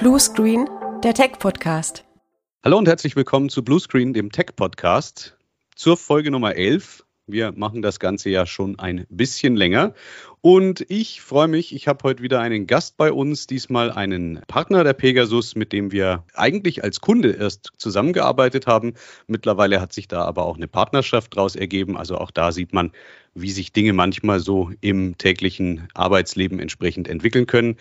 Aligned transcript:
Bluescreen, 0.00 0.66
der 1.04 1.12
Tech-Podcast. 1.12 2.06
Hallo 2.64 2.78
und 2.78 2.88
herzlich 2.88 3.16
willkommen 3.16 3.50
zu 3.50 3.62
Bluescreen, 3.62 4.14
dem 4.14 4.32
Tech-Podcast, 4.32 5.36
zur 5.76 5.98
Folge 5.98 6.30
Nummer 6.30 6.56
11. 6.56 7.04
Wir 7.26 7.52
machen 7.52 7.82
das 7.82 8.00
Ganze 8.00 8.30
ja 8.30 8.46
schon 8.46 8.78
ein 8.78 9.04
bisschen 9.10 9.56
länger. 9.56 9.92
Und 10.40 10.86
ich 10.88 11.20
freue 11.20 11.48
mich, 11.48 11.74
ich 11.74 11.86
habe 11.86 12.02
heute 12.04 12.22
wieder 12.22 12.40
einen 12.40 12.66
Gast 12.66 12.96
bei 12.96 13.12
uns, 13.12 13.46
diesmal 13.46 13.92
einen 13.92 14.40
Partner 14.48 14.84
der 14.84 14.94
Pegasus, 14.94 15.54
mit 15.54 15.70
dem 15.70 15.92
wir 15.92 16.24
eigentlich 16.32 16.82
als 16.82 17.02
Kunde 17.02 17.32
erst 17.32 17.70
zusammengearbeitet 17.76 18.66
haben. 18.66 18.94
Mittlerweile 19.26 19.82
hat 19.82 19.92
sich 19.92 20.08
da 20.08 20.24
aber 20.24 20.46
auch 20.46 20.56
eine 20.56 20.66
Partnerschaft 20.66 21.36
daraus 21.36 21.56
ergeben. 21.56 21.98
Also 21.98 22.16
auch 22.16 22.30
da 22.30 22.52
sieht 22.52 22.72
man, 22.72 22.92
wie 23.34 23.50
sich 23.50 23.74
Dinge 23.74 23.92
manchmal 23.92 24.40
so 24.40 24.70
im 24.80 25.18
täglichen 25.18 25.88
Arbeitsleben 25.92 26.58
entsprechend 26.58 27.06
entwickeln 27.06 27.46
können. 27.46 27.76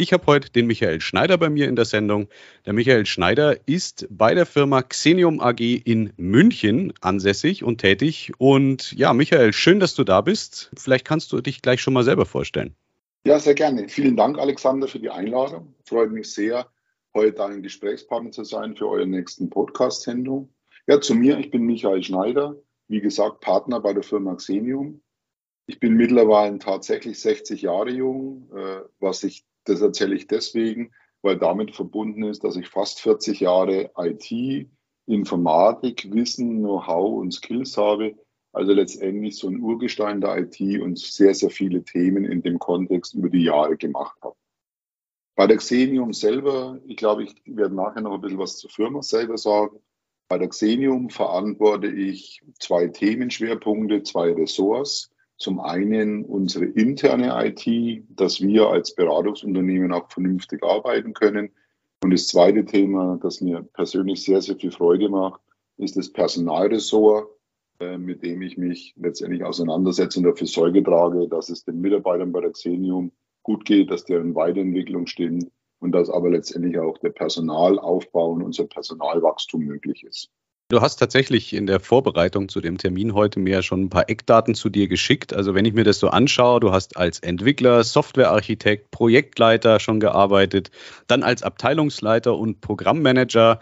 Ich 0.00 0.14
habe 0.14 0.24
heute 0.24 0.50
den 0.50 0.66
Michael 0.66 1.02
Schneider 1.02 1.36
bei 1.36 1.50
mir 1.50 1.68
in 1.68 1.76
der 1.76 1.84
Sendung. 1.84 2.28
Der 2.64 2.72
Michael 2.72 3.04
Schneider 3.04 3.58
ist 3.68 4.08
bei 4.08 4.32
der 4.32 4.46
Firma 4.46 4.80
Xenium 4.80 5.40
AG 5.40 5.60
in 5.60 6.14
München 6.16 6.94
ansässig 7.02 7.62
und 7.62 7.82
tätig. 7.82 8.32
Und 8.38 8.92
ja, 8.92 9.12
Michael, 9.12 9.52
schön, 9.52 9.78
dass 9.78 9.94
du 9.94 10.02
da 10.02 10.22
bist. 10.22 10.70
Vielleicht 10.74 11.04
kannst 11.04 11.32
du 11.32 11.42
dich 11.42 11.60
gleich 11.60 11.82
schon 11.82 11.92
mal 11.92 12.02
selber 12.02 12.24
vorstellen. 12.24 12.74
Ja, 13.26 13.38
sehr 13.38 13.52
gerne. 13.52 13.90
Vielen 13.90 14.16
Dank, 14.16 14.38
Alexander, 14.38 14.88
für 14.88 15.00
die 15.00 15.10
Einladung. 15.10 15.74
Freut 15.84 16.12
mich 16.12 16.32
sehr, 16.32 16.66
heute 17.12 17.44
ein 17.44 17.62
Gesprächspartner 17.62 18.30
zu 18.30 18.44
sein 18.44 18.76
für 18.76 18.88
euren 18.88 19.10
nächsten 19.10 19.50
Podcast-Sendung. 19.50 20.48
Ja, 20.86 21.02
zu 21.02 21.14
mir, 21.14 21.38
ich 21.38 21.50
bin 21.50 21.64
Michael 21.64 22.02
Schneider, 22.02 22.56
wie 22.88 23.02
gesagt, 23.02 23.40
Partner 23.42 23.80
bei 23.80 23.92
der 23.92 24.02
Firma 24.02 24.34
Xenium. 24.34 25.02
Ich 25.66 25.78
bin 25.78 25.92
mittlerweile 25.92 26.58
tatsächlich 26.58 27.20
60 27.20 27.60
Jahre 27.60 27.90
jung, 27.90 28.50
äh, 28.56 28.80
was 28.98 29.24
ich 29.24 29.44
das 29.64 29.80
erzähle 29.80 30.14
ich 30.14 30.26
deswegen, 30.26 30.92
weil 31.22 31.38
damit 31.38 31.74
verbunden 31.74 32.24
ist, 32.24 32.44
dass 32.44 32.56
ich 32.56 32.68
fast 32.68 33.00
40 33.00 33.40
Jahre 33.40 33.90
IT, 33.96 34.68
Informatik, 35.06 36.08
Wissen, 36.12 36.58
Know-how 36.58 37.20
und 37.20 37.32
Skills 37.32 37.76
habe. 37.76 38.16
Also 38.52 38.72
letztendlich 38.72 39.36
so 39.36 39.48
ein 39.48 39.60
Urgestein 39.60 40.20
der 40.20 40.38
IT 40.38 40.60
und 40.80 40.98
sehr, 40.98 41.34
sehr 41.34 41.50
viele 41.50 41.84
Themen 41.84 42.24
in 42.24 42.42
dem 42.42 42.58
Kontext 42.58 43.14
über 43.14 43.28
die 43.28 43.44
Jahre 43.44 43.76
gemacht 43.76 44.16
habe. 44.22 44.36
Bei 45.36 45.46
der 45.46 45.58
Xenium 45.58 46.12
selber, 46.12 46.80
ich 46.86 46.96
glaube, 46.96 47.24
ich 47.24 47.34
werde 47.46 47.74
nachher 47.74 48.02
noch 48.02 48.14
ein 48.14 48.20
bisschen 48.20 48.38
was 48.38 48.58
zur 48.58 48.70
Firma 48.70 49.02
selber 49.02 49.38
sagen. 49.38 49.78
Bei 50.28 50.38
der 50.38 50.48
Xenium 50.48 51.10
verantworte 51.10 51.86
ich 51.88 52.42
zwei 52.58 52.88
Themenschwerpunkte, 52.88 54.02
zwei 54.02 54.32
Ressorts. 54.32 55.09
Zum 55.40 55.58
einen 55.58 56.26
unsere 56.26 56.66
interne 56.66 57.32
IT, 57.46 58.04
dass 58.10 58.42
wir 58.42 58.68
als 58.68 58.94
Beratungsunternehmen 58.94 59.90
auch 59.90 60.10
vernünftig 60.10 60.62
arbeiten 60.62 61.14
können. 61.14 61.50
Und 62.04 62.12
das 62.12 62.26
zweite 62.26 62.66
Thema, 62.66 63.18
das 63.22 63.40
mir 63.40 63.62
persönlich 63.72 64.22
sehr, 64.22 64.42
sehr 64.42 64.56
viel 64.56 64.70
Freude 64.70 65.08
macht, 65.08 65.40
ist 65.78 65.96
das 65.96 66.12
Personalressort, 66.12 67.26
äh, 67.80 67.96
mit 67.96 68.22
dem 68.22 68.42
ich 68.42 68.58
mich 68.58 68.92
letztendlich 68.96 69.42
auseinandersetze 69.42 70.18
und 70.18 70.26
dafür 70.26 70.46
Sorge 70.46 70.82
trage, 70.82 71.26
dass 71.26 71.48
es 71.48 71.64
den 71.64 71.80
Mitarbeitern 71.80 72.32
bei 72.32 72.42
der 72.42 72.52
Xenium 72.52 73.10
gut 73.42 73.64
geht, 73.64 73.90
dass 73.90 74.04
deren 74.04 74.34
Weiterentwicklung 74.34 75.06
stimmt 75.06 75.50
und 75.78 75.92
dass 75.92 76.10
aber 76.10 76.28
letztendlich 76.28 76.78
auch 76.78 76.98
der 76.98 77.10
Personalaufbau 77.10 78.32
und 78.32 78.42
unser 78.42 78.66
Personalwachstum 78.66 79.62
möglich 79.62 80.04
ist. 80.04 80.30
Du 80.70 80.80
hast 80.80 80.98
tatsächlich 80.98 81.52
in 81.52 81.66
der 81.66 81.80
Vorbereitung 81.80 82.48
zu 82.48 82.60
dem 82.60 82.78
Termin 82.78 83.12
heute 83.12 83.40
mir 83.40 83.60
schon 83.60 83.82
ein 83.82 83.90
paar 83.90 84.08
Eckdaten 84.08 84.54
zu 84.54 84.68
dir 84.68 84.86
geschickt. 84.86 85.34
Also 85.34 85.52
wenn 85.52 85.64
ich 85.64 85.74
mir 85.74 85.82
das 85.82 85.98
so 85.98 86.10
anschaue, 86.10 86.60
du 86.60 86.70
hast 86.70 86.96
als 86.96 87.18
Entwickler, 87.18 87.82
Softwarearchitekt, 87.82 88.92
Projektleiter 88.92 89.80
schon 89.80 89.98
gearbeitet, 89.98 90.70
dann 91.08 91.24
als 91.24 91.42
Abteilungsleiter 91.42 92.36
und 92.36 92.60
Programmmanager 92.60 93.58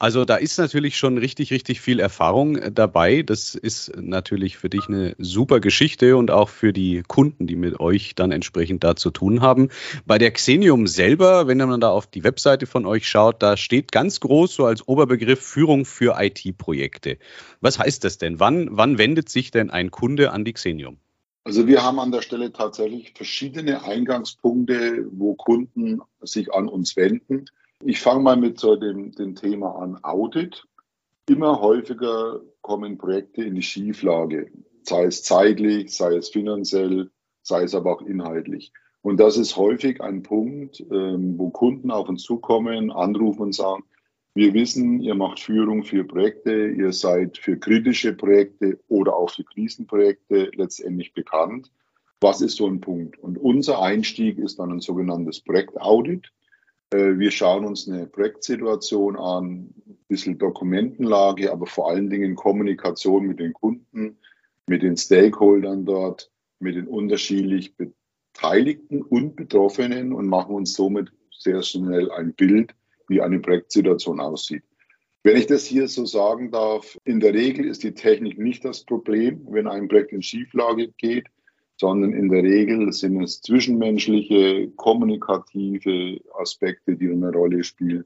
also 0.00 0.24
da 0.24 0.36
ist 0.36 0.58
natürlich 0.58 0.96
schon 0.96 1.18
richtig, 1.18 1.50
richtig 1.52 1.82
viel 1.82 2.00
Erfahrung 2.00 2.56
äh, 2.56 2.72
dabei. 2.72 3.22
Das 3.22 3.54
ist 3.54 3.94
natürlich 4.00 4.56
für 4.56 4.70
dich 4.70 4.88
eine 4.88 5.14
super 5.18 5.60
Geschichte 5.60 6.16
und 6.16 6.30
auch 6.30 6.48
für 6.48 6.72
die 6.72 7.02
Kunden, 7.06 7.46
die 7.46 7.54
mit 7.54 7.78
euch 7.80 8.14
dann 8.14 8.32
entsprechend 8.32 8.82
da 8.82 8.96
zu 8.96 9.10
tun 9.10 9.42
haben. 9.42 9.68
Bei 10.06 10.16
der 10.16 10.30
Xenium 10.30 10.86
selber, 10.86 11.48
wenn 11.48 11.58
man 11.58 11.82
da 11.82 11.90
auf 11.90 12.06
die 12.06 12.24
Webseite 12.24 12.64
von 12.64 12.86
euch 12.86 13.06
schaut, 13.06 13.42
da 13.42 13.58
steht 13.58 13.92
ganz 13.92 14.20
groß 14.20 14.54
so 14.54 14.64
als 14.64 14.88
Oberbegriff 14.88 15.40
Führung 15.40 15.84
für 15.84 16.16
IT-Projekte. 16.18 17.18
Was 17.60 17.78
heißt 17.78 18.02
das 18.02 18.16
denn? 18.16 18.40
Wann, 18.40 18.68
wann 18.70 18.96
wendet 18.96 19.28
sich 19.28 19.50
denn 19.50 19.68
ein 19.68 19.90
Kunde 19.90 20.32
an 20.32 20.46
die 20.46 20.54
Xenium? 20.54 20.96
Also 21.44 21.66
wir 21.66 21.82
haben 21.82 22.00
an 22.00 22.10
der 22.10 22.22
Stelle 22.22 22.54
tatsächlich 22.54 23.12
verschiedene 23.14 23.84
Eingangspunkte, 23.84 25.06
wo 25.12 25.34
Kunden 25.34 26.00
sich 26.22 26.54
an 26.54 26.68
uns 26.68 26.96
wenden. 26.96 27.44
Ich 27.82 28.00
fange 28.00 28.22
mal 28.22 28.36
mit 28.36 28.58
so 28.58 28.76
dem, 28.76 29.12
dem 29.12 29.34
Thema 29.34 29.76
an 29.76 29.98
Audit. 30.02 30.66
Immer 31.26 31.60
häufiger 31.60 32.40
kommen 32.60 32.98
Projekte 32.98 33.42
in 33.42 33.54
die 33.54 33.62
Schieflage, 33.62 34.50
sei 34.82 35.04
es 35.04 35.22
zeitlich, 35.22 35.94
sei 35.96 36.16
es 36.16 36.28
finanziell, 36.28 37.10
sei 37.42 37.62
es 37.62 37.74
aber 37.74 37.94
auch 37.94 38.02
inhaltlich. 38.02 38.72
Und 39.00 39.18
das 39.18 39.38
ist 39.38 39.56
häufig 39.56 40.02
ein 40.02 40.22
Punkt, 40.22 40.80
ähm, 40.90 41.38
wo 41.38 41.48
Kunden 41.48 41.90
auf 41.90 42.08
uns 42.08 42.22
zukommen, 42.22 42.90
anrufen 42.90 43.42
und 43.42 43.54
sagen, 43.54 43.84
wir 44.34 44.52
wissen, 44.52 45.00
ihr 45.00 45.14
macht 45.14 45.40
Führung 45.40 45.82
für 45.82 46.04
Projekte, 46.04 46.68
ihr 46.68 46.92
seid 46.92 47.38
für 47.38 47.56
kritische 47.56 48.12
Projekte 48.12 48.78
oder 48.88 49.16
auch 49.16 49.30
für 49.30 49.44
Krisenprojekte 49.44 50.50
letztendlich 50.54 51.14
bekannt. 51.14 51.70
Was 52.20 52.42
ist 52.42 52.56
so 52.56 52.66
ein 52.66 52.80
Punkt? 52.80 53.18
Und 53.18 53.38
unser 53.38 53.80
Einstieg 53.80 54.38
ist 54.38 54.58
dann 54.58 54.70
ein 54.70 54.80
sogenanntes 54.80 55.40
Projektaudit. 55.40 56.30
Äh, 56.92 57.18
wir 57.18 57.30
schauen 57.30 57.64
uns 57.64 57.88
eine 57.88 58.06
Projektsituation 58.06 59.16
an, 59.16 59.74
ein 59.86 59.98
bisschen 60.08 60.38
Dokumentenlage, 60.38 61.52
aber 61.52 61.66
vor 61.66 61.90
allen 61.90 62.10
Dingen 62.10 62.34
Kommunikation 62.34 63.26
mit 63.26 63.38
den 63.38 63.52
Kunden, 63.52 64.18
mit 64.66 64.82
den 64.82 64.96
Stakeholdern 64.96 65.84
dort, 65.84 66.30
mit 66.58 66.76
den 66.76 66.86
unterschiedlich 66.86 67.74
Beteiligten 67.76 69.02
und 69.02 69.36
Betroffenen 69.36 70.12
und 70.12 70.26
machen 70.26 70.54
uns 70.54 70.74
somit 70.74 71.10
sehr 71.30 71.62
schnell 71.62 72.10
ein 72.10 72.34
Bild, 72.34 72.74
wie 73.08 73.20
eine 73.20 73.40
Projektsituation 73.40 74.20
aussieht. 74.20 74.62
Wenn 75.22 75.36
ich 75.36 75.46
das 75.46 75.66
hier 75.66 75.86
so 75.88 76.06
sagen 76.06 76.50
darf, 76.50 76.96
in 77.04 77.20
der 77.20 77.34
Regel 77.34 77.66
ist 77.66 77.82
die 77.82 77.92
Technik 77.92 78.38
nicht 78.38 78.64
das 78.64 78.84
Problem, 78.84 79.46
wenn 79.50 79.66
ein 79.66 79.88
Projekt 79.88 80.12
in 80.12 80.22
Schieflage 80.22 80.92
geht 80.96 81.26
sondern 81.80 82.12
in 82.12 82.28
der 82.28 82.42
Regel 82.42 82.92
sind 82.92 83.22
es 83.22 83.40
zwischenmenschliche, 83.40 84.70
kommunikative 84.76 86.20
Aspekte, 86.38 86.94
die 86.94 87.08
eine 87.08 87.32
Rolle 87.32 87.64
spielen 87.64 88.04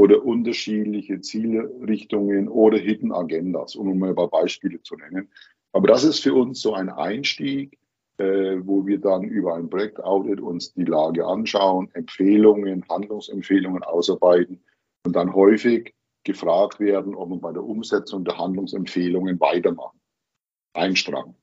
oder 0.00 0.24
unterschiedliche 0.24 1.20
Zielrichtungen 1.20 2.48
oder 2.48 2.78
Hidden 2.78 3.12
Agendas, 3.12 3.76
um 3.76 3.96
mal 3.96 4.08
ein 4.08 4.16
paar 4.16 4.28
Beispiele 4.28 4.82
zu 4.82 4.96
nennen. 4.96 5.30
Aber 5.72 5.86
das 5.86 6.02
ist 6.02 6.18
für 6.18 6.34
uns 6.34 6.60
so 6.60 6.74
ein 6.74 6.88
Einstieg, 6.88 7.78
äh, 8.18 8.56
wo 8.60 8.84
wir 8.86 8.98
dann 8.98 9.22
über 9.22 9.54
ein 9.54 9.70
Projektaudit 9.70 10.40
uns 10.40 10.74
die 10.74 10.84
Lage 10.84 11.24
anschauen, 11.24 11.90
Empfehlungen, 11.92 12.84
Handlungsempfehlungen 12.88 13.84
ausarbeiten 13.84 14.64
und 15.06 15.14
dann 15.14 15.32
häufig 15.32 15.94
gefragt 16.24 16.80
werden, 16.80 17.14
ob 17.14 17.30
wir 17.30 17.38
bei 17.38 17.52
der 17.52 17.62
Umsetzung 17.62 18.24
der 18.24 18.36
Handlungsempfehlungen 18.36 19.38
weitermachen. 19.38 20.00
Ein 20.74 20.96
Strang. 20.96 21.36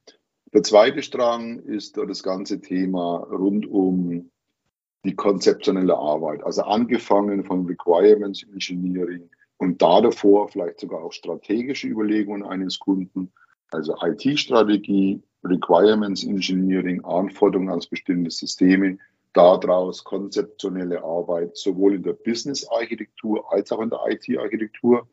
Der 0.51 0.63
zweite 0.63 1.03
Strang 1.03 1.59
ist 1.59 1.95
das 1.97 2.23
ganze 2.23 2.59
Thema 2.59 3.17
rund 3.17 3.67
um 3.67 4.31
die 5.05 5.15
konzeptionelle 5.15 5.95
Arbeit, 5.95 6.43
also 6.43 6.63
angefangen 6.63 7.43
von 7.43 7.67
Requirements 7.67 8.43
Engineering 8.43 9.29
und 9.57 9.81
da 9.81 10.01
davor 10.01 10.49
vielleicht 10.49 10.79
sogar 10.79 11.03
auch 11.03 11.13
strategische 11.13 11.87
Überlegungen 11.87 12.43
eines 12.43 12.79
Kunden, 12.79 13.31
also 13.71 13.95
IT-Strategie, 14.01 15.21
Requirements 15.43 16.23
Engineering, 16.23 17.05
Anforderungen 17.05 17.69
an 17.69 17.81
bestimmte 17.87 18.31
Systeme, 18.31 18.97
daraus 19.34 20.03
konzeptionelle 20.03 21.03
Arbeit 21.03 21.55
sowohl 21.55 21.95
in 21.95 22.03
der 22.03 22.13
Business-Architektur 22.13 23.53
als 23.53 23.72
auch 23.72 23.81
in 23.81 23.91
der 23.91 23.99
IT-Architektur 24.07 25.07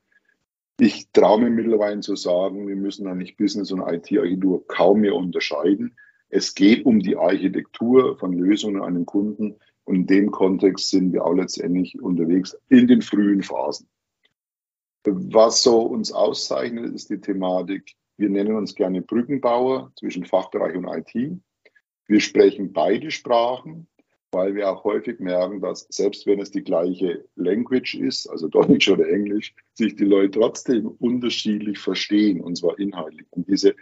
ich 0.78 1.10
traue 1.12 1.40
mir 1.40 1.50
mittlerweile 1.50 2.00
zu 2.00 2.16
sagen, 2.16 2.68
wir 2.68 2.76
müssen 2.76 3.06
eigentlich 3.06 3.36
Business 3.36 3.72
und 3.72 3.80
IT-Architektur 3.80 4.66
kaum 4.66 5.00
mehr 5.00 5.14
unterscheiden. 5.14 5.96
Es 6.28 6.54
geht 6.54 6.84
um 6.84 7.00
die 7.00 7.16
Architektur 7.16 8.18
von 8.18 8.32
Lösungen 8.32 8.82
an 8.82 8.94
den 8.94 9.06
Kunden 9.06 9.56
und 9.84 9.94
in 9.94 10.06
dem 10.06 10.30
Kontext 10.30 10.90
sind 10.90 11.12
wir 11.12 11.24
auch 11.24 11.32
letztendlich 11.32 12.00
unterwegs 12.00 12.56
in 12.68 12.86
den 12.88 13.00
frühen 13.00 13.42
Phasen. 13.42 13.88
Was 15.04 15.62
so 15.62 15.82
uns 15.82 16.12
auszeichnet, 16.12 16.92
ist 16.92 17.10
die 17.10 17.20
Thematik, 17.20 17.94
wir 18.16 18.28
nennen 18.28 18.56
uns 18.56 18.74
gerne 18.74 19.02
Brückenbauer 19.02 19.92
zwischen 19.96 20.24
Fachbereich 20.24 20.74
und 20.74 20.88
IT. 20.88 21.40
Wir 22.06 22.20
sprechen 22.20 22.72
beide 22.72 23.10
Sprachen 23.10 23.86
weil 24.32 24.54
wir 24.54 24.70
auch 24.70 24.84
häufig 24.84 25.20
merken, 25.20 25.60
dass 25.60 25.86
selbst 25.90 26.26
wenn 26.26 26.40
es 26.40 26.50
die 26.50 26.62
gleiche 26.62 27.24
Language 27.36 27.94
ist, 27.94 28.28
also 28.28 28.48
Deutsch 28.48 28.88
oder 28.88 29.08
Englisch, 29.08 29.54
sich 29.74 29.96
die 29.96 30.04
Leute 30.04 30.38
trotzdem 30.38 30.86
unterschiedlich 30.86 31.78
verstehen, 31.78 32.40
und 32.40 32.56
zwar 32.56 32.78
inhaltlich. 32.78 33.26
Und 33.30 33.48
diese, 33.48 33.74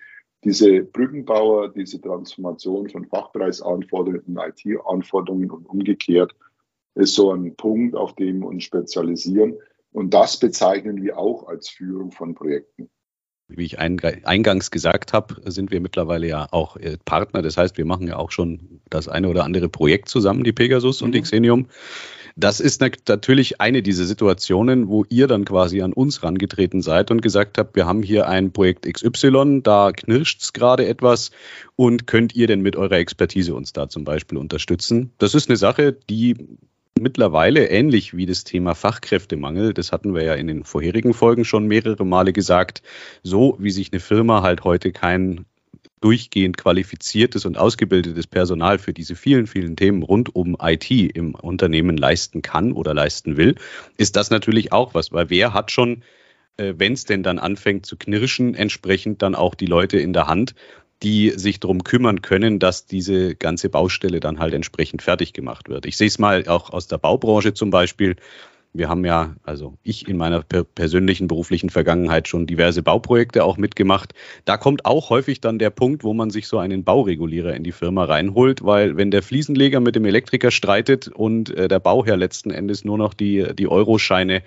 diese 0.44 0.82
Brückenbauer, 0.82 1.70
diese 1.70 2.00
Transformation 2.00 2.88
von 2.88 3.06
Fachpreisanforderungen 3.06 4.24
in 4.26 4.36
IT-Anforderungen 4.36 5.50
und 5.50 5.66
umgekehrt, 5.66 6.34
ist 6.94 7.14
so 7.14 7.32
ein 7.32 7.56
Punkt, 7.56 7.96
auf 7.96 8.14
dem 8.14 8.40
wir 8.40 8.48
uns 8.48 8.64
spezialisieren. 8.64 9.58
Und 9.92 10.14
das 10.14 10.38
bezeichnen 10.38 11.02
wir 11.02 11.18
auch 11.18 11.48
als 11.48 11.68
Führung 11.68 12.10
von 12.10 12.34
Projekten. 12.34 12.90
Wie 13.56 13.64
ich 13.64 13.78
eingangs 13.78 14.70
gesagt 14.70 15.12
habe, 15.12 15.36
sind 15.50 15.70
wir 15.70 15.80
mittlerweile 15.80 16.26
ja 16.26 16.46
auch 16.50 16.76
äh, 16.76 16.96
Partner. 17.04 17.42
Das 17.42 17.56
heißt, 17.56 17.78
wir 17.78 17.84
machen 17.84 18.06
ja 18.08 18.16
auch 18.16 18.30
schon 18.30 18.80
das 18.90 19.08
eine 19.08 19.28
oder 19.28 19.44
andere 19.44 19.68
Projekt 19.68 20.08
zusammen, 20.08 20.44
die 20.44 20.52
Pegasus 20.52 21.00
mhm. 21.00 21.06
und 21.06 21.12
die 21.12 21.22
Xenium. 21.22 21.68
Das 22.36 22.58
ist 22.58 22.80
natürlich 22.80 23.60
eine 23.60 23.80
dieser 23.80 24.04
Situationen, 24.04 24.88
wo 24.88 25.04
ihr 25.08 25.28
dann 25.28 25.44
quasi 25.44 25.82
an 25.82 25.92
uns 25.92 26.24
rangetreten 26.24 26.82
seid 26.82 27.12
und 27.12 27.22
gesagt 27.22 27.58
habt, 27.58 27.76
wir 27.76 27.86
haben 27.86 28.02
hier 28.02 28.26
ein 28.28 28.52
Projekt 28.52 28.92
XY, 28.92 29.60
da 29.62 29.92
knirscht 29.92 30.42
es 30.42 30.52
gerade 30.52 30.86
etwas 30.86 31.30
und 31.76 32.08
könnt 32.08 32.34
ihr 32.34 32.48
denn 32.48 32.60
mit 32.60 32.74
eurer 32.74 32.96
Expertise 32.96 33.54
uns 33.54 33.72
da 33.72 33.88
zum 33.88 34.02
Beispiel 34.02 34.36
unterstützen? 34.36 35.12
Das 35.18 35.36
ist 35.36 35.48
eine 35.48 35.56
Sache, 35.56 35.92
die 35.92 36.58
mittlerweile 36.98 37.68
ähnlich 37.68 38.16
wie 38.16 38.26
das 38.26 38.44
Thema 38.44 38.74
Fachkräftemangel, 38.74 39.74
das 39.74 39.92
hatten 39.92 40.14
wir 40.14 40.22
ja 40.22 40.34
in 40.34 40.46
den 40.46 40.64
vorherigen 40.64 41.14
Folgen 41.14 41.44
schon 41.44 41.66
mehrere 41.66 42.04
Male 42.04 42.32
gesagt, 42.32 42.82
so 43.22 43.56
wie 43.58 43.70
sich 43.70 43.92
eine 43.92 44.00
Firma 44.00 44.42
halt 44.42 44.64
heute 44.64 44.92
kein 44.92 45.44
durchgehend 46.00 46.58
qualifiziertes 46.58 47.46
und 47.46 47.56
ausgebildetes 47.56 48.26
Personal 48.26 48.78
für 48.78 48.92
diese 48.92 49.16
vielen, 49.16 49.46
vielen 49.46 49.74
Themen 49.74 50.02
rund 50.02 50.34
um 50.34 50.56
IT 50.60 50.90
im 50.90 51.34
Unternehmen 51.34 51.96
leisten 51.96 52.42
kann 52.42 52.72
oder 52.72 52.92
leisten 52.92 53.38
will, 53.38 53.54
ist 53.96 54.14
das 54.16 54.30
natürlich 54.30 54.70
auch 54.70 54.92
was, 54.92 55.12
weil 55.12 55.30
wer 55.30 55.54
hat 55.54 55.70
schon, 55.70 56.02
äh, 56.58 56.74
wenn 56.76 56.92
es 56.92 57.06
denn 57.06 57.22
dann 57.22 57.38
anfängt 57.38 57.86
zu 57.86 57.96
knirschen, 57.96 58.54
entsprechend 58.54 59.22
dann 59.22 59.34
auch 59.34 59.54
die 59.54 59.66
Leute 59.66 59.98
in 59.98 60.12
der 60.12 60.26
Hand, 60.26 60.54
die 61.02 61.30
sich 61.30 61.60
darum 61.60 61.84
kümmern 61.84 62.22
können, 62.22 62.58
dass 62.58 62.86
diese 62.86 63.34
ganze 63.34 63.68
Baustelle 63.68 64.20
dann 64.20 64.38
halt 64.38 64.54
entsprechend 64.54 65.02
fertig 65.02 65.32
gemacht 65.32 65.68
wird. 65.68 65.86
Ich 65.86 65.96
sehe 65.96 66.06
es 66.06 66.18
mal 66.18 66.46
auch 66.48 66.70
aus 66.70 66.86
der 66.86 66.98
Baubranche 66.98 67.52
zum 67.52 67.70
Beispiel. 67.70 68.16
Wir 68.76 68.88
haben 68.88 69.04
ja, 69.04 69.36
also 69.44 69.78
ich 69.84 70.08
in 70.08 70.16
meiner 70.16 70.42
per 70.42 70.64
persönlichen 70.64 71.28
beruflichen 71.28 71.70
Vergangenheit 71.70 72.26
schon 72.26 72.48
diverse 72.48 72.82
Bauprojekte 72.82 73.44
auch 73.44 73.56
mitgemacht. 73.56 74.14
Da 74.46 74.56
kommt 74.56 74.84
auch 74.84 75.10
häufig 75.10 75.40
dann 75.40 75.60
der 75.60 75.70
Punkt, 75.70 76.02
wo 76.02 76.12
man 76.12 76.30
sich 76.30 76.48
so 76.48 76.58
einen 76.58 76.82
Bauregulierer 76.82 77.54
in 77.54 77.62
die 77.62 77.70
Firma 77.70 78.04
reinholt, 78.04 78.64
weil 78.64 78.96
wenn 78.96 79.12
der 79.12 79.22
Fliesenleger 79.22 79.78
mit 79.78 79.94
dem 79.94 80.04
Elektriker 80.04 80.50
streitet 80.50 81.06
und 81.06 81.50
äh, 81.50 81.68
der 81.68 81.78
Bauherr 81.78 82.16
letzten 82.16 82.50
Endes 82.50 82.84
nur 82.84 82.98
noch 82.98 83.14
die, 83.14 83.46
die 83.54 83.68
Euroscheine 83.68 84.42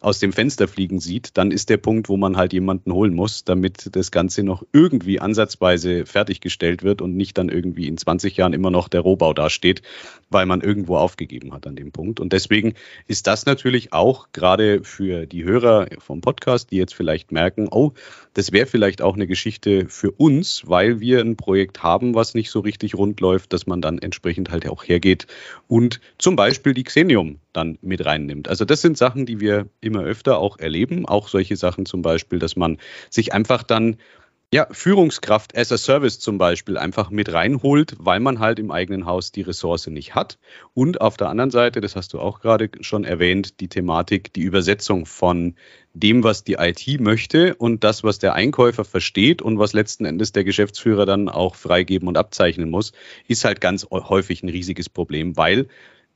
aus 0.00 0.18
dem 0.18 0.32
Fenster 0.32 0.68
fliegen 0.68 1.00
sieht, 1.00 1.36
dann 1.36 1.50
ist 1.50 1.70
der 1.70 1.76
Punkt, 1.76 2.08
wo 2.08 2.16
man 2.16 2.36
halt 2.36 2.52
jemanden 2.52 2.92
holen 2.92 3.14
muss, 3.14 3.44
damit 3.44 3.96
das 3.96 4.10
Ganze 4.10 4.42
noch 4.42 4.64
irgendwie 4.72 5.20
ansatzweise 5.20 6.06
fertiggestellt 6.06 6.82
wird 6.82 7.02
und 7.02 7.16
nicht 7.16 7.36
dann 7.38 7.48
irgendwie 7.48 7.88
in 7.88 7.96
20 7.96 8.36
Jahren 8.36 8.52
immer 8.52 8.70
noch 8.70 8.88
der 8.88 9.00
Rohbau 9.00 9.32
dasteht, 9.32 9.82
weil 10.30 10.46
man 10.46 10.60
irgendwo 10.60 10.96
aufgegeben 10.96 11.52
hat 11.52 11.66
an 11.66 11.76
dem 11.76 11.92
Punkt. 11.92 12.20
Und 12.20 12.32
deswegen 12.32 12.74
ist 13.06 13.26
das 13.26 13.46
natürlich 13.46 13.92
auch 13.92 14.28
gerade 14.32 14.84
für 14.84 15.26
die 15.26 15.44
Hörer 15.44 15.88
vom 15.98 16.20
Podcast, 16.20 16.70
die 16.70 16.76
jetzt 16.76 16.94
vielleicht 16.94 17.32
merken, 17.32 17.68
oh, 17.70 17.92
das 18.34 18.52
wäre 18.52 18.66
vielleicht 18.66 19.02
auch 19.02 19.14
eine 19.14 19.26
Geschichte 19.26 19.86
für 19.88 20.10
uns, 20.10 20.62
weil 20.66 21.00
wir 21.00 21.20
ein 21.20 21.36
Projekt 21.36 21.82
haben, 21.82 22.14
was 22.14 22.34
nicht 22.34 22.50
so 22.50 22.60
richtig 22.60 22.94
rund 22.94 23.20
läuft, 23.20 23.52
dass 23.52 23.66
man 23.66 23.80
dann 23.80 23.98
entsprechend 23.98 24.50
halt 24.50 24.68
auch 24.68 24.84
hergeht 24.84 25.26
und 25.66 26.00
zum 26.18 26.36
Beispiel 26.36 26.74
die 26.74 26.84
Xenium 26.84 27.38
dann 27.52 27.78
mit 27.82 28.04
reinnimmt. 28.04 28.48
Also 28.48 28.64
das 28.64 28.82
sind 28.82 28.96
Sachen, 28.96 29.26
die 29.26 29.40
wir 29.40 29.66
immer 29.80 30.02
öfter 30.02 30.38
auch 30.38 30.58
erleben. 30.58 31.06
Auch 31.06 31.28
solche 31.28 31.56
Sachen 31.56 31.86
zum 31.86 32.02
Beispiel, 32.02 32.38
dass 32.38 32.56
man 32.56 32.78
sich 33.10 33.32
einfach 33.32 33.62
dann 33.62 33.96
ja, 34.50 34.66
Führungskraft 34.70 35.54
as 35.58 35.72
a 35.72 35.76
Service 35.76 36.20
zum 36.20 36.38
Beispiel 36.38 36.78
einfach 36.78 37.10
mit 37.10 37.30
reinholt, 37.30 37.94
weil 37.98 38.18
man 38.18 38.38
halt 38.38 38.58
im 38.58 38.70
eigenen 38.70 39.04
Haus 39.04 39.30
die 39.30 39.42
Ressource 39.42 39.88
nicht 39.88 40.14
hat. 40.14 40.38
Und 40.72 41.02
auf 41.02 41.18
der 41.18 41.28
anderen 41.28 41.50
Seite, 41.50 41.82
das 41.82 41.96
hast 41.96 42.14
du 42.14 42.20
auch 42.20 42.40
gerade 42.40 42.70
schon 42.80 43.04
erwähnt, 43.04 43.60
die 43.60 43.68
Thematik, 43.68 44.32
die 44.32 44.40
Übersetzung 44.40 45.04
von 45.04 45.54
dem, 45.92 46.24
was 46.24 46.44
die 46.44 46.54
IT 46.54 46.98
möchte 46.98 47.56
und 47.56 47.84
das, 47.84 48.04
was 48.04 48.18
der 48.18 48.32
Einkäufer 48.32 48.86
versteht 48.86 49.42
und 49.42 49.58
was 49.58 49.74
letzten 49.74 50.06
Endes 50.06 50.32
der 50.32 50.44
Geschäftsführer 50.44 51.04
dann 51.04 51.28
auch 51.28 51.54
freigeben 51.54 52.08
und 52.08 52.16
abzeichnen 52.16 52.70
muss, 52.70 52.92
ist 53.26 53.44
halt 53.44 53.60
ganz 53.60 53.86
häufig 53.90 54.42
ein 54.42 54.48
riesiges 54.48 54.88
Problem, 54.88 55.36
weil 55.36 55.68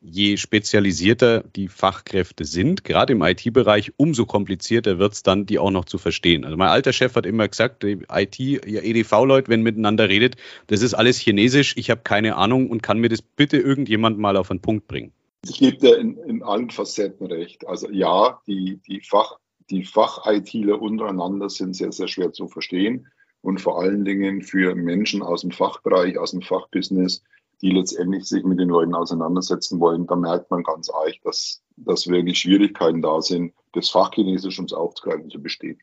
je 0.03 0.37
spezialisierter 0.37 1.45
die 1.55 1.69
Fachkräfte 1.69 2.45
sind, 2.45 2.85
gerade 2.85 3.13
im 3.13 3.23
IT-Bereich, 3.23 3.93
umso 3.97 4.27
komplizierter 4.27 4.99
wird 4.99 5.13
es 5.13 5.23
dann, 5.23 5.47
die 5.47 5.59
auch 5.59 5.71
noch 5.71 5.85
zu 5.85 5.99
verstehen. 5.99 6.45
Also 6.45 6.57
mein 6.57 6.69
alter 6.69 6.93
Chef 6.93 7.15
hat 7.15 7.25
immer 7.25 7.49
gesagt, 7.49 7.83
die 7.83 7.99
IT, 8.11 8.39
ihr 8.39 8.83
EDV-Leute, 8.83 9.49
wenn 9.49 9.63
miteinander 9.63 10.09
redet, 10.09 10.37
das 10.67 10.83
ist 10.83 10.95
alles 10.95 11.19
chinesisch, 11.19 11.77
ich 11.77 11.91
habe 11.91 12.03
keine 12.03 12.37
Ahnung 12.37 12.69
und 12.69 12.83
kann 12.83 12.99
mir 12.99 13.09
das 13.09 13.23
bitte 13.23 13.59
irgendjemand 13.59 14.19
mal 14.19 14.37
auf 14.37 14.51
einen 14.51 14.61
Punkt 14.61 14.89
bringen. 14.89 15.13
Ich 15.49 15.59
gebe 15.59 15.77
dir 15.77 15.99
in, 15.99 16.17
in 16.19 16.43
allen 16.43 16.71
Facetten 16.71 17.27
recht. 17.27 17.67
Also 17.67 17.91
ja, 17.91 18.41
die, 18.47 18.81
die 18.87 19.01
Fach, 19.01 19.39
die 19.71 19.85
Fach-ITler 19.85 20.81
untereinander 20.81 21.49
sind 21.49 21.75
sehr, 21.75 21.93
sehr 21.93 22.09
schwer 22.09 22.33
zu 22.33 22.49
verstehen 22.49 23.09
und 23.41 23.61
vor 23.61 23.81
allen 23.81 24.05
Dingen 24.05 24.43
für 24.43 24.75
Menschen 24.75 25.23
aus 25.23 25.43
dem 25.43 25.51
Fachbereich, 25.51 26.19
aus 26.19 26.33
dem 26.33 26.43
Fachbusiness 26.43 27.23
die 27.63 27.71
letztendlich 27.71 28.25
sich 28.25 28.43
mit 28.43 28.59
den 28.59 28.69
Leuten 28.69 28.95
auseinandersetzen 28.95 29.79
wollen, 29.79 30.07
da 30.07 30.17
merkt 30.17 30.51
man 30.51 30.65
ganz 30.65 30.91
arg, 30.91 31.15
dass, 31.23 31.63
dass 31.77 32.09
wirklich 32.09 32.41
Schwierigkeiten 32.41 33.03
da 33.03 33.23
sind, 33.23 33.55
das 33.73 33.89
Fachchinesisch 33.89 34.59
ums 34.59 34.73
Aufzugreifen 34.73 35.31
zu 35.31 35.41
bestehen. 35.41 35.81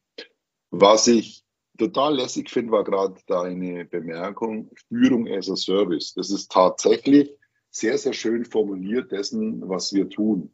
Was 0.72 1.08
ich 1.08 1.44
total 1.78 2.16
lässig 2.16 2.50
finde, 2.50 2.74
war 2.74 2.84
gerade 2.84 3.16
deine 3.28 3.86
Bemerkung, 3.86 4.70
Führung 4.90 5.28
as 5.30 5.50
a 5.50 5.56
Service. 5.56 6.14
Das 6.14 6.30
ist 6.30 6.52
tatsächlich 6.52 7.32
sehr, 7.72 7.98
sehr 7.98 8.14
schön 8.14 8.44
formuliert 8.44 9.12
dessen, 9.12 9.68
was 9.68 9.94
wir 9.94 10.10
tun. 10.10 10.54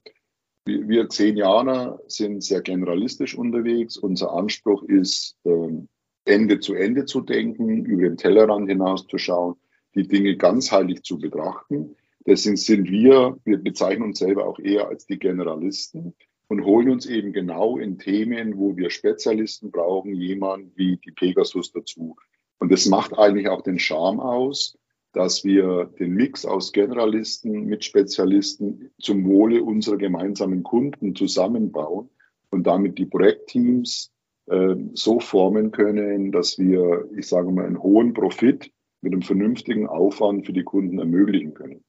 Wir, 0.67 1.09
Zehnianer 1.09 1.99
sind 2.07 2.43
sehr 2.43 2.61
generalistisch 2.61 3.35
unterwegs. 3.35 3.97
Unser 3.97 4.33
Anspruch 4.33 4.83
ist, 4.83 5.37
ähm, 5.43 5.89
Ende 6.25 6.59
zu 6.59 6.73
Ende 6.73 7.05
zu 7.05 7.21
denken, 7.21 7.85
über 7.85 8.03
den 8.03 8.17
Tellerrand 8.17 8.67
hinauszuschauen 8.69 9.57
die 9.95 10.07
Dinge 10.07 10.35
ganzheitlich 10.37 11.03
zu 11.03 11.17
betrachten. 11.17 11.95
Deswegen 12.25 12.57
sind 12.57 12.89
wir, 12.89 13.37
wir 13.43 13.57
bezeichnen 13.57 14.03
uns 14.03 14.19
selber 14.19 14.47
auch 14.47 14.59
eher 14.59 14.87
als 14.87 15.05
die 15.05 15.19
Generalisten 15.19 16.15
und 16.47 16.65
holen 16.65 16.89
uns 16.89 17.05
eben 17.05 17.33
genau 17.33 17.77
in 17.77 17.97
Themen, 17.97 18.57
wo 18.57 18.75
wir 18.75 18.89
Spezialisten 18.89 19.71
brauchen, 19.71 20.13
jemand 20.13 20.75
wie 20.75 20.97
die 20.97 21.11
Pegasus 21.11 21.71
dazu. 21.71 22.15
Und 22.59 22.71
das 22.71 22.85
macht 22.87 23.17
eigentlich 23.17 23.49
auch 23.49 23.61
den 23.61 23.79
Charme 23.79 24.19
aus, 24.19 24.77
dass 25.13 25.43
wir 25.45 25.85
den 25.97 26.13
Mix 26.13 26.45
aus 26.45 26.71
Generalisten 26.71 27.65
mit 27.65 27.85
Spezialisten 27.85 28.91
zum 28.99 29.25
Wohle 29.25 29.63
unserer 29.63 29.97
gemeinsamen 29.97 30.63
Kunden 30.63 31.15
zusammenbauen 31.15 32.09
und 32.49 32.67
damit 32.67 32.97
die 32.97 33.05
Projektteams 33.05 34.11
äh, 34.47 34.75
so 34.93 35.19
formen 35.19 35.71
können, 35.71 36.31
dass 36.31 36.59
wir, 36.59 37.09
ich 37.15 37.27
sage 37.27 37.51
mal, 37.51 37.65
einen 37.65 37.81
hohen 37.81 38.13
Profit 38.13 38.71
mit 39.05 39.13
einem 39.13 39.21
vernünftigen 39.21 39.87
Aufwand 39.87 40.47
für 40.47 40.53
die 40.53 40.63
Kunden 40.63 40.97
ermöglichen 40.97 41.53
können. 41.53 41.83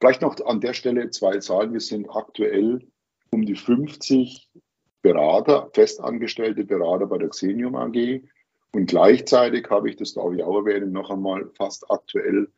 Vielleicht 0.00 0.20
noch 0.20 0.38
an 0.44 0.60
der 0.60 0.74
Stelle 0.74 1.08
zwei 1.10 1.38
Zahlen. 1.38 1.72
Wir 1.72 1.80
sind 1.80 2.08
aktuell 2.10 2.86
um 3.30 3.46
die 3.46 3.56
50 3.56 4.50
Berater, 5.00 5.70
festangestellte 5.72 6.64
Berater 6.64 7.06
bei 7.06 7.16
der 7.16 7.30
Xenium 7.30 7.74
AG. 7.74 8.22
Und 8.72 8.86
gleichzeitig 8.86 9.70
habe 9.70 9.88
ich, 9.88 9.96
das 9.96 10.12
darf 10.12 10.32
ich 10.34 10.42
auch 10.42 10.56
erwähnen, 10.56 10.92
noch 10.92 11.10
einmal 11.10 11.50
fast 11.56 11.90
aktuell 11.90 12.48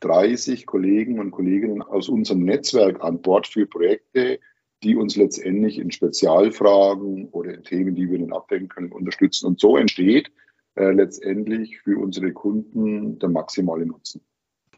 30 0.00 0.64
Kollegen 0.64 1.20
und 1.20 1.30
Kolleginnen 1.30 1.82
aus 1.82 2.08
unserem 2.08 2.44
Netzwerk 2.44 3.04
an 3.04 3.20
Bord 3.20 3.46
für 3.46 3.66
Projekte, 3.66 4.40
die 4.82 4.96
uns 4.96 5.16
letztendlich 5.16 5.78
in 5.78 5.90
Spezialfragen 5.90 7.28
oder 7.32 7.52
in 7.52 7.64
Themen, 7.64 7.94
die 7.94 8.10
wir 8.10 8.18
dann 8.18 8.32
abdecken 8.32 8.68
können, 8.68 8.92
unterstützen. 8.92 9.46
Und 9.46 9.60
so 9.60 9.76
entsteht 9.76 10.30
äh, 10.78 10.92
letztendlich 10.92 11.80
für 11.80 11.98
unsere 11.98 12.32
Kunden 12.32 13.18
der 13.18 13.28
maximale 13.28 13.84
Nutzen. 13.84 14.20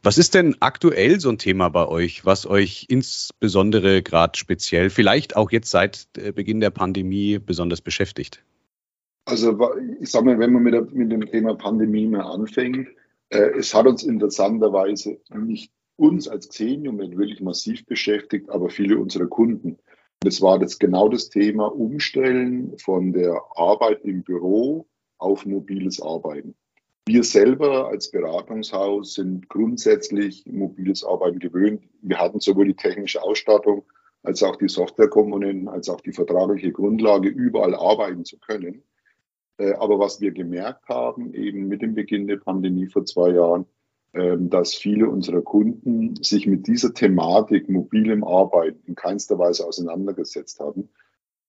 Was 0.02 0.16
ist 0.16 0.35
denn 0.35 0.57
aktuell 0.61 1.21
so 1.21 1.28
ein 1.28 1.37
Thema 1.37 1.69
bei 1.69 1.87
euch, 1.87 2.25
was 2.25 2.47
euch 2.47 2.87
insbesondere 2.88 4.02
gerade 4.02 4.38
speziell, 4.38 4.88
vielleicht 4.88 5.37
auch 5.37 5.50
jetzt 5.50 5.71
seit 5.71 6.09
äh, 6.16 6.33
Beginn 6.33 6.61
der 6.61 6.71
Pandemie 6.71 7.38
besonders 7.38 7.83
beschäftigt? 7.83 8.42
Also 9.26 9.59
ich 10.00 10.11
sage 10.11 10.25
mal, 10.25 10.38
wenn 10.38 10.54
man 10.54 10.62
mit, 10.62 10.73
der, 10.73 10.87
mit, 10.90 11.12
dem 11.12 11.26
Thema 11.26 11.54
Pandemie 11.54 12.07
mal 12.07 12.23
anfängt, 12.23 12.88
äh, 13.28 13.50
es 13.59 13.75
hat 13.75 13.87
uns 13.87 14.02
interessanterweise 14.02 15.21
nicht 15.35 15.71
uns 15.97 16.28
als 16.28 16.49
Xenium 16.49 16.99
wirklich 16.99 17.42
massiv 17.42 17.85
beschäftigt, 17.85 18.49
aber 18.49 18.71
viele 18.71 18.99
unserer 18.99 19.26
Kunden. 19.26 19.76
Das 20.21 20.40
war 20.40 20.59
das 20.59 20.78
genau 20.78 21.11
das 21.11 21.28
Thema 21.28 21.66
Umstellen 21.66 22.78
von 22.78 23.12
der 23.12 23.38
Arbeit 23.54 24.00
im 24.04 24.23
Büro 24.23 24.87
auf 25.21 25.47
mobiles 25.47 26.00
Arbeiten. 26.03 26.55
Wir 27.07 27.25
selber 27.25 27.89
als 27.89 28.11
Beratungshaus 28.11 29.15
sind 29.15 29.49
grundsätzlich 29.49 30.45
mobiles 30.47 31.03
Arbeiten 31.05 31.39
gewöhnt. 31.39 31.83
Wir 32.03 32.19
hatten 32.19 32.41
sowohl 32.41 32.67
die 32.67 32.75
technische 32.75 33.23
Ausstattung 33.23 33.85
als 34.23 34.43
auch 34.43 34.57
die 34.57 34.69
Softwarekomponenten, 34.69 35.69
als 35.69 35.89
auch 35.89 36.00
die 36.00 36.12
vertragliche 36.12 36.73
Grundlage, 36.73 37.29
überall 37.29 37.75
arbeiten 37.75 38.25
zu 38.25 38.39
können. 38.39 38.83
Äh, 39.57 39.73
aber 39.75 39.99
was 39.99 40.21
wir 40.21 40.33
gemerkt 40.33 40.89
haben, 40.89 41.35
eben 41.35 41.69
mit 41.69 41.83
dem 41.83 41.95
Beginn 41.95 42.27
der 42.27 42.37
Pandemie 42.37 42.87
vor 42.87 43.05
zwei 43.07 43.31
Jahren, 43.31 43.67
ähm, 44.12 44.50
dass 44.50 44.75
viele 44.75 45.09
unserer 45.09 45.43
Kunden 45.43 46.17
sich 46.23 46.47
mit 46.47 46.67
dieser 46.67 46.93
Thematik 46.93 47.69
mobilem 47.69 48.25
Arbeiten 48.25 48.81
in 48.87 48.95
keinster 48.95 49.39
Weise 49.39 49.67
auseinandergesetzt 49.67 50.61
haben. 50.61 50.89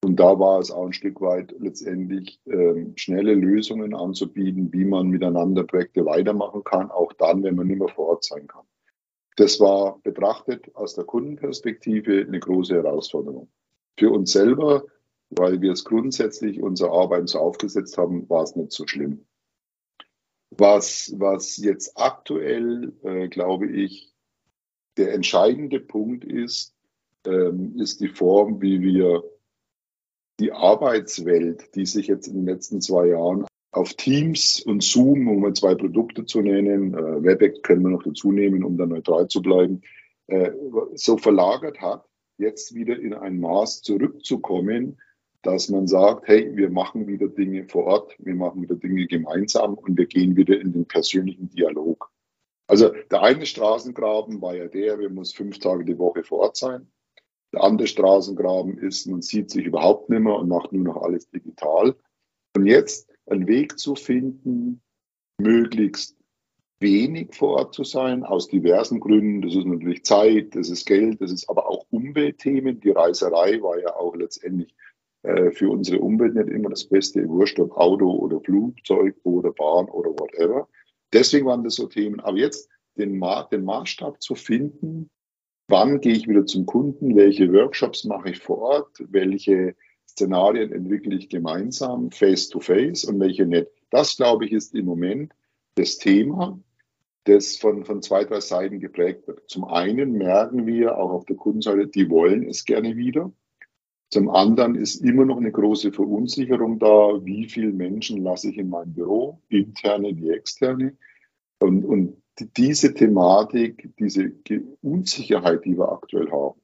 Und 0.04 0.16
da 0.16 0.40
war 0.40 0.60
es 0.60 0.72
auch 0.72 0.88
ein 0.88 0.94
Stück 0.94 1.22
weit 1.22 1.54
letztendlich 1.60 2.42
ähm, 2.48 2.94
schnelle 2.96 3.36
Lösungen 3.36 3.94
anzubieten, 3.94 4.74
wie 4.74 4.86
man 4.86 5.10
miteinander 5.10 5.64
Projekte 5.64 6.06
weitermachen 6.06 6.64
kann, 6.64 6.90
auch 6.90 7.14
dann, 7.14 7.44
wenn 7.44 7.56
man 7.56 7.68
nicht 7.68 7.80
mehr 7.80 7.88
vor 7.88 8.08
Ort 8.08 8.24
sein 8.24 8.48
kann. 8.48 8.66
Das 9.36 9.60
war 9.60 10.00
betrachtet 10.04 10.76
aus 10.76 10.96
der 10.96 11.04
Kundenperspektive 11.04 12.26
eine 12.28 12.40
große 12.40 12.74
Herausforderung. 12.74 13.50
Für 13.98 14.10
uns 14.10 14.32
selber, 14.32 14.86
weil 15.30 15.62
wir 15.62 15.72
es 15.72 15.86
grundsätzlich 15.86 16.62
unsere 16.62 16.92
Arbeit 16.92 17.30
so 17.30 17.40
aufgesetzt 17.40 17.98
haben, 17.98 18.28
war 18.28 18.44
es 18.44 18.56
nicht 18.56 18.72
so 18.72 18.88
schlimm. 18.88 19.26
Was, 20.50 21.14
was 21.18 21.58
jetzt 21.58 21.94
aktuell, 21.96 22.92
äh, 23.04 23.30
glaube 23.30 23.68
ich, 23.68 24.14
der 24.98 25.14
entscheidende 25.14 25.80
Punkt 25.80 26.26
ist, 26.26 26.76
ähm, 27.26 27.80
ist 27.80 28.02
die 28.02 28.10
Form, 28.10 28.62
wie 28.62 28.82
wir 28.82 29.24
die 30.42 30.52
Arbeitswelt, 30.52 31.76
die 31.76 31.86
sich 31.86 32.08
jetzt 32.08 32.28
in 32.28 32.34
den 32.34 32.46
letzten 32.46 32.82
zwei 32.82 33.08
Jahren 33.08 33.46
auf 33.72 33.94
Teams 33.94 34.62
und 34.62 34.84
Zoom, 34.84 35.28
um 35.28 35.40
mal 35.40 35.54
zwei 35.54 35.76
Produkte 35.76 36.26
zu 36.26 36.42
nennen, 36.42 36.94
äh, 36.94 37.24
Webex 37.24 37.62
können 37.62 37.84
wir 37.84 37.90
noch 37.90 38.04
dazu 38.04 38.32
nehmen, 38.32 38.64
um 38.64 38.78
da 38.78 38.86
neutral 38.86 39.28
zu 39.28 39.42
bleiben, 39.42 39.82
äh, 40.28 40.52
so 40.96 41.18
verlagert 41.18 41.80
hat, 41.80 42.06
jetzt 42.38 42.74
wieder 42.74 43.00
in 43.00 43.14
ein 43.14 43.40
Maß 43.40 43.82
zurückzukommen, 43.84 45.00
dass 45.44 45.70
man 45.70 45.88
sagt, 45.88 46.28
hey, 46.28 46.56
wir 46.56 46.70
machen 46.70 47.08
wieder 47.08 47.28
Dinge 47.28 47.66
vor 47.68 47.86
Ort, 47.86 48.16
wir 48.20 48.36
machen 48.36 48.62
wieder 48.62 48.76
Dinge 48.76 49.08
gemeinsam 49.08 49.76
und 49.76 49.98
wir 49.98 50.06
gehen 50.06 50.36
wieder 50.36 50.60
in 50.60 50.74
den 50.74 50.86
persönlichen 50.86 51.50
Dialog. 51.50 52.12
Also 52.68 52.90
der 53.10 53.22
eine 53.22 53.46
Straßengraben 53.46 54.42
war 54.42 54.56
ja 54.56 54.68
der, 54.68 55.00
wir 55.00 55.10
muss 55.10 55.34
fünf 55.34 55.60
Tage 55.60 55.86
die 55.86 55.98
Woche 55.98 56.24
vor 56.24 56.40
Ort 56.40 56.58
sein. 56.58 56.92
Der 57.54 57.64
andere 57.64 57.88
Straßengraben 57.88 58.78
ist, 58.78 59.08
man 59.08 59.22
sieht 59.22 59.52
sich 59.52 59.66
überhaupt 59.66 60.10
nicht 60.10 60.22
mehr 60.22 60.36
und 60.36 60.48
macht 60.48 60.72
nur 60.72 60.84
noch 60.84 61.02
alles 61.02 61.30
digital. 61.30 61.96
Und 62.56 62.66
jetzt 62.66 63.10
einen 63.26 63.48
Weg 63.48 63.78
zu 63.78 63.96
finden, 63.96 64.82
möglichst 65.38 66.18
wenig 66.80 67.36
vor 67.36 67.58
Ort 67.58 67.74
zu 67.74 67.84
sein, 67.84 68.24
aus 68.24 68.48
diversen 68.48 69.00
Gründen. 69.00 69.42
Das 69.42 69.56
ist 69.56 69.66
natürlich 69.66 70.04
Zeit, 70.04 70.56
das 70.56 70.70
ist 70.70 70.86
Geld, 70.86 71.22
das 71.22 71.32
ist 71.32 71.50
aber 71.50 71.70
auch 71.70 71.86
Umweltthemen. 71.92 72.80
Die 72.80 72.92
Reiserei 72.92 73.62
war 73.62 73.80
ja 73.80 73.96
auch 73.96 74.16
letztendlich 74.16 74.74
äh, 75.24 75.52
für 75.52 75.70
unsere 75.70 76.00
Umwelt 76.00 76.36
nicht 76.36 76.50
immer 76.50 76.70
das 76.70 76.86
Beste, 76.86 77.28
wurscht 77.30 77.60
ob 77.60 77.78
Auto 77.78 78.10
oder 78.12 78.42
Flugzeug 78.42 79.16
oder 79.24 79.52
Bahn 79.52 79.88
oder 79.90 80.10
whatever. 80.12 80.68
Deswegen 81.14 81.46
waren 81.46 81.64
das 81.64 81.76
so 81.76 81.88
Themen. 81.88 82.20
Aber 82.22 82.38
jetzt 82.38 82.70
den, 82.98 83.20
Ma 83.20 83.44
den 83.44 83.64
Maßstab 83.64 84.22
zu 84.22 84.36
finden, 84.36 85.10
wann 85.72 86.02
gehe 86.02 86.14
ich 86.14 86.28
wieder 86.28 86.46
zum 86.46 86.66
Kunden, 86.66 87.16
welche 87.16 87.52
Workshops 87.52 88.04
mache 88.04 88.30
ich 88.30 88.40
vor 88.40 88.60
Ort, 88.60 89.04
welche 89.10 89.76
Szenarien 90.08 90.72
entwickle 90.72 91.16
ich 91.16 91.30
gemeinsam, 91.30 92.12
face 92.12 92.50
to 92.50 92.60
face 92.60 93.06
und 93.06 93.20
welche 93.20 93.46
nicht. 93.46 93.68
Das, 93.90 94.18
glaube 94.18 94.46
ich, 94.46 94.52
ist 94.52 94.76
im 94.76 94.86
Moment 94.86 95.34
das 95.76 95.98
Thema, 95.98 96.60
das 97.24 97.56
von, 97.58 97.86
von 97.86 98.02
zwei, 98.02 98.26
drei 98.26 98.42
Seiten 98.42 98.80
geprägt 98.80 99.28
wird. 99.28 99.50
Zum 99.50 99.64
einen 99.64 100.14
merken 100.14 100.66
wir 100.66 100.98
auch 100.98 101.12
auf 101.12 101.26
der 101.26 101.38
Kundenseite, 101.38 101.88
die 101.88 102.10
wollen 102.10 102.48
es 102.48 102.66
gerne 102.66 102.96
wieder. 102.98 103.32
Zum 104.10 104.30
anderen 104.30 104.76
ist 104.76 104.96
immer 104.96 105.24
noch 105.24 105.38
eine 105.38 105.52
große 105.52 105.94
Verunsicherung 105.94 106.80
da, 106.80 107.24
wie 107.24 107.48
viele 107.48 107.72
Menschen 107.72 108.22
lasse 108.22 108.50
ich 108.50 108.58
in 108.58 108.70
meinem 108.70 108.94
Büro, 108.94 109.40
interne 109.48 110.18
wie 110.18 110.32
externe. 110.32 110.98
Und, 111.60 111.86
und 111.86 112.18
diese 112.46 112.94
Thematik, 112.94 113.90
diese 114.00 114.32
Unsicherheit, 114.82 115.66
die 115.66 115.78
wir 115.78 115.92
aktuell 115.92 116.30
haben, 116.32 116.60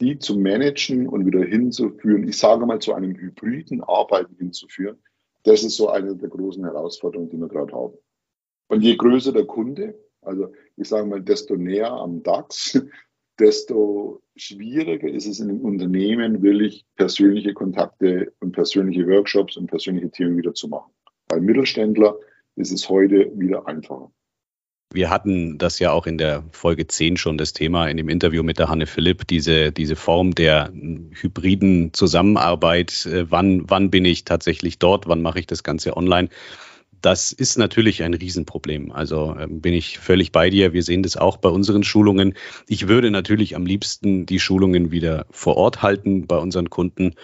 die 0.00 0.18
zu 0.18 0.38
managen 0.38 1.08
und 1.08 1.26
wieder 1.26 1.44
hinzuführen, 1.44 2.28
ich 2.28 2.38
sage 2.38 2.66
mal 2.66 2.80
zu 2.80 2.94
einem 2.94 3.16
hybriden 3.16 3.82
Arbeiten 3.82 4.34
hinzuführen, 4.36 4.98
das 5.44 5.62
ist 5.62 5.76
so 5.76 5.88
eine 5.88 6.16
der 6.16 6.28
großen 6.28 6.64
Herausforderungen, 6.64 7.30
die 7.30 7.36
wir 7.36 7.48
gerade 7.48 7.72
haben. 7.72 7.94
Und 8.68 8.82
je 8.82 8.96
größer 8.96 9.32
der 9.32 9.44
Kunde, 9.44 9.94
also 10.22 10.52
ich 10.76 10.88
sage 10.88 11.06
mal, 11.06 11.22
desto 11.22 11.56
näher 11.56 11.92
am 11.92 12.22
DAX, 12.22 12.80
desto 13.38 14.22
schwieriger 14.36 15.08
ist 15.08 15.26
es 15.26 15.40
in 15.40 15.48
den 15.48 15.60
Unternehmen, 15.60 16.42
wirklich 16.42 16.86
persönliche 16.96 17.52
Kontakte 17.52 18.32
und 18.40 18.52
persönliche 18.52 19.06
Workshops 19.06 19.56
und 19.56 19.66
persönliche 19.66 20.10
Themen 20.10 20.36
wieder 20.36 20.54
zu 20.54 20.68
machen. 20.68 20.92
Bei 21.28 21.40
Mittelständler 21.40 22.16
ist 22.56 22.72
es 22.72 22.88
heute 22.88 23.30
wieder 23.38 23.66
einfacher. 23.66 24.10
Wir 24.94 25.10
hatten 25.10 25.58
das 25.58 25.80
ja 25.80 25.90
auch 25.90 26.06
in 26.06 26.18
der 26.18 26.44
Folge 26.52 26.86
10 26.86 27.16
schon 27.16 27.36
das 27.36 27.52
Thema 27.52 27.88
in 27.88 27.96
dem 27.96 28.08
Interview 28.08 28.44
mit 28.44 28.60
der 28.60 28.68
Hanne 28.68 28.86
Philipp, 28.86 29.26
diese, 29.26 29.72
diese 29.72 29.96
Form 29.96 30.36
der 30.36 30.70
hybriden 30.72 31.92
Zusammenarbeit. 31.92 33.04
Äh, 33.06 33.30
wann, 33.30 33.68
wann 33.68 33.90
bin 33.90 34.04
ich 34.04 34.24
tatsächlich 34.24 34.78
dort? 34.78 35.08
Wann 35.08 35.20
mache 35.20 35.40
ich 35.40 35.46
das 35.46 35.64
Ganze 35.64 35.96
online? 35.96 36.28
Das 37.00 37.32
ist 37.32 37.58
natürlich 37.58 38.02
ein 38.04 38.14
Riesenproblem. 38.14 38.92
Also 38.92 39.36
äh, 39.36 39.48
bin 39.48 39.74
ich 39.74 39.98
völlig 39.98 40.30
bei 40.30 40.48
dir. 40.48 40.72
Wir 40.72 40.84
sehen 40.84 41.02
das 41.02 41.16
auch 41.16 41.38
bei 41.38 41.48
unseren 41.48 41.82
Schulungen. 41.82 42.34
Ich 42.68 42.86
würde 42.86 43.10
natürlich 43.10 43.56
am 43.56 43.66
liebsten 43.66 44.26
die 44.26 44.38
Schulungen 44.38 44.92
wieder 44.92 45.26
vor 45.30 45.56
Ort 45.56 45.82
halten 45.82 46.28
bei 46.28 46.38
unseren 46.38 46.70
Kunden. 46.70 47.14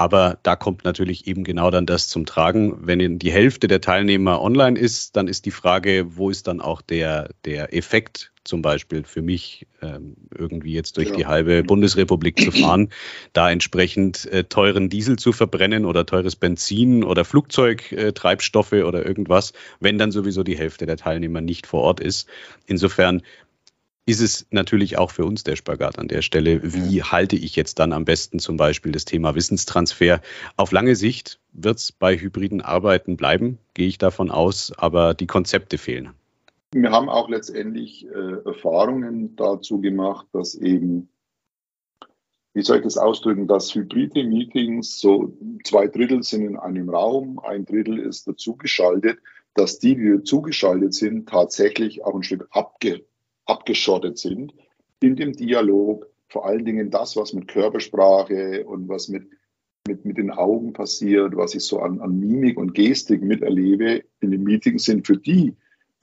Aber 0.00 0.38
da 0.42 0.56
kommt 0.56 0.84
natürlich 0.84 1.26
eben 1.26 1.44
genau 1.44 1.70
dann 1.70 1.84
das 1.84 2.08
zum 2.08 2.24
Tragen. 2.24 2.86
Wenn 2.86 3.18
die 3.18 3.30
Hälfte 3.30 3.68
der 3.68 3.82
Teilnehmer 3.82 4.40
online 4.40 4.78
ist, 4.78 5.14
dann 5.14 5.28
ist 5.28 5.44
die 5.44 5.50
Frage, 5.50 6.16
wo 6.16 6.30
ist 6.30 6.48
dann 6.48 6.62
auch 6.62 6.80
der, 6.80 7.28
der 7.44 7.74
Effekt 7.74 8.32
zum 8.42 8.62
Beispiel 8.62 9.04
für 9.04 9.20
mich, 9.20 9.66
ähm, 9.82 10.16
irgendwie 10.34 10.72
jetzt 10.72 10.96
durch 10.96 11.10
ja. 11.10 11.16
die 11.16 11.26
halbe 11.26 11.62
Bundesrepublik 11.64 12.40
zu 12.40 12.50
fahren, 12.50 12.88
da 13.34 13.50
entsprechend 13.50 14.24
äh, 14.32 14.44
teuren 14.44 14.88
Diesel 14.88 15.18
zu 15.18 15.32
verbrennen 15.32 15.84
oder 15.84 16.06
teures 16.06 16.34
Benzin 16.34 17.04
oder 17.04 17.26
Flugzeugtreibstoffe 17.26 18.72
äh, 18.72 18.84
oder 18.84 19.04
irgendwas, 19.04 19.52
wenn 19.80 19.98
dann 19.98 20.12
sowieso 20.12 20.42
die 20.42 20.56
Hälfte 20.56 20.86
der 20.86 20.96
Teilnehmer 20.96 21.42
nicht 21.42 21.66
vor 21.66 21.82
Ort 21.82 22.00
ist. 22.00 22.26
Insofern 22.64 23.20
ist 24.10 24.20
es 24.20 24.46
natürlich 24.50 24.98
auch 24.98 25.10
für 25.10 25.24
uns 25.24 25.44
der 25.44 25.56
Spagat 25.56 25.98
an 25.98 26.08
der 26.08 26.22
Stelle. 26.22 26.60
Wie 26.62 27.02
halte 27.02 27.36
ich 27.36 27.54
jetzt 27.54 27.78
dann 27.78 27.92
am 27.92 28.04
besten 28.04 28.40
zum 28.40 28.56
Beispiel 28.56 28.92
das 28.92 29.04
Thema 29.04 29.34
Wissenstransfer? 29.34 30.20
Auf 30.56 30.72
lange 30.72 30.96
Sicht 30.96 31.38
wird 31.52 31.78
es 31.78 31.92
bei 31.92 32.16
hybriden 32.16 32.60
Arbeiten 32.60 33.16
bleiben, 33.16 33.58
gehe 33.74 33.86
ich 33.86 33.98
davon 33.98 34.30
aus, 34.30 34.72
aber 34.76 35.14
die 35.14 35.26
Konzepte 35.26 35.78
fehlen. 35.78 36.10
Wir 36.72 36.90
haben 36.90 37.08
auch 37.08 37.28
letztendlich 37.28 38.06
äh, 38.06 38.44
Erfahrungen 38.44 39.36
dazu 39.36 39.80
gemacht, 39.80 40.26
dass 40.32 40.54
eben, 40.54 41.08
wie 42.54 42.62
soll 42.62 42.78
ich 42.78 42.84
das 42.84 42.98
ausdrücken, 42.98 43.46
dass 43.46 43.74
hybride 43.74 44.24
Meetings 44.24 45.00
so 45.00 45.36
zwei 45.64 45.86
Drittel 45.86 46.22
sind 46.22 46.42
in 46.42 46.56
einem 46.56 46.90
Raum, 46.90 47.38
ein 47.38 47.64
Drittel 47.64 47.98
ist 47.98 48.26
dazugeschaltet, 48.26 49.18
dass 49.54 49.78
die, 49.78 49.96
die 49.96 50.22
zugeschaltet 50.22 50.94
sind, 50.94 51.28
tatsächlich 51.28 52.04
auch 52.04 52.14
ein 52.14 52.22
Stück 52.22 52.48
abge 52.50 53.04
abgeschottet 53.50 54.18
sind 54.18 54.54
in 55.00 55.16
dem 55.16 55.32
Dialog. 55.32 56.06
Vor 56.28 56.46
allen 56.46 56.64
Dingen 56.64 56.90
das, 56.90 57.16
was 57.16 57.32
mit 57.32 57.48
Körpersprache 57.48 58.64
und 58.64 58.88
was 58.88 59.08
mit, 59.08 59.28
mit, 59.88 60.04
mit 60.04 60.16
den 60.16 60.30
Augen 60.30 60.72
passiert, 60.72 61.36
was 61.36 61.54
ich 61.54 61.64
so 61.64 61.80
an, 61.80 62.00
an 62.00 62.20
Mimik 62.20 62.56
und 62.56 62.74
Gestik 62.74 63.22
miterlebe 63.22 64.04
in 64.20 64.30
den 64.30 64.44
Meetings, 64.44 64.84
sind 64.84 65.06
für 65.06 65.16
die, 65.16 65.56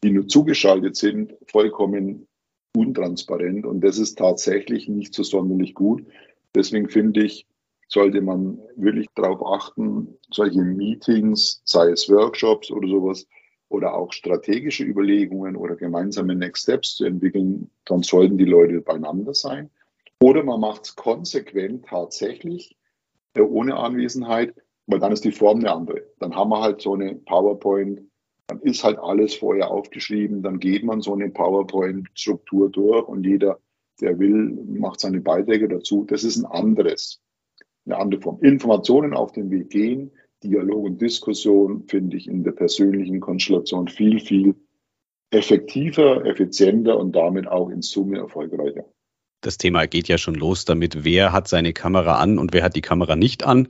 die 0.03 0.11
nur 0.11 0.27
zugeschaltet 0.27 0.97
sind, 0.97 1.33
vollkommen 1.47 2.27
untransparent. 2.75 3.65
Und 3.65 3.81
das 3.81 3.97
ist 3.97 4.17
tatsächlich 4.17 4.89
nicht 4.89 5.13
so 5.13 5.23
sonderlich 5.23 5.73
gut. 5.73 6.05
Deswegen 6.53 6.89
finde 6.89 7.23
ich, 7.23 7.47
sollte 7.87 8.21
man 8.21 8.59
wirklich 8.75 9.07
darauf 9.15 9.45
achten, 9.45 10.17
solche 10.29 10.61
Meetings, 10.61 11.61
sei 11.63 11.91
es 11.91 12.09
Workshops 12.09 12.69
oder 12.69 12.87
sowas, 12.89 13.25
oder 13.69 13.95
auch 13.95 14.13
strategische 14.13 14.83
Überlegungen 14.83 15.55
oder 15.55 15.75
gemeinsame 15.75 16.35
Next 16.35 16.63
Steps 16.63 16.95
zu 16.95 17.05
entwickeln, 17.05 17.69
dann 17.85 18.03
sollten 18.03 18.37
die 18.37 18.45
Leute 18.45 18.81
beieinander 18.81 19.33
sein. 19.33 19.69
Oder 20.19 20.43
man 20.43 20.59
macht 20.59 20.85
es 20.85 20.95
konsequent 20.95 21.85
tatsächlich 21.85 22.77
äh, 23.33 23.41
ohne 23.41 23.77
Anwesenheit, 23.77 24.55
weil 24.87 24.99
dann 24.99 25.11
ist 25.11 25.25
die 25.25 25.31
Form 25.31 25.59
eine 25.59 25.71
andere. 25.71 26.03
Dann 26.19 26.35
haben 26.35 26.49
wir 26.49 26.61
halt 26.61 26.81
so 26.81 26.93
eine 26.93 27.15
PowerPoint, 27.15 28.01
dann 28.47 28.61
ist 28.61 28.83
halt 28.83 28.97
alles 28.97 29.35
vorher 29.35 29.69
aufgeschrieben, 29.69 30.41
dann 30.41 30.59
geht 30.59 30.83
man 30.83 31.01
so 31.01 31.13
eine 31.13 31.29
PowerPoint-Struktur 31.29 32.69
durch 32.69 33.07
und 33.07 33.25
jeder, 33.25 33.59
der 33.99 34.17
will, 34.17 34.57
macht 34.65 35.01
seine 35.01 35.19
Beiträge 35.19 35.67
dazu. 35.67 36.05
Das 36.05 36.23
ist 36.23 36.37
ein 36.37 36.45
anderes, 36.45 37.21
eine 37.85 37.97
andere 37.97 38.21
Form. 38.21 38.39
Informationen 38.41 39.13
auf 39.13 39.33
den 39.33 39.51
Weg 39.51 39.69
gehen, 39.69 40.11
Dialog 40.43 40.83
und 40.83 41.01
Diskussion 41.01 41.83
finde 41.87 42.17
ich 42.17 42.27
in 42.27 42.43
der 42.43 42.51
persönlichen 42.51 43.19
Konstellation 43.19 43.87
viel, 43.87 44.19
viel 44.19 44.55
effektiver, 45.31 46.25
effizienter 46.25 46.97
und 46.97 47.15
damit 47.15 47.47
auch 47.47 47.69
in 47.69 47.81
Summe 47.81 48.17
erfolgreicher. 48.17 48.85
Das 49.41 49.57
Thema 49.57 49.85
geht 49.85 50.07
ja 50.07 50.17
schon 50.17 50.35
los 50.35 50.65
damit, 50.65 51.03
wer 51.03 51.31
hat 51.31 51.47
seine 51.47 51.73
Kamera 51.73 52.19
an 52.19 52.39
und 52.39 52.53
wer 52.53 52.63
hat 52.63 52.75
die 52.75 52.81
Kamera 52.81 53.15
nicht 53.15 53.45
an. 53.45 53.67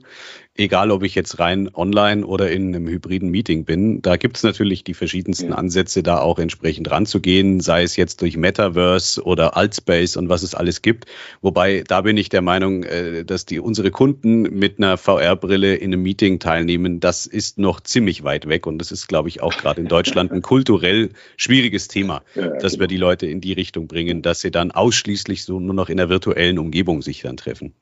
Egal 0.58 0.90
ob 0.90 1.04
ich 1.04 1.14
jetzt 1.14 1.38
rein 1.38 1.70
online 1.72 2.26
oder 2.26 2.50
in 2.50 2.74
einem 2.74 2.88
hybriden 2.88 3.30
Meeting 3.30 3.64
bin. 3.64 4.02
Da 4.02 4.16
gibt 4.16 4.36
es 4.36 4.42
natürlich 4.42 4.82
die 4.84 4.94
verschiedensten. 4.94 5.52
Ansätze, 5.52 6.02
da 6.02 6.20
auch 6.20 6.38
entsprechend 6.38 6.90
ranzugehen, 6.90 7.60
sei 7.60 7.84
es 7.84 7.96
jetzt 7.96 8.20
durch 8.22 8.36
Metaverse 8.36 9.22
oder 9.22 9.56
Altspace 9.56 10.16
und 10.16 10.28
was 10.28 10.42
es 10.42 10.54
alles 10.54 10.82
gibt. 10.82 11.06
Wobei, 11.40 11.84
da 11.86 12.00
bin 12.00 12.16
ich 12.16 12.28
der 12.28 12.42
Meinung, 12.42 12.82
äh, 12.82 13.24
dass 13.24 13.46
die 13.46 13.60
unsere 13.60 13.90
Kunden 13.90 14.42
mit 14.42 14.78
einer 14.78 14.98
VR-Brille 14.98 15.76
in 15.76 15.92
einem 15.92 16.02
Meeting 16.02 16.40
teilnehmen, 16.40 16.98
das 16.98 17.26
ist 17.26 17.58
noch 17.58 17.80
ziemlich 17.80 18.24
weit 18.24 18.48
weg. 18.48 18.66
Und 18.66 18.78
das 18.78 18.90
ist, 18.90 19.06
glaube 19.06 19.28
ich, 19.28 19.40
auch 19.40 19.56
gerade 19.56 19.80
in 19.80 19.86
Deutschland 19.86 20.32
ein 20.32 20.42
kulturell 20.48 21.10
schwieriges 21.36 21.86
Thema, 21.86 22.22
dass 22.34 22.72
genau. 22.72 22.80
wir 22.80 22.86
die 22.88 22.96
Leute 22.96 23.26
in 23.26 23.40
die 23.40 23.52
Richtung 23.52 23.86
bringen, 23.86 24.22
dass 24.22 24.40
sie 24.40 24.50
dann 24.50 24.72
ausschließlich 24.72 25.44
so 25.44 25.60
nur 25.60 25.74
noch 25.74 25.88
in 25.88 25.98
der 25.98 26.08
virtuellen 26.08 26.58
Umgebung 26.58 27.00
sich 27.02 27.22
dann 27.22 27.36
treffen. 27.36 27.74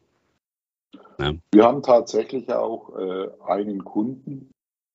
Ja. 1.18 1.34
Wir 1.52 1.64
haben 1.64 1.82
tatsächlich 1.82 2.50
auch 2.52 2.96
äh, 2.96 3.28
einen 3.46 3.84
Kunden, 3.84 4.52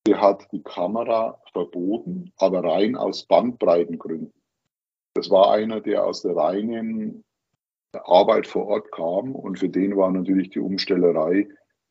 der 0.08 0.22
hat 0.22 0.48
die 0.52 0.64
Kamera 0.64 1.40
verboten, 1.52 2.32
aber 2.38 2.64
rein 2.64 2.96
aus 2.96 3.26
Bandbreitengründen. 3.26 4.34
Das 5.14 5.30
war 5.30 5.52
einer, 5.52 5.82
der 5.82 6.06
aus 6.06 6.22
der 6.22 6.36
reinen 6.36 7.24
Arbeit 7.94 8.48
vor 8.48 8.68
Ort 8.68 8.92
kam 8.92 9.36
und 9.36 9.60
für 9.60 9.70
den 9.70 9.98
war 9.98 10.12
natürlich 10.12 10.50
die 10.50 10.60
Umstellerei 10.60 11.48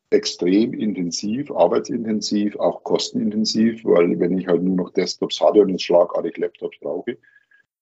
extrem 0.09 0.73
intensiv, 0.73 1.51
arbeitsintensiv, 1.51 2.57
auch 2.57 2.83
kostenintensiv, 2.83 3.85
weil 3.85 4.19
wenn 4.19 4.37
ich 4.37 4.47
halt 4.47 4.63
nur 4.63 4.75
noch 4.75 4.89
Desktops 4.89 5.39
hatte 5.39 5.61
und 5.61 5.69
jetzt 5.69 5.83
schlagartig 5.83 6.37
Laptops 6.37 6.77
brauche, 6.79 7.17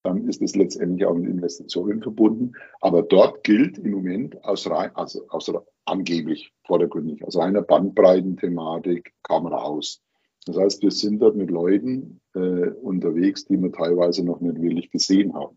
dann 0.02 0.26
ist 0.28 0.40
es 0.40 0.56
letztendlich 0.56 1.04
auch 1.06 1.14
mit 1.14 1.28
Investitionen 1.28 2.02
verbunden. 2.02 2.52
Aber 2.80 3.02
dort 3.02 3.44
gilt 3.44 3.78
im 3.78 3.90
Moment 3.92 4.42
aus 4.44 4.68
rein, 4.68 4.90
also 4.94 5.26
aus 5.28 5.52
angeblich 5.84 6.52
vordergründig, 6.64 7.24
aus 7.24 7.36
reiner 7.36 7.62
Bandbreitenthematik 7.62 9.12
Kamera 9.22 9.62
aus. 9.62 10.02
Das 10.46 10.56
heißt, 10.56 10.82
wir 10.82 10.90
sind 10.90 11.20
dort 11.20 11.36
mit 11.36 11.50
Leuten 11.50 12.20
äh, 12.34 12.70
unterwegs, 12.70 13.44
die 13.44 13.60
wir 13.60 13.72
teilweise 13.72 14.24
noch 14.24 14.40
nicht 14.40 14.60
wirklich 14.60 14.90
gesehen 14.90 15.34
haben. 15.34 15.56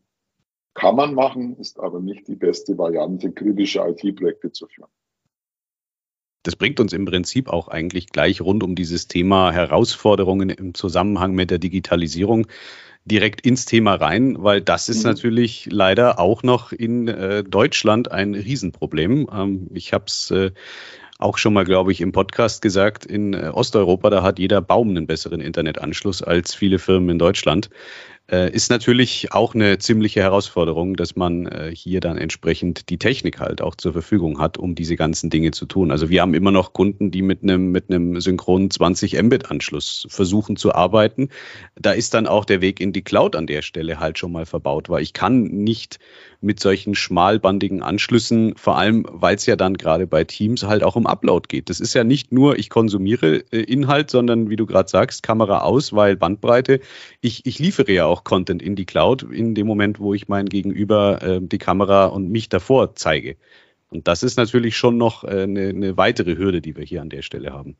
Kann 0.74 0.96
man 0.96 1.14
machen, 1.14 1.56
ist 1.58 1.80
aber 1.80 2.00
nicht 2.00 2.28
die 2.28 2.36
beste 2.36 2.78
Variante, 2.78 3.32
kritische 3.32 3.80
IT-Projekte 3.80 4.52
zu 4.52 4.68
führen. 4.68 4.90
Das 6.44 6.56
bringt 6.56 6.80
uns 6.80 6.94
im 6.94 7.06
Prinzip 7.06 7.50
auch 7.50 7.70
eigentlich 7.70 8.08
gleich 8.08 8.42
rund 8.42 8.64
um 8.64 8.76
dieses 8.76 9.08
Thema 9.08 9.52
Herausforderungen 9.52 10.50
im 10.50 10.74
Zusammenhang 10.74 11.34
mit 11.34 11.52
der 11.52 11.58
Digitalisierung 11.58 12.48
direkt 13.06 13.42
ins 13.46 13.66
Thema 13.66 13.96
rein, 13.96 14.36
weil 14.40 14.62
das 14.62 14.88
ist 14.90 15.04
mhm. 15.04 15.12
natürlich 15.12 15.68
leider 15.70 16.20
auch 16.20 16.44
noch 16.44 16.72
in 16.72 17.08
äh, 17.08 17.44
Deutschland 17.44 18.12
ein 18.12 18.34
Riesenproblem. 18.34 19.28
Ähm, 19.34 19.70
ich 19.74 19.94
habe 19.94 20.06
es 20.08 20.32
äh, 20.32 20.52
auch 21.20 21.38
schon 21.38 21.54
mal, 21.54 21.66
glaube 21.66 21.92
ich, 21.92 22.02
im 22.02 22.12
Podcast 22.12 22.62
gesagt, 22.62 23.06
in 23.06 23.34
äh, 23.34 23.50
Osteuropa, 23.54 24.10
da 24.10 24.24
hat 24.24 24.40
jeder 24.40 24.62
Baum 24.62 24.90
einen 24.90 25.08
besseren 25.08 25.42
Internetanschluss 25.42 26.22
als 26.22 26.54
viele 26.54 26.80
Firmen 26.80 27.10
in 27.10 27.20
Deutschland. 27.20 27.70
Äh, 28.34 28.50
ist 28.50 28.72
natürlich 28.72 29.32
auch 29.32 29.54
eine 29.54 29.78
ziemliche 29.78 30.22
Herausforderung, 30.22 30.96
dass 30.96 31.16
man 31.16 31.46
äh, 31.46 31.72
hier 31.72 32.00
dann 32.00 32.18
entsprechend 32.18 32.90
die 32.90 32.98
Technik 32.98 33.40
halt 33.40 33.62
auch 33.62 33.76
zur 33.76 33.94
Verfügung 33.94 34.40
hat, 34.40 34.58
um 34.58 34.74
diese 34.74 34.96
ganzen 34.96 35.30
Dinge 35.30 35.52
zu 35.52 35.68
tun. 35.68 35.92
Also 35.92 36.10
wir 36.10 36.20
haben 36.24 36.34
immer 36.34 36.50
noch 36.50 36.74
Kunden, 36.74 37.12
die 37.12 37.22
mit 37.22 37.44
einem, 37.44 37.72
mit 37.72 37.92
einem 37.92 38.20
synchronen 38.20 38.72
20 38.72 39.22
Mbit 39.22 39.52
Anschluss 39.52 40.08
versuchen 40.10 40.56
zu 40.56 40.74
arbeiten. 40.74 41.30
Da 41.76 41.92
ist 41.92 42.16
dann 42.16 42.26
auch 42.26 42.46
der 42.46 42.60
Weg 42.62 42.80
in 42.80 42.92
die 42.92 43.04
Cloud 43.04 43.36
an 43.36 43.46
der 43.46 43.62
Stelle 43.62 44.00
halt 44.00 44.18
schon 44.18 44.32
mal 44.32 44.48
verbaut, 44.48 44.90
weil 44.90 45.04
ich 45.04 45.14
kann 45.14 45.44
nicht 45.44 46.00
mit 46.44 46.60
solchen 46.60 46.94
schmalbandigen 46.94 47.82
Anschlüssen, 47.82 48.56
vor 48.58 48.78
allem 48.78 49.06
weil 49.10 49.36
es 49.36 49.46
ja 49.46 49.56
dann 49.56 49.78
gerade 49.78 50.06
bei 50.08 50.26
Teams 50.26 50.64
halt 50.64 50.84
auch 50.84 50.96
um 50.96 51.08
Upload 51.08 51.48
geht. 51.48 51.70
Das 51.70 51.80
ist 51.80 51.94
ja 51.94 52.04
nicht 52.04 52.32
nur, 52.32 52.60
ich 52.60 52.70
konsumiere 52.70 53.44
äh, 53.52 53.62
Inhalt, 53.62 54.10
sondern 54.10 54.50
wie 54.50 54.58
du 54.58 54.66
gerade 54.66 54.90
sagst, 54.90 55.24
Kamera 55.24 55.62
aus, 55.62 55.94
weil 55.94 56.18
Bandbreite. 56.18 56.82
Ich, 57.22 57.46
ich 57.46 57.60
liefere 57.60 57.92
ja 57.94 58.06
auch 58.06 58.23
Content 58.24 58.62
in 58.62 58.76
die 58.76 58.86
Cloud 58.86 59.24
in 59.24 59.56
dem 59.56 59.68
Moment, 59.68 60.00
wo 60.00 60.14
ich 60.14 60.28
mein 60.28 60.46
Gegenüber 60.46 61.22
äh, 61.22 61.40
die 61.42 61.58
Kamera 61.58 62.06
und 62.06 62.30
mich 62.30 62.50
davor 62.50 62.96
zeige. 62.96 63.36
Und 63.90 64.08
das 64.08 64.24
ist 64.24 64.38
natürlich 64.38 64.76
schon 64.76 64.98
noch 64.98 65.24
äh, 65.24 65.44
eine, 65.44 65.70
eine 65.70 65.98
weitere 65.98 66.38
Hürde, 66.38 66.62
die 66.62 66.76
wir 66.76 66.84
hier 66.84 67.02
an 67.02 67.10
der 67.10 67.22
Stelle 67.22 67.54
haben. 67.54 67.76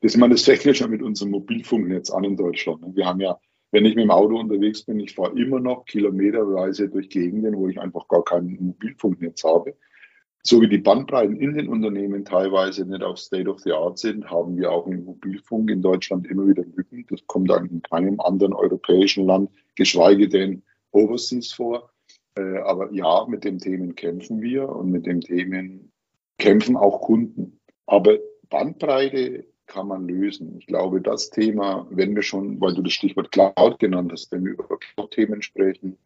Das, 0.00 0.14
ich 0.14 0.20
meine, 0.20 0.34
das 0.34 0.42
fängt 0.42 0.64
ja 0.64 0.74
schon 0.74 0.90
mit 0.90 1.02
unserem 1.02 1.30
Mobilfunknetz 1.30 2.10
an 2.10 2.24
in 2.24 2.36
Deutschland. 2.36 2.96
Wir 2.96 3.06
haben 3.06 3.20
ja 3.20 3.38
wenn 3.72 3.86
ich 3.86 3.94
mit 3.94 4.04
dem 4.04 4.10
Auto 4.10 4.38
unterwegs 4.38 4.82
bin, 4.82 5.00
ich 5.00 5.14
fahre 5.14 5.36
immer 5.38 5.58
noch 5.58 5.86
kilometerweise 5.86 6.90
durch 6.90 7.08
Gegenden, 7.08 7.56
wo 7.56 7.68
ich 7.68 7.80
einfach 7.80 8.06
gar 8.06 8.22
kein 8.22 8.58
Mobilfunknetz 8.60 9.44
habe. 9.44 9.74
So 10.42 10.60
wie 10.60 10.68
die 10.68 10.78
Bandbreiten 10.78 11.36
in 11.36 11.54
den 11.54 11.68
Unternehmen 11.68 12.24
teilweise 12.26 12.84
nicht 12.84 13.02
auf 13.02 13.18
State 13.18 13.48
of 13.48 13.60
the 13.60 13.72
Art 13.72 13.98
sind, 13.98 14.30
haben 14.30 14.58
wir 14.58 14.70
auch 14.70 14.86
im 14.86 15.04
Mobilfunk 15.04 15.70
in 15.70 15.80
Deutschland 15.80 16.26
immer 16.26 16.46
wieder 16.46 16.64
Lücken. 16.64 17.06
Das 17.08 17.26
kommt 17.26 17.48
dann 17.48 17.66
in 17.66 17.80
keinem 17.80 18.20
anderen 18.20 18.52
europäischen 18.52 19.24
Land, 19.24 19.50
geschweige 19.74 20.28
denn 20.28 20.62
Overseas 20.90 21.52
vor. 21.52 21.92
Äh, 22.36 22.58
aber 22.58 22.92
ja, 22.92 23.26
mit 23.28 23.44
den 23.44 23.58
Themen 23.58 23.94
kämpfen 23.94 24.40
wir 24.40 24.68
und 24.68 24.90
mit 24.90 25.06
den 25.06 25.20
Themen 25.20 25.92
kämpfen 26.38 26.76
auch 26.76 27.02
Kunden. 27.02 27.60
Aber 27.86 28.18
Bandbreite 28.48 29.46
kann 29.66 29.88
man 29.88 30.06
lösen. 30.06 30.56
Ich 30.58 30.66
glaube, 30.66 31.00
das 31.00 31.30
Thema, 31.30 31.86
wenn 31.90 32.14
wir 32.14 32.22
schon, 32.22 32.60
weil 32.60 32.74
du 32.74 32.82
das 32.82 32.92
Stichwort 32.92 33.32
Cloud 33.32 33.78
genannt 33.78 34.12
hast, 34.12 34.30
wenn 34.32 34.44
wir 34.44 34.52
über 34.52 34.78
Cloud-Themen 34.78 35.42
sprechen, 35.42 35.98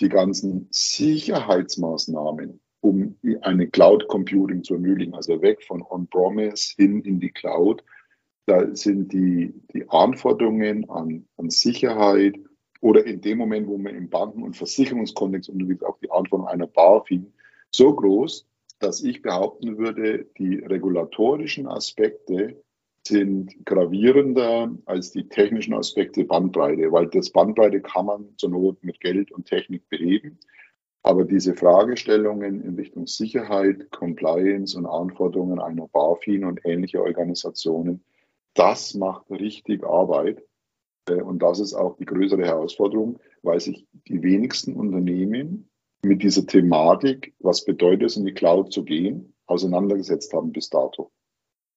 die 0.00 0.08
ganzen 0.08 0.68
Sicherheitsmaßnahmen, 0.70 2.60
um 2.80 3.16
eine 3.42 3.68
Cloud 3.68 4.08
Computing 4.08 4.64
zu 4.64 4.74
ermöglichen, 4.74 5.14
also 5.14 5.40
weg 5.40 5.62
von 5.62 5.82
On-Promise 5.82 6.74
hin 6.76 7.02
in 7.02 7.20
die 7.20 7.30
Cloud, 7.30 7.84
da 8.46 8.74
sind 8.74 9.12
die, 9.12 9.54
die 9.72 9.88
Anforderungen 9.88 10.90
an, 10.90 11.26
an 11.36 11.50
Sicherheit 11.50 12.34
oder 12.84 13.06
in 13.06 13.22
dem 13.22 13.38
Moment, 13.38 13.66
wo 13.66 13.78
man 13.78 13.94
im 13.94 14.10
Banken- 14.10 14.42
und 14.42 14.58
Versicherungskontext 14.58 15.48
unterwegs 15.48 15.82
auch 15.82 15.96
die 16.00 16.10
Anforderungen 16.10 16.52
einer 16.52 16.66
BaFin 16.66 17.32
so 17.70 17.94
groß, 17.94 18.46
dass 18.78 19.02
ich 19.02 19.22
behaupten 19.22 19.78
würde, 19.78 20.26
die 20.36 20.56
regulatorischen 20.56 21.66
Aspekte 21.66 22.62
sind 23.06 23.56
gravierender 23.64 24.70
als 24.84 25.12
die 25.12 25.26
technischen 25.30 25.72
Aspekte 25.72 26.24
Bandbreite, 26.24 26.92
weil 26.92 27.06
das 27.06 27.30
Bandbreite 27.30 27.80
kann 27.80 28.04
man 28.04 28.28
zur 28.36 28.50
Not 28.50 28.84
mit 28.84 29.00
Geld 29.00 29.32
und 29.32 29.46
Technik 29.46 29.88
beheben. 29.88 30.38
Aber 31.02 31.24
diese 31.24 31.54
Fragestellungen 31.54 32.62
in 32.62 32.74
Richtung 32.74 33.06
Sicherheit, 33.06 33.90
Compliance 33.92 34.76
und 34.76 34.84
Anforderungen 34.84 35.58
einer 35.58 35.88
BaFin 35.88 36.44
und 36.44 36.60
ähnliche 36.66 37.00
Organisationen, 37.00 38.04
das 38.52 38.92
macht 38.92 39.30
richtig 39.30 39.84
Arbeit. 39.84 40.42
Äh, 41.08 41.22
und 41.22 41.42
das 41.42 41.60
ist 41.60 41.74
auch 41.74 41.96
die 41.96 42.04
größere 42.04 42.44
Herausforderung, 42.44 43.18
weil 43.42 43.60
sich 43.60 43.86
die 44.08 44.22
wenigsten 44.22 44.74
Unternehmen 44.74 45.68
mit 46.02 46.22
dieser 46.22 46.46
Thematik, 46.46 47.34
was 47.38 47.64
bedeutet 47.64 48.10
es, 48.10 48.16
in 48.16 48.24
die 48.24 48.34
Cloud 48.34 48.72
zu 48.72 48.84
gehen, 48.84 49.34
auseinandergesetzt 49.46 50.32
haben 50.32 50.52
bis 50.52 50.68
dato. 50.68 51.10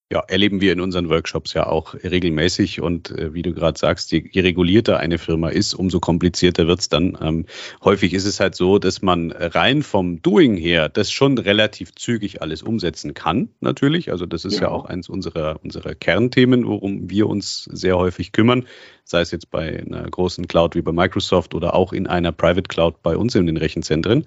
Ja, 0.10 0.22
erleben 0.22 0.62
wir 0.62 0.72
in 0.72 0.80
unseren 0.80 1.10
Workshops 1.10 1.54
ja 1.54 1.67
auch 1.67 1.93
regelmäßig. 1.93 2.80
Und 2.80 3.12
äh, 3.12 3.34
wie 3.34 3.41
du 3.41 3.54
gerade 3.54 3.78
sagst, 3.78 4.10
je, 4.13 4.24
je, 4.32 4.39
regulierter 4.39 5.00
eine 5.00 5.17
Firma 5.17 5.50
ist, 5.50 5.74
umso 5.74 6.00
komplizierter 6.00 6.65
wird's 6.65 6.88
dann. 6.88 7.17
Ähm, 7.22 7.46
häufig 7.84 8.13
ist 8.13 8.24
es 8.24 8.39
halt 8.39 8.56
so, 8.56 8.80
dass 8.80 9.02
man 9.02 9.34
rein 9.34 9.84
vom 9.84 10.22
Doing 10.22 10.56
her 10.56 10.88
das 10.88 11.12
schon 11.12 11.38
relativ 11.38 11.93
zügig 11.93 12.41
alles 12.41 12.63
umsetzen 12.63 13.15
kann, 13.15 13.50
natürlich. 13.60 14.10
Also 14.10 14.26
das 14.26 14.46
ist 14.46 14.62
ja, 14.62 14.62
ja 14.62 14.70
auch 14.70 14.86
eins 14.86 15.10
unserer, 15.10 15.60
unserer 15.62 15.93
Kernthemen, 15.93 16.65
worum 16.65 17.10
wir 17.10 17.28
uns 17.28 17.65
sehr 17.65 17.98
häufig 17.98 18.32
kümmern. 18.32 18.65
Sei 19.04 19.20
es 19.20 19.32
jetzt 19.32 19.52
bei 19.52 19.78
einer 19.78 20.10
großen 20.10 20.48
Cloud 20.48 20.76
wie 20.76 20.82
bei 20.84 20.93
Microsoft 20.93 21.54
oder 21.54 21.74
auch 21.74 21.91
in 21.91 22.08
einer 22.08 22.32
Private 22.32 22.70
Cloud 22.70 23.04
bei 23.04 23.17
uns 23.17 23.36
in 23.36 23.46
den 23.46 23.58
Rechenzentren. 23.58 24.26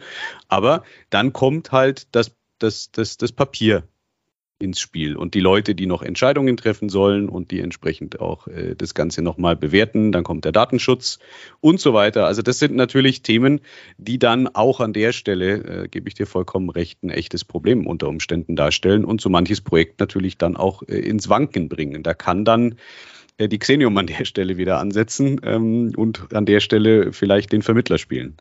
Aber 0.48 0.84
dann 1.08 1.32
kommt 1.32 1.72
halt 1.72 2.14
das, 2.14 2.36
das, 2.58 2.92
das, 2.92 3.16
das 3.16 3.32
Papier 3.32 3.84
ins 4.60 4.78
Spiel. 4.78 5.16
Und 5.16 5.34
die 5.34 5.40
Leute, 5.40 5.74
die 5.74 5.86
noch 5.86 6.02
Entscheidungen 6.02 6.56
treffen 6.56 6.88
sollen 6.88 7.28
und 7.28 7.50
die 7.50 7.60
entsprechend 7.60 8.20
auch 8.20 8.46
äh, 8.46 8.74
das 8.76 8.94
Ganze 8.94 9.22
nochmal 9.22 9.56
bewerten, 9.56 10.12
dann 10.12 10.22
kommt 10.22 10.44
der 10.44 10.52
Datenschutz 10.52 11.18
und 11.60 11.80
so 11.80 11.94
weiter. 11.94 12.26
Also 12.26 12.42
das 12.42 12.58
sind 12.58 12.76
natürlich 12.76 13.22
Themen, 13.22 13.60
die 13.98 14.18
dann 14.18 14.48
auch 14.48 14.80
an 14.80 14.92
der 14.92 15.12
Stelle, 15.12 15.84
äh, 15.84 15.88
gebe 15.88 16.08
ich 16.08 16.14
dir 16.14 16.26
vollkommen 16.26 16.70
recht, 16.70 17.02
ein 17.02 17.10
echtes 17.10 17.44
Problem 17.44 17.86
unter 17.86 18.08
Umständen 18.08 18.54
darstellen 18.54 19.04
und 19.04 19.20
so 19.20 19.30
manches 19.30 19.60
Projekt 19.60 19.98
natürlich 20.00 20.36
dann 20.36 20.56
auch 20.56 20.82
äh, 20.82 20.98
ins 20.98 21.28
Wanken 21.28 21.68
bringen. 21.68 22.02
Da 22.02 22.14
kann 22.14 22.44
dann 22.44 22.76
äh, 23.38 23.48
die 23.48 23.58
Xenium 23.58 23.96
an 23.96 24.06
der 24.06 24.24
Stelle 24.24 24.58
wieder 24.58 24.78
ansetzen 24.78 25.40
ähm, 25.42 25.92
und 25.96 26.34
an 26.34 26.44
der 26.44 26.60
Stelle 26.60 27.12
vielleicht 27.12 27.52
den 27.52 27.62
Vermittler 27.62 27.98
spielen. 27.98 28.36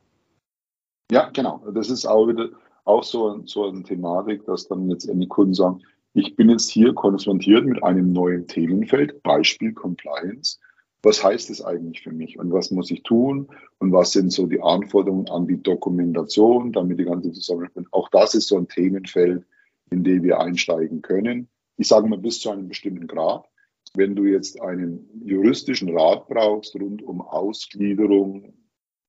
Ja, 1.12 1.30
genau. 1.34 1.64
Das 1.74 1.90
ist 1.90 2.06
auch 2.06 2.28
wieder 2.28 2.50
auch 2.86 3.04
so, 3.04 3.42
so 3.46 3.68
eine 3.68 3.84
Thematik, 3.84 4.46
dass 4.46 4.68
dann 4.68 4.90
jetzt 4.90 5.10
die 5.12 5.28
Kunden 5.28 5.54
sagen, 5.54 5.82
ich 6.20 6.36
bin 6.36 6.50
jetzt 6.50 6.70
hier 6.70 6.94
konfrontiert 6.94 7.66
mit 7.66 7.82
einem 7.82 8.12
neuen 8.12 8.46
Themenfeld, 8.46 9.24
Beispiel 9.24 9.74
Compliance. 9.74 10.60
Was 11.02 11.24
heißt 11.24 11.50
es 11.50 11.64
eigentlich 11.64 12.02
für 12.02 12.12
mich 12.12 12.38
und 12.38 12.52
was 12.52 12.72
muss 12.72 12.92
ich 12.92 13.04
tun 13.04 13.48
und 13.78 13.94
was 13.94 14.12
sind 14.12 14.34
so 14.34 14.48
die 14.48 14.62
Anforderungen 14.62 15.30
an 15.30 15.48
die 15.48 15.64
Dokumentation, 15.64 16.74
damit 16.74 17.00
die 17.00 17.06
ganze 17.06 17.32
Zusammenarbeit. 17.32 17.86
Auch 17.92 18.10
das 18.10 18.36
ist 18.36 18.50
so 18.50 18.58
ein 18.58 18.68
Themenfeld, 18.68 19.46
in 19.92 20.04
dem 20.04 20.24
wir 20.24 20.42
einsteigen 20.42 21.02
können. 21.02 21.48
Ich 21.78 21.88
sage 21.88 22.10
mal 22.10 22.20
bis 22.20 22.42
zu 22.42 22.50
einem 22.50 22.68
bestimmten 22.68 23.08
Grad. 23.08 23.48
Wenn 23.94 24.14
du 24.14 24.26
jetzt 24.26 24.62
einen 24.62 25.10
juristischen 25.24 25.98
Rat 25.98 26.28
brauchst 26.28 26.76
rund 26.76 27.02
um 27.02 27.22
Ausgliederung 27.22 28.54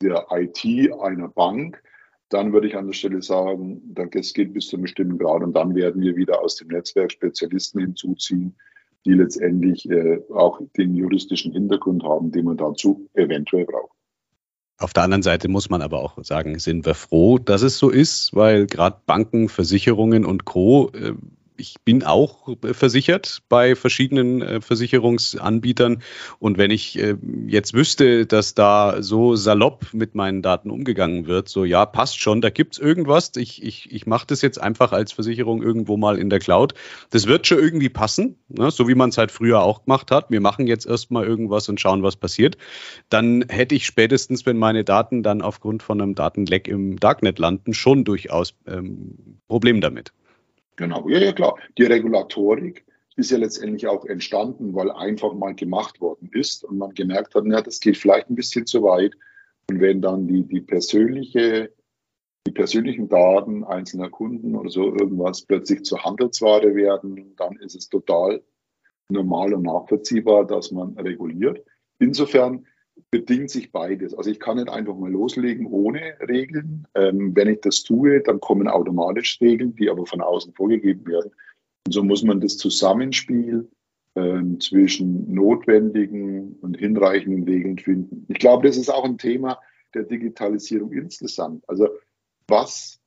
der 0.01 0.27
IT 0.31 0.65
einer 1.03 1.29
Bank, 1.29 1.83
dann 2.31 2.53
würde 2.53 2.69
ich 2.69 2.77
an 2.77 2.87
der 2.87 2.95
Stelle 2.95 3.23
sagen, 3.23 3.83
das 3.95 4.33
geht 4.33 4.55
bis 4.55 4.69
zu 4.69 4.77
einem 4.77 4.83
bestimmten 4.83 5.19
Grad 5.19 5.43
und 5.43 5.53
dann 5.53 5.75
werden 5.75 6.01
wir 6.01 6.17
wieder 6.17 6.41
aus 6.41 6.57
dem 6.57 6.69
Netzwerk 6.69 7.13
Spezialisten 7.13 7.81
hinzuziehen, 7.81 8.57
die 9.05 9.15
letztendlich 9.15 9.89
äh, 9.91 10.21
auch 10.33 10.61
den 10.77 10.95
juristischen 10.95 11.53
Hintergrund 11.53 12.05
haben, 12.05 12.31
den 12.31 12.45
man 12.45 12.57
dazu 12.57 13.09
eventuell 13.15 13.67
braucht. 13.67 13.93
Auf 14.79 14.95
der 14.95 15.03
anderen 15.03 15.23
Seite 15.23 15.49
muss 15.49 15.69
man 15.69 15.83
aber 15.83 16.01
auch 16.01 16.17
sagen, 16.25 16.59
sind 16.59 16.87
wir 16.87 16.95
froh, 16.95 17.39
dass 17.39 17.63
es 17.63 17.77
so 17.77 17.91
ist, 17.91 18.35
weil 18.35 18.67
gerade 18.67 18.99
Banken, 19.05 19.49
Versicherungen 19.49 20.25
und 20.25 20.45
Co. 20.47 20.91
Äh, 20.95 21.15
ich 21.61 21.77
bin 21.85 22.03
auch 22.03 22.49
versichert 22.73 23.43
bei 23.49 23.77
verschiedenen 23.77 24.43
äh, 24.43 24.61
Versicherungsanbietern. 24.61 26.03
Und 26.39 26.59
wenn 26.59 26.71
ich 26.71 26.99
äh, 26.99 27.17
jetzt 27.47 27.75
wüsste, 27.75 28.27
dass 28.27 28.55
da 28.55 29.03
so 29.03 29.37
salopp 29.37 29.93
mit 29.93 30.15
meinen 30.15 30.43
Daten 30.43 30.71
umgegangen 30.71 31.27
wird, 31.27 31.49
so 31.49 31.65
ja, 31.65 31.87
passt 31.87 32.19
schon, 32.19 32.41
da 32.41 32.51
gibt 32.51 32.75
es 32.75 32.79
irgendwas. 32.79 33.33
Ich, 33.37 33.63
ich, 33.63 33.93
ich 33.93 34.07
mache 34.07 34.27
das 34.27 34.43
jetzt 34.43 34.61
einfach 34.61 34.93
als 34.93 35.13
Versicherung 35.13 35.63
irgendwo 35.63 35.97
mal 35.97 36.19
in 36.19 36.31
der 36.31 36.39
Cloud. 36.39 36.75
Das 37.11 37.27
wird 37.27 37.47
schon 37.47 37.59
irgendwie 37.59 37.91
passen, 37.91 38.37
ne? 38.49 38.71
so 38.71 38.89
wie 38.89 38.95
man 38.95 39.11
es 39.11 39.19
halt 39.19 39.31
früher 39.31 39.63
auch 39.63 39.85
gemacht 39.85 40.11
hat. 40.11 40.31
Wir 40.31 40.41
machen 40.41 40.67
jetzt 40.67 40.87
erstmal 40.87 41.27
irgendwas 41.27 41.69
und 41.69 41.81
schauen, 41.81 42.03
was 42.03 42.17
passiert. 42.17 42.57
Dann 43.11 43.45
hätte 43.49 43.75
ich 43.75 43.85
spätestens, 43.85 44.47
wenn 44.47 44.57
meine 44.57 44.85
Daten 44.85 45.23
dann 45.23 45.43
aufgrund 45.43 45.83
von 45.83 46.01
einem 46.01 46.15
Datenleck 46.15 46.67
im 46.67 46.99
Darknet 46.99 47.39
landen, 47.39 47.75
schon 47.75 48.05
durchaus 48.05 48.55
ähm, 48.67 49.41
Problem 49.47 49.81
damit. 49.81 50.13
Genau, 50.77 51.09
ja, 51.09 51.19
ja, 51.19 51.33
klar. 51.33 51.57
Die 51.79 51.85
Regulatorik 51.85 52.85
ist 53.17 53.31
ja 53.31 53.39
letztendlich 53.39 53.87
auch 53.87 54.05
entstanden, 54.07 54.75
weil 54.75 54.91
einfach 54.91 55.35
mal 55.35 55.55
gemacht 55.55 56.01
worden 56.01 56.31
ist 56.33 56.65
und 56.65 56.79
man 56.79 56.95
gemerkt 56.95 57.35
hat, 57.35 57.45
na, 57.45 57.61
das 57.61 57.81
geht 57.81 57.99
vielleicht 57.99 58.31
ein 58.31 58.37
bisschen 58.37 58.67
zu 58.67 58.83
weit. 58.83 59.15
Und 59.69 59.81
wenn 59.81 60.01
dann 60.01 60.27
die, 60.27 60.43
die 60.43 60.61
persönliche, 60.61 61.73
die 62.47 62.53
persönlichen 62.53 63.09
Daten 63.09 63.65
einzelner 63.65 64.09
Kunden 64.09 64.57
oder 64.57 64.71
so 64.71 64.87
irgendwas 64.87 65.43
plötzlich 65.43 65.85
zur 65.85 66.03
Handelsware 66.03 66.75
werden, 66.75 67.35
dann 67.37 67.57
ist 67.59 67.77
es 67.77 67.89
total 67.89 68.43
normal 69.11 69.55
und 69.55 69.63
nachvollziehbar, 69.63 70.47
dass 70.47 70.71
man 70.71 70.97
reguliert. 70.99 71.63
Insofern 71.99 72.67
bedingt 73.11 73.51
sich 73.51 73.73
beides. 73.73 74.15
Also 74.15 74.31
ich 74.31 74.41
kann 74.41 74.57
nicht 74.57 74.69
einfach 74.69 74.97
mal 74.97 75.11
loslegen 75.11 75.67
ohne 75.67 76.17
Regeln. 76.29 76.87
Ähm, 76.95 77.35
wenn 77.35 77.49
ich 77.49 77.61
das 77.61 77.83
tue, 77.83 78.21
dann 78.21 78.41
kommen 78.41 78.69
automatisch 78.69 79.41
Regeln, 79.41 79.75
die 79.77 79.91
aber 79.91 80.07
von 80.07 80.21
außen 80.21 80.55
vorgegeben 80.55 81.07
werden. 81.07 81.33
Und 81.87 81.93
so 81.93 82.03
muss 82.03 82.23
man 82.23 82.41
das 82.41 82.57
Zusammenspiel 82.57 83.69
ähm, 84.17 84.61
zwischen 84.61 85.33
notwendigen 85.33 86.57
und 86.61 86.77
hinreichenden 86.77 87.45
Regeln 87.45 87.79
finden. 87.79 88.27
Ich 88.29 88.39
glaube, 88.39 88.67
das 88.67 88.77
ist 88.77 88.91
auch 88.91 89.05
ein 89.05 89.19
Thema 89.19 89.59
der 89.95 90.05
Digitalisierung 90.05 90.93
insgesamt. 90.93 91.69
Also 91.69 91.89
was 92.49 93.01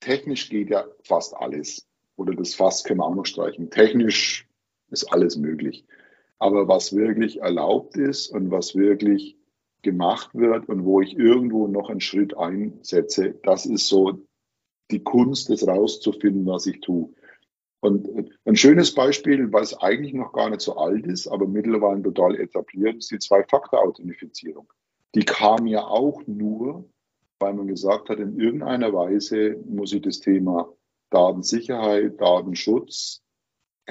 technisch 0.00 0.48
geht 0.50 0.70
ja 0.70 0.84
fast 1.04 1.34
alles. 1.36 1.86
Oder 2.16 2.34
das 2.34 2.54
Fass 2.54 2.84
können 2.84 3.00
wir 3.00 3.06
auch 3.06 3.14
noch 3.14 3.26
streichen. 3.26 3.70
Technisch 3.70 4.46
ist 4.90 5.04
alles 5.12 5.36
möglich. 5.36 5.84
Aber 6.42 6.66
was 6.66 6.92
wirklich 6.92 7.40
erlaubt 7.40 7.96
ist 7.96 8.26
und 8.26 8.50
was 8.50 8.74
wirklich 8.74 9.36
gemacht 9.82 10.30
wird 10.34 10.68
und 10.68 10.84
wo 10.84 11.00
ich 11.00 11.16
irgendwo 11.16 11.68
noch 11.68 11.88
einen 11.88 12.00
Schritt 12.00 12.36
einsetze, 12.36 13.38
das 13.44 13.64
ist 13.64 13.86
so 13.86 14.26
die 14.90 15.04
Kunst, 15.04 15.50
das 15.50 15.64
rauszufinden, 15.64 16.44
was 16.44 16.66
ich 16.66 16.80
tue. 16.80 17.10
Und 17.78 18.08
ein 18.44 18.56
schönes 18.56 18.92
Beispiel, 18.92 19.52
was 19.52 19.78
eigentlich 19.78 20.14
noch 20.14 20.32
gar 20.32 20.50
nicht 20.50 20.62
so 20.62 20.74
alt 20.74 21.06
ist, 21.06 21.28
aber 21.28 21.46
mittlerweile 21.46 22.02
total 22.02 22.34
etabliert, 22.34 22.96
ist 22.96 23.12
die 23.12 23.20
Zwei-Faktor-Authentifizierung. 23.20 24.66
Die 25.14 25.24
kam 25.24 25.68
ja 25.68 25.84
auch 25.84 26.26
nur, 26.26 26.90
weil 27.38 27.54
man 27.54 27.68
gesagt 27.68 28.08
hat, 28.08 28.18
in 28.18 28.36
irgendeiner 28.36 28.92
Weise 28.92 29.62
muss 29.64 29.92
ich 29.92 30.02
das 30.02 30.18
Thema 30.18 30.72
Datensicherheit, 31.10 32.20
Datenschutz 32.20 33.22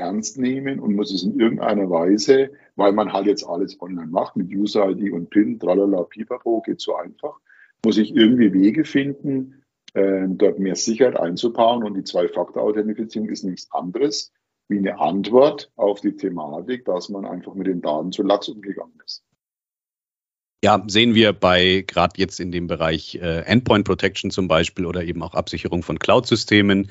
ernst 0.01 0.37
nehmen 0.37 0.79
und 0.79 0.95
muss 0.95 1.13
es 1.13 1.23
in 1.23 1.39
irgendeiner 1.39 1.89
Weise, 1.89 2.51
weil 2.75 2.91
man 2.91 3.13
halt 3.13 3.27
jetzt 3.27 3.45
alles 3.45 3.79
online 3.79 4.09
macht 4.09 4.35
mit 4.35 4.49
User-ID 4.49 5.13
und 5.13 5.29
PIN, 5.29 5.59
tralala, 5.59 6.03
pipapo, 6.03 6.61
geht 6.61 6.81
so 6.81 6.95
einfach, 6.95 7.39
muss 7.85 7.97
ich 7.97 8.15
irgendwie 8.15 8.53
Wege 8.53 8.83
finden, 8.83 9.63
äh, 9.93 10.25
dort 10.27 10.59
mehr 10.59 10.75
Sicherheit 10.75 11.17
einzubauen 11.17 11.83
und 11.83 11.95
die 11.95 12.03
Zwei-Faktor-Authentifizierung 12.03 13.29
ist 13.29 13.43
nichts 13.43 13.71
anderes 13.71 14.31
wie 14.67 14.77
eine 14.77 14.99
Antwort 14.99 15.69
auf 15.75 15.99
die 15.99 16.15
Thematik, 16.15 16.85
dass 16.85 17.09
man 17.09 17.25
einfach 17.25 17.53
mit 17.53 17.67
den 17.67 17.81
Daten 17.81 18.11
zu 18.11 18.23
lax 18.23 18.47
umgegangen 18.47 18.97
ist. 19.05 19.23
Ja, 20.63 20.83
sehen 20.87 21.15
wir 21.15 21.33
bei 21.33 21.83
gerade 21.87 22.13
jetzt 22.17 22.39
in 22.39 22.51
dem 22.51 22.67
Bereich 22.67 23.15
äh, 23.15 23.41
Endpoint 23.41 23.83
Protection 23.83 24.29
zum 24.29 24.47
Beispiel 24.47 24.85
oder 24.85 25.03
eben 25.03 25.23
auch 25.23 25.33
Absicherung 25.33 25.81
von 25.81 25.97
Cloud-Systemen. 25.97 26.89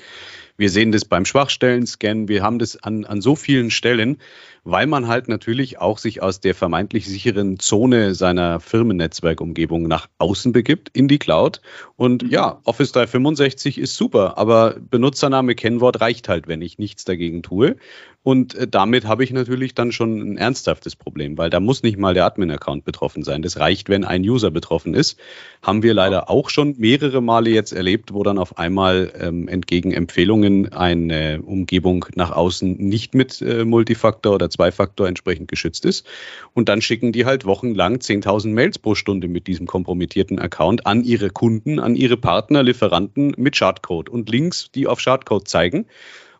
Wir 0.60 0.68
sehen 0.68 0.92
das 0.92 1.06
beim 1.06 1.24
Schwachstellen-Scan. 1.24 2.28
Wir 2.28 2.42
haben 2.42 2.58
das 2.58 2.76
an, 2.76 3.06
an 3.06 3.22
so 3.22 3.34
vielen 3.34 3.70
Stellen, 3.70 4.18
weil 4.62 4.86
man 4.86 5.08
halt 5.08 5.26
natürlich 5.26 5.78
auch 5.78 5.96
sich 5.96 6.20
aus 6.20 6.40
der 6.40 6.54
vermeintlich 6.54 7.06
sicheren 7.06 7.58
Zone 7.58 8.14
seiner 8.14 8.60
Firmennetzwerkumgebung 8.60 9.88
nach 9.88 10.08
außen 10.18 10.52
begibt 10.52 10.90
in 10.92 11.08
die 11.08 11.18
Cloud. 11.18 11.62
Und 11.96 12.30
ja, 12.30 12.60
Office 12.64 12.92
365 12.92 13.78
ist 13.78 13.96
super, 13.96 14.36
aber 14.36 14.76
Benutzername, 14.90 15.54
Kennwort 15.54 16.02
reicht 16.02 16.28
halt, 16.28 16.46
wenn 16.46 16.60
ich 16.60 16.78
nichts 16.78 17.06
dagegen 17.06 17.42
tue. 17.42 17.76
Und 18.22 18.54
äh, 18.54 18.68
damit 18.68 19.06
habe 19.06 19.24
ich 19.24 19.32
natürlich 19.32 19.74
dann 19.74 19.92
schon 19.92 20.18
ein 20.18 20.36
ernsthaftes 20.36 20.94
Problem, 20.94 21.38
weil 21.38 21.48
da 21.48 21.58
muss 21.58 21.82
nicht 21.82 21.96
mal 21.96 22.12
der 22.12 22.26
Admin-Account 22.26 22.84
betroffen 22.84 23.22
sein. 23.22 23.40
Das 23.40 23.58
reicht, 23.58 23.88
wenn 23.88 24.04
ein 24.04 24.22
User 24.22 24.50
betroffen 24.50 24.92
ist. 24.92 25.18
Haben 25.62 25.82
wir 25.82 25.94
leider 25.94 26.28
auch 26.28 26.50
schon 26.50 26.74
mehrere 26.76 27.22
Male 27.22 27.48
jetzt 27.48 27.72
erlebt, 27.72 28.12
wo 28.12 28.22
dann 28.22 28.36
auf 28.36 28.58
einmal 28.58 29.10
ähm, 29.18 29.48
entgegen 29.48 29.92
Empfehlungen 29.92 30.49
eine 30.72 31.42
Umgebung 31.42 32.06
nach 32.14 32.30
außen 32.30 32.76
nicht 32.76 33.14
mit 33.14 33.40
äh, 33.40 33.64
Multifaktor 33.64 34.34
oder 34.34 34.50
Zwei-Faktor 34.50 35.08
entsprechend 35.08 35.48
geschützt 35.48 35.84
ist. 35.84 36.06
Und 36.54 36.68
dann 36.68 36.82
schicken 36.82 37.12
die 37.12 37.24
halt 37.24 37.44
wochenlang 37.44 37.96
10.000 37.96 38.48
Mails 38.48 38.78
pro 38.78 38.94
Stunde 38.94 39.28
mit 39.28 39.46
diesem 39.46 39.66
kompromittierten 39.66 40.38
Account 40.38 40.86
an 40.86 41.04
ihre 41.04 41.30
Kunden, 41.30 41.78
an 41.78 41.96
ihre 41.96 42.16
Partner, 42.16 42.62
Lieferanten 42.62 43.34
mit 43.36 43.56
Schadcode 43.56 44.08
und 44.08 44.28
Links, 44.28 44.70
die 44.72 44.86
auf 44.86 45.00
Schadcode 45.00 45.48
zeigen. 45.48 45.86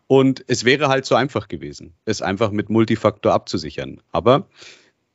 Und 0.07 0.43
es 0.47 0.65
wäre 0.65 0.89
halt 0.89 1.05
so 1.05 1.15
einfach 1.15 1.47
gewesen, 1.47 1.93
es 2.05 2.21
einfach 2.21 2.51
mit 2.51 2.69
Multifaktor 2.69 3.31
abzusichern. 3.31 4.01
Aber 4.11 4.47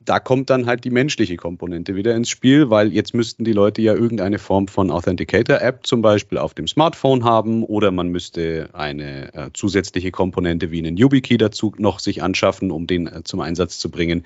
da 0.07 0.21
kommt 0.21 0.51
dann 0.51 0.67
halt 0.67 0.85
die 0.85 0.91
menschliche 0.91 1.37
Komponente 1.37 1.95
wieder 1.95 2.15
ins 2.15 2.31
Spiel, 2.31 2.71
weil 2.71 2.93
jetzt 2.93 3.13
müssten 3.15 3.45
die 3.45 3.53
Leute 3.53 3.83
ja 3.83 3.93
irgendeine 3.93 4.39
Form 4.39 4.69
von 4.69 4.91
Authenticator-App 4.91 5.87
zum 5.87 6.01
Beispiel 6.01 6.39
auf 6.39 6.55
dem 6.55 6.67
Smartphone 6.67 7.25
haben 7.25 7.65
oder 7.65 7.91
man 7.91 8.09
müsste 8.09 8.71
eine 8.73 9.35
äh, 9.35 9.51
zusätzliche 9.53 10.13
Komponente 10.13 10.71
wie 10.71 10.79
einen 10.79 10.97
YubiKey 10.97 11.37
dazu 11.37 11.75
noch 11.79 11.99
sich 11.99 12.23
anschaffen, 12.23 12.71
um 12.71 12.87
den 12.87 13.09
äh, 13.09 13.23
zum 13.25 13.41
Einsatz 13.41 13.79
zu 13.79 13.91
bringen. 13.91 14.25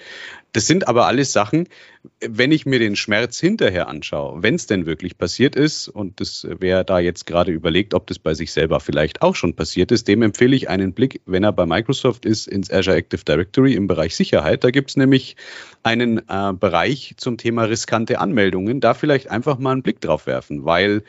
Das 0.52 0.66
sind 0.66 0.88
aber 0.88 1.06
alles 1.06 1.32
Sachen, 1.32 1.68
wenn 2.20 2.50
ich 2.50 2.66
mir 2.66 2.78
den 2.78 2.96
Schmerz 2.96 3.38
hinterher 3.38 3.88
anschaue, 3.88 4.42
wenn 4.42 4.54
es 4.54 4.66
denn 4.66 4.86
wirklich 4.86 5.18
passiert 5.18 5.54
ist, 5.54 5.88
und 5.88 6.20
das 6.20 6.46
wer 6.58 6.82
da 6.82 6.98
jetzt 6.98 7.26
gerade 7.26 7.52
überlegt, 7.52 7.94
ob 7.94 8.06
das 8.06 8.18
bei 8.18 8.34
sich 8.34 8.52
selber 8.52 8.80
vielleicht 8.80 9.22
auch 9.22 9.36
schon 9.36 9.54
passiert 9.54 9.92
ist, 9.92 10.08
dem 10.08 10.22
empfehle 10.22 10.56
ich 10.56 10.68
einen 10.68 10.92
Blick, 10.92 11.20
wenn 11.26 11.44
er 11.44 11.52
bei 11.52 11.66
Microsoft 11.66 12.24
ist, 12.24 12.48
ins 12.48 12.70
Azure 12.70 12.96
Active 12.96 13.24
Directory 13.24 13.74
im 13.74 13.86
Bereich 13.86 14.16
Sicherheit. 14.16 14.64
Da 14.64 14.70
gibt 14.70 14.90
es 14.90 14.96
nämlich 14.96 15.36
einen 15.82 16.18
äh, 16.28 16.52
Bereich 16.52 17.14
zum 17.16 17.36
Thema 17.36 17.64
riskante 17.64 18.18
Anmeldungen. 18.18 18.80
Da 18.80 18.94
vielleicht 18.94 19.30
einfach 19.30 19.58
mal 19.58 19.72
einen 19.72 19.82
Blick 19.82 20.00
drauf 20.00 20.26
werfen, 20.26 20.64
weil 20.64 21.02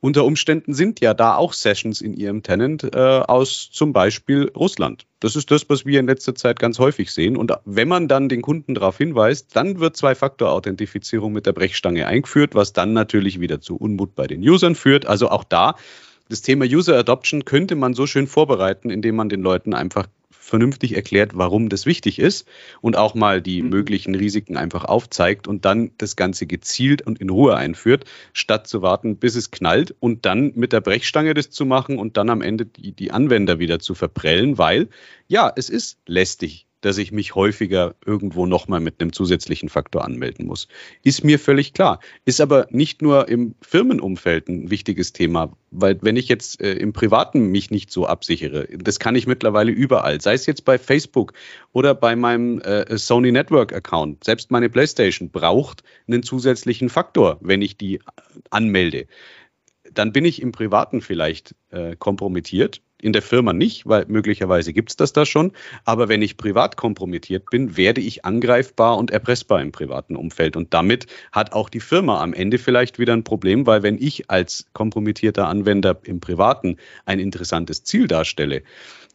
unter 0.00 0.24
Umständen 0.24 0.74
sind 0.74 1.00
ja 1.00 1.12
da 1.12 1.36
auch 1.36 1.52
Sessions 1.52 2.00
in 2.00 2.14
Ihrem 2.14 2.42
Tenant 2.42 2.84
äh, 2.84 2.98
aus 2.98 3.70
zum 3.72 3.92
Beispiel 3.92 4.50
Russland. 4.54 5.06
Das 5.20 5.34
ist 5.34 5.50
das, 5.50 5.68
was 5.68 5.84
wir 5.84 5.98
in 5.98 6.06
letzter 6.06 6.34
Zeit 6.34 6.60
ganz 6.60 6.78
häufig 6.78 7.12
sehen. 7.12 7.36
Und 7.36 7.52
wenn 7.64 7.88
man 7.88 8.06
dann 8.06 8.28
den 8.28 8.42
Kunden 8.42 8.74
darauf 8.74 8.98
hinweist, 8.98 9.56
dann 9.56 9.80
wird 9.80 9.96
Zwei-Faktor-Authentifizierung 9.96 11.32
mit 11.32 11.46
der 11.46 11.52
Brechstange 11.52 12.06
eingeführt, 12.06 12.54
was 12.54 12.72
dann 12.72 12.92
natürlich 12.92 13.40
wieder 13.40 13.60
zu 13.60 13.76
Unmut 13.76 14.14
bei 14.14 14.28
den 14.28 14.40
Usern 14.40 14.76
führt. 14.76 15.06
Also 15.06 15.30
auch 15.30 15.44
da 15.44 15.74
das 16.28 16.42
Thema 16.42 16.66
User 16.66 16.96
Adoption 16.98 17.44
könnte 17.46 17.74
man 17.74 17.94
so 17.94 18.06
schön 18.06 18.26
vorbereiten, 18.26 18.90
indem 18.90 19.16
man 19.16 19.30
den 19.30 19.40
Leuten 19.40 19.72
einfach 19.72 20.06
vernünftig 20.30 20.94
erklärt, 20.94 21.32
warum 21.34 21.68
das 21.68 21.86
wichtig 21.86 22.18
ist 22.18 22.46
und 22.80 22.96
auch 22.96 23.14
mal 23.14 23.42
die 23.42 23.62
mhm. 23.62 23.70
möglichen 23.70 24.14
Risiken 24.14 24.56
einfach 24.56 24.84
aufzeigt 24.84 25.48
und 25.48 25.64
dann 25.64 25.90
das 25.98 26.16
Ganze 26.16 26.46
gezielt 26.46 27.02
und 27.02 27.20
in 27.20 27.30
Ruhe 27.30 27.56
einführt, 27.56 28.04
statt 28.32 28.66
zu 28.66 28.82
warten, 28.82 29.16
bis 29.16 29.34
es 29.34 29.50
knallt 29.50 29.94
und 30.00 30.26
dann 30.26 30.52
mit 30.54 30.72
der 30.72 30.80
Brechstange 30.80 31.34
das 31.34 31.50
zu 31.50 31.66
machen 31.66 31.98
und 31.98 32.16
dann 32.16 32.30
am 32.30 32.42
Ende 32.42 32.66
die, 32.66 32.92
die 32.92 33.10
Anwender 33.10 33.58
wieder 33.58 33.78
zu 33.78 33.94
verprellen, 33.94 34.58
weil 34.58 34.88
ja, 35.26 35.52
es 35.54 35.70
ist 35.70 35.98
lästig, 36.06 36.67
dass 36.80 36.98
ich 36.98 37.12
mich 37.12 37.34
häufiger 37.34 37.94
irgendwo 38.04 38.46
nochmal 38.46 38.80
mit 38.80 39.00
einem 39.00 39.12
zusätzlichen 39.12 39.68
Faktor 39.68 40.04
anmelden 40.04 40.46
muss. 40.46 40.68
Ist 41.02 41.24
mir 41.24 41.38
völlig 41.38 41.72
klar. 41.72 42.00
Ist 42.24 42.40
aber 42.40 42.66
nicht 42.70 43.02
nur 43.02 43.28
im 43.28 43.54
Firmenumfeld 43.62 44.48
ein 44.48 44.70
wichtiges 44.70 45.12
Thema, 45.12 45.52
weil 45.70 45.98
wenn 46.02 46.16
ich 46.16 46.28
jetzt 46.28 46.60
äh, 46.60 46.74
im 46.74 46.92
Privaten 46.92 47.46
mich 47.48 47.70
nicht 47.70 47.90
so 47.90 48.06
absichere, 48.06 48.68
das 48.68 48.98
kann 48.98 49.16
ich 49.16 49.26
mittlerweile 49.26 49.72
überall, 49.72 50.20
sei 50.20 50.34
es 50.34 50.46
jetzt 50.46 50.64
bei 50.64 50.78
Facebook 50.78 51.32
oder 51.72 51.94
bei 51.94 52.16
meinem 52.16 52.60
äh, 52.60 52.96
Sony 52.96 53.32
Network 53.32 53.72
Account. 53.72 54.24
Selbst 54.24 54.50
meine 54.50 54.68
PlayStation 54.68 55.30
braucht 55.30 55.82
einen 56.06 56.22
zusätzlichen 56.22 56.88
Faktor, 56.88 57.38
wenn 57.40 57.62
ich 57.62 57.76
die 57.76 58.00
anmelde 58.50 59.06
dann 59.94 60.12
bin 60.12 60.24
ich 60.24 60.42
im 60.42 60.52
Privaten 60.52 61.00
vielleicht 61.00 61.54
äh, 61.70 61.96
kompromittiert, 61.96 62.82
in 63.00 63.12
der 63.12 63.22
Firma 63.22 63.52
nicht, 63.52 63.86
weil 63.86 64.06
möglicherweise 64.08 64.72
gibt 64.72 64.90
es 64.90 64.96
das 64.96 65.12
da 65.12 65.24
schon. 65.24 65.52
Aber 65.84 66.08
wenn 66.08 66.22
ich 66.22 66.36
privat 66.36 66.76
kompromittiert 66.76 67.50
bin, 67.50 67.76
werde 67.76 68.00
ich 68.00 68.24
angreifbar 68.24 68.96
und 68.98 69.10
erpressbar 69.10 69.62
im 69.62 69.72
privaten 69.72 70.16
Umfeld. 70.16 70.56
Und 70.56 70.74
damit 70.74 71.06
hat 71.32 71.52
auch 71.52 71.68
die 71.68 71.80
Firma 71.80 72.22
am 72.22 72.34
Ende 72.34 72.58
vielleicht 72.58 72.98
wieder 72.98 73.12
ein 73.12 73.24
Problem, 73.24 73.66
weil 73.66 73.82
wenn 73.82 73.98
ich 73.98 74.30
als 74.30 74.66
kompromittierter 74.72 75.46
Anwender 75.46 76.00
im 76.04 76.20
Privaten 76.20 76.76
ein 77.04 77.20
interessantes 77.20 77.84
Ziel 77.84 78.08
darstelle, 78.08 78.62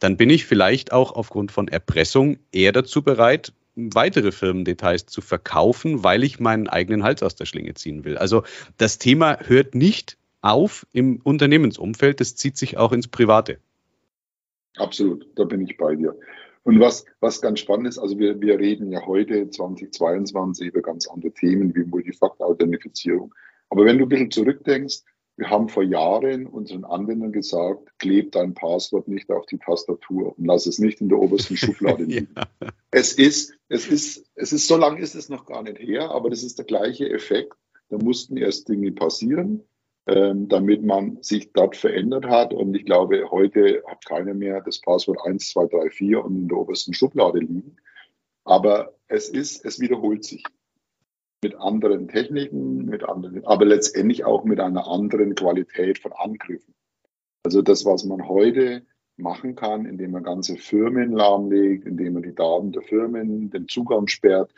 dann 0.00 0.16
bin 0.16 0.30
ich 0.30 0.46
vielleicht 0.46 0.92
auch 0.92 1.12
aufgrund 1.12 1.52
von 1.52 1.68
Erpressung 1.68 2.38
eher 2.52 2.72
dazu 2.72 3.02
bereit, 3.02 3.52
weitere 3.76 4.32
Firmendetails 4.32 5.06
zu 5.06 5.20
verkaufen, 5.20 6.04
weil 6.04 6.24
ich 6.24 6.40
meinen 6.40 6.68
eigenen 6.68 7.02
Hals 7.02 7.22
aus 7.22 7.34
der 7.34 7.46
Schlinge 7.46 7.74
ziehen 7.74 8.04
will. 8.04 8.16
Also 8.16 8.44
das 8.78 8.98
Thema 8.98 9.38
hört 9.40 9.74
nicht 9.74 10.16
auf 10.40 10.86
im 10.92 11.20
Unternehmensumfeld, 11.22 12.20
das 12.20 12.36
zieht 12.36 12.56
sich 12.56 12.76
auch 12.76 12.92
ins 12.92 13.08
Private. 13.08 13.58
Absolut, 14.76 15.28
da 15.36 15.44
bin 15.44 15.60
ich 15.60 15.76
bei 15.76 15.94
dir. 15.94 16.18
Und 16.64 16.80
was, 16.80 17.04
was 17.20 17.40
ganz 17.40 17.60
spannend 17.60 17.88
ist, 17.88 17.98
also 17.98 18.18
wir, 18.18 18.40
wir 18.40 18.58
reden 18.58 18.90
ja 18.90 19.04
heute 19.04 19.50
2022 19.50 20.68
über 20.68 20.80
ganz 20.80 21.06
andere 21.06 21.32
Themen 21.32 21.74
wie 21.74 21.84
Multifaktor-Authentifizierung. 21.84 23.34
Aber 23.68 23.84
wenn 23.84 23.98
du 23.98 24.06
ein 24.06 24.08
bisschen 24.08 24.30
zurückdenkst, 24.30 25.02
wir 25.36 25.50
haben 25.50 25.68
vor 25.68 25.82
Jahren 25.82 26.46
unseren 26.46 26.84
Anwendern 26.84 27.32
gesagt, 27.32 27.98
kleb 27.98 28.32
dein 28.32 28.54
Passwort 28.54 29.08
nicht 29.08 29.30
auf 29.30 29.46
die 29.46 29.58
Tastatur 29.58 30.38
und 30.38 30.46
lass 30.46 30.66
es 30.66 30.78
nicht 30.78 31.00
in 31.00 31.08
der 31.08 31.18
obersten 31.18 31.56
Schublade 31.56 32.04
liegen. 32.04 32.28
ja. 32.36 32.68
Es 32.92 33.12
ist, 33.12 33.54
es 33.68 33.88
ist, 33.88 34.24
es 34.36 34.52
ist, 34.52 34.68
so 34.68 34.76
lange 34.76 35.00
ist 35.00 35.16
es 35.16 35.28
noch 35.28 35.44
gar 35.44 35.62
nicht 35.62 35.80
her, 35.80 36.10
aber 36.10 36.30
das 36.30 36.44
ist 36.44 36.58
der 36.58 36.64
gleiche 36.64 37.10
Effekt. 37.10 37.52
Da 37.90 37.98
mussten 37.98 38.36
erst 38.36 38.68
Dinge 38.68 38.92
passieren 38.92 39.64
ähm, 40.06 40.48
damit 40.48 40.82
man 40.82 41.22
sich 41.22 41.52
dort 41.52 41.76
verändert 41.76 42.26
hat. 42.26 42.52
Und 42.52 42.74
ich 42.74 42.84
glaube, 42.84 43.30
heute 43.30 43.82
hat 43.86 44.04
keiner 44.04 44.34
mehr 44.34 44.60
das 44.60 44.80
Passwort 44.80 45.18
1, 45.24 45.48
2, 45.50 45.66
3, 45.66 45.90
4 45.90 46.24
und 46.24 46.36
in 46.36 46.48
der 46.48 46.58
obersten 46.58 46.92
Schublade 46.92 47.38
liegen. 47.38 47.76
Aber 48.44 48.94
es 49.08 49.30
ist, 49.30 49.64
es 49.64 49.80
wiederholt 49.80 50.24
sich 50.24 50.44
mit 51.42 51.54
anderen 51.56 52.08
Techniken, 52.08 52.84
mit 52.84 53.02
anderen, 53.04 53.46
aber 53.46 53.64
letztendlich 53.64 54.24
auch 54.24 54.44
mit 54.44 54.60
einer 54.60 54.86
anderen 54.86 55.34
Qualität 55.34 55.98
von 55.98 56.12
Angriffen. 56.12 56.74
Also 57.42 57.62
das, 57.62 57.84
was 57.84 58.04
man 58.04 58.28
heute 58.28 58.82
machen 59.16 59.54
kann, 59.54 59.86
indem 59.86 60.10
man 60.10 60.22
ganze 60.22 60.56
Firmen 60.56 61.12
lahmlegt, 61.12 61.86
indem 61.86 62.14
man 62.14 62.22
die 62.22 62.34
Daten 62.34 62.72
der 62.72 62.82
Firmen, 62.82 63.50
den 63.50 63.68
Zugang 63.68 64.06
sperrt, 64.06 64.52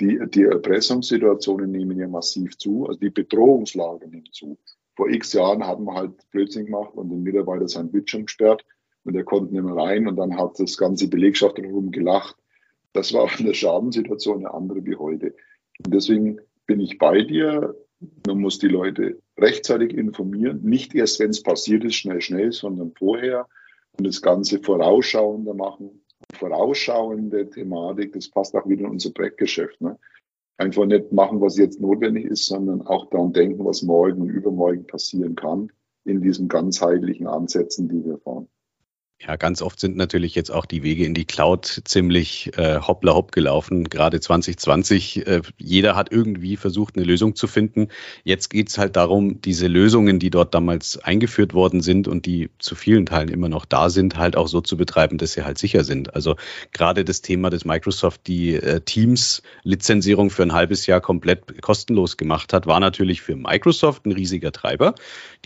die, 0.00 0.20
die 0.28 0.44
Erpressungssituationen 0.44 1.70
nehmen 1.70 1.98
ja 1.98 2.06
massiv 2.06 2.56
zu, 2.58 2.86
also 2.86 3.00
die 3.00 3.10
Bedrohungslage 3.10 4.08
nimmt 4.08 4.34
zu 4.34 4.56
vor 4.96 5.10
x 5.10 5.34
Jahren 5.34 5.66
hatten 5.66 5.84
wir 5.84 5.94
halt 5.94 6.30
Blödsinn 6.30 6.66
gemacht 6.66 6.94
und 6.94 7.10
den 7.10 7.22
Mitarbeiter 7.22 7.68
seinen 7.68 7.92
Bildschirm 7.92 8.24
gesperrt 8.24 8.64
und 9.04 9.14
er 9.14 9.24
konnte 9.24 9.52
nicht 9.52 9.62
mehr 9.62 9.76
rein 9.76 10.08
und 10.08 10.16
dann 10.16 10.36
hat 10.36 10.58
das 10.58 10.76
ganze 10.78 11.08
Belegschaft 11.08 11.58
drumherum 11.58 11.90
gelacht. 11.90 12.36
Das 12.92 13.12
war 13.12 13.28
eine 13.38 13.54
Schadensituation 13.54 14.38
eine 14.38 14.54
andere 14.54 14.84
wie 14.84 14.96
heute. 14.96 15.34
Und 15.84 15.94
deswegen 15.94 16.40
bin 16.66 16.80
ich 16.80 16.98
bei 16.98 17.22
dir. 17.22 17.76
Man 18.26 18.40
muss 18.40 18.58
die 18.58 18.68
Leute 18.68 19.20
rechtzeitig 19.38 19.94
informieren, 19.94 20.60
nicht 20.62 20.94
erst, 20.94 21.18
wenn 21.20 21.30
es 21.30 21.42
passiert 21.42 21.84
ist, 21.84 21.94
schnell, 21.94 22.20
schnell, 22.20 22.52
sondern 22.52 22.92
vorher 22.92 23.48
und 23.98 24.06
das 24.06 24.20
Ganze 24.20 24.60
vorausschauender 24.60 25.54
machen. 25.54 26.02
Vorausschauende 26.34 27.48
Thematik, 27.48 28.12
das 28.12 28.28
passt 28.28 28.54
auch 28.54 28.66
wieder 28.66 28.84
in 28.84 28.90
unser 28.90 29.10
Projektgeschäft. 29.10 29.80
Ne? 29.80 29.98
Einfach 30.58 30.86
nicht 30.86 31.12
machen, 31.12 31.40
was 31.40 31.56
jetzt 31.56 31.80
notwendig 31.80 32.24
ist, 32.24 32.46
sondern 32.46 32.82
auch 32.82 33.10
daran 33.10 33.32
denken, 33.32 33.64
was 33.64 33.82
morgen 33.82 34.22
und 34.22 34.30
übermorgen 34.30 34.86
passieren 34.86 35.34
kann 35.34 35.70
in 36.04 36.20
diesen 36.20 36.48
ganzheitlichen 36.48 37.26
Ansätzen, 37.26 37.88
die 37.88 38.04
wir 38.04 38.18
fahren. 38.18 38.48
Ja, 39.18 39.36
ganz 39.36 39.62
oft 39.62 39.80
sind 39.80 39.96
natürlich 39.96 40.34
jetzt 40.34 40.50
auch 40.50 40.66
die 40.66 40.82
Wege 40.82 41.06
in 41.06 41.14
die 41.14 41.24
Cloud 41.24 41.80
ziemlich 41.86 42.50
äh, 42.58 42.80
hoppla 42.80 43.14
hopp 43.14 43.32
gelaufen. 43.32 43.84
Gerade 43.84 44.20
2020, 44.20 45.26
äh, 45.26 45.40
jeder 45.56 45.96
hat 45.96 46.12
irgendwie 46.12 46.58
versucht, 46.58 46.96
eine 46.96 47.06
Lösung 47.06 47.34
zu 47.34 47.46
finden. 47.46 47.88
Jetzt 48.24 48.50
geht 48.50 48.68
es 48.68 48.76
halt 48.76 48.94
darum, 48.94 49.40
diese 49.40 49.68
Lösungen, 49.68 50.18
die 50.18 50.28
dort 50.28 50.52
damals 50.54 50.98
eingeführt 50.98 51.54
worden 51.54 51.80
sind 51.80 52.08
und 52.08 52.26
die 52.26 52.50
zu 52.58 52.74
vielen 52.74 53.06
Teilen 53.06 53.30
immer 53.30 53.48
noch 53.48 53.64
da 53.64 53.88
sind, 53.88 54.18
halt 54.18 54.36
auch 54.36 54.48
so 54.48 54.60
zu 54.60 54.76
betreiben, 54.76 55.16
dass 55.16 55.32
sie 55.32 55.44
halt 55.44 55.56
sicher 55.56 55.82
sind. 55.82 56.14
Also 56.14 56.36
gerade 56.72 57.02
das 57.02 57.22
Thema, 57.22 57.48
dass 57.48 57.64
Microsoft 57.64 58.26
die 58.26 58.54
äh, 58.56 58.82
Teams-Lizenzierung 58.82 60.28
für 60.28 60.42
ein 60.42 60.52
halbes 60.52 60.84
Jahr 60.84 61.00
komplett 61.00 61.62
kostenlos 61.62 62.18
gemacht 62.18 62.52
hat, 62.52 62.66
war 62.66 62.80
natürlich 62.80 63.22
für 63.22 63.34
Microsoft 63.34 64.04
ein 64.04 64.12
riesiger 64.12 64.52
Treiber. 64.52 64.94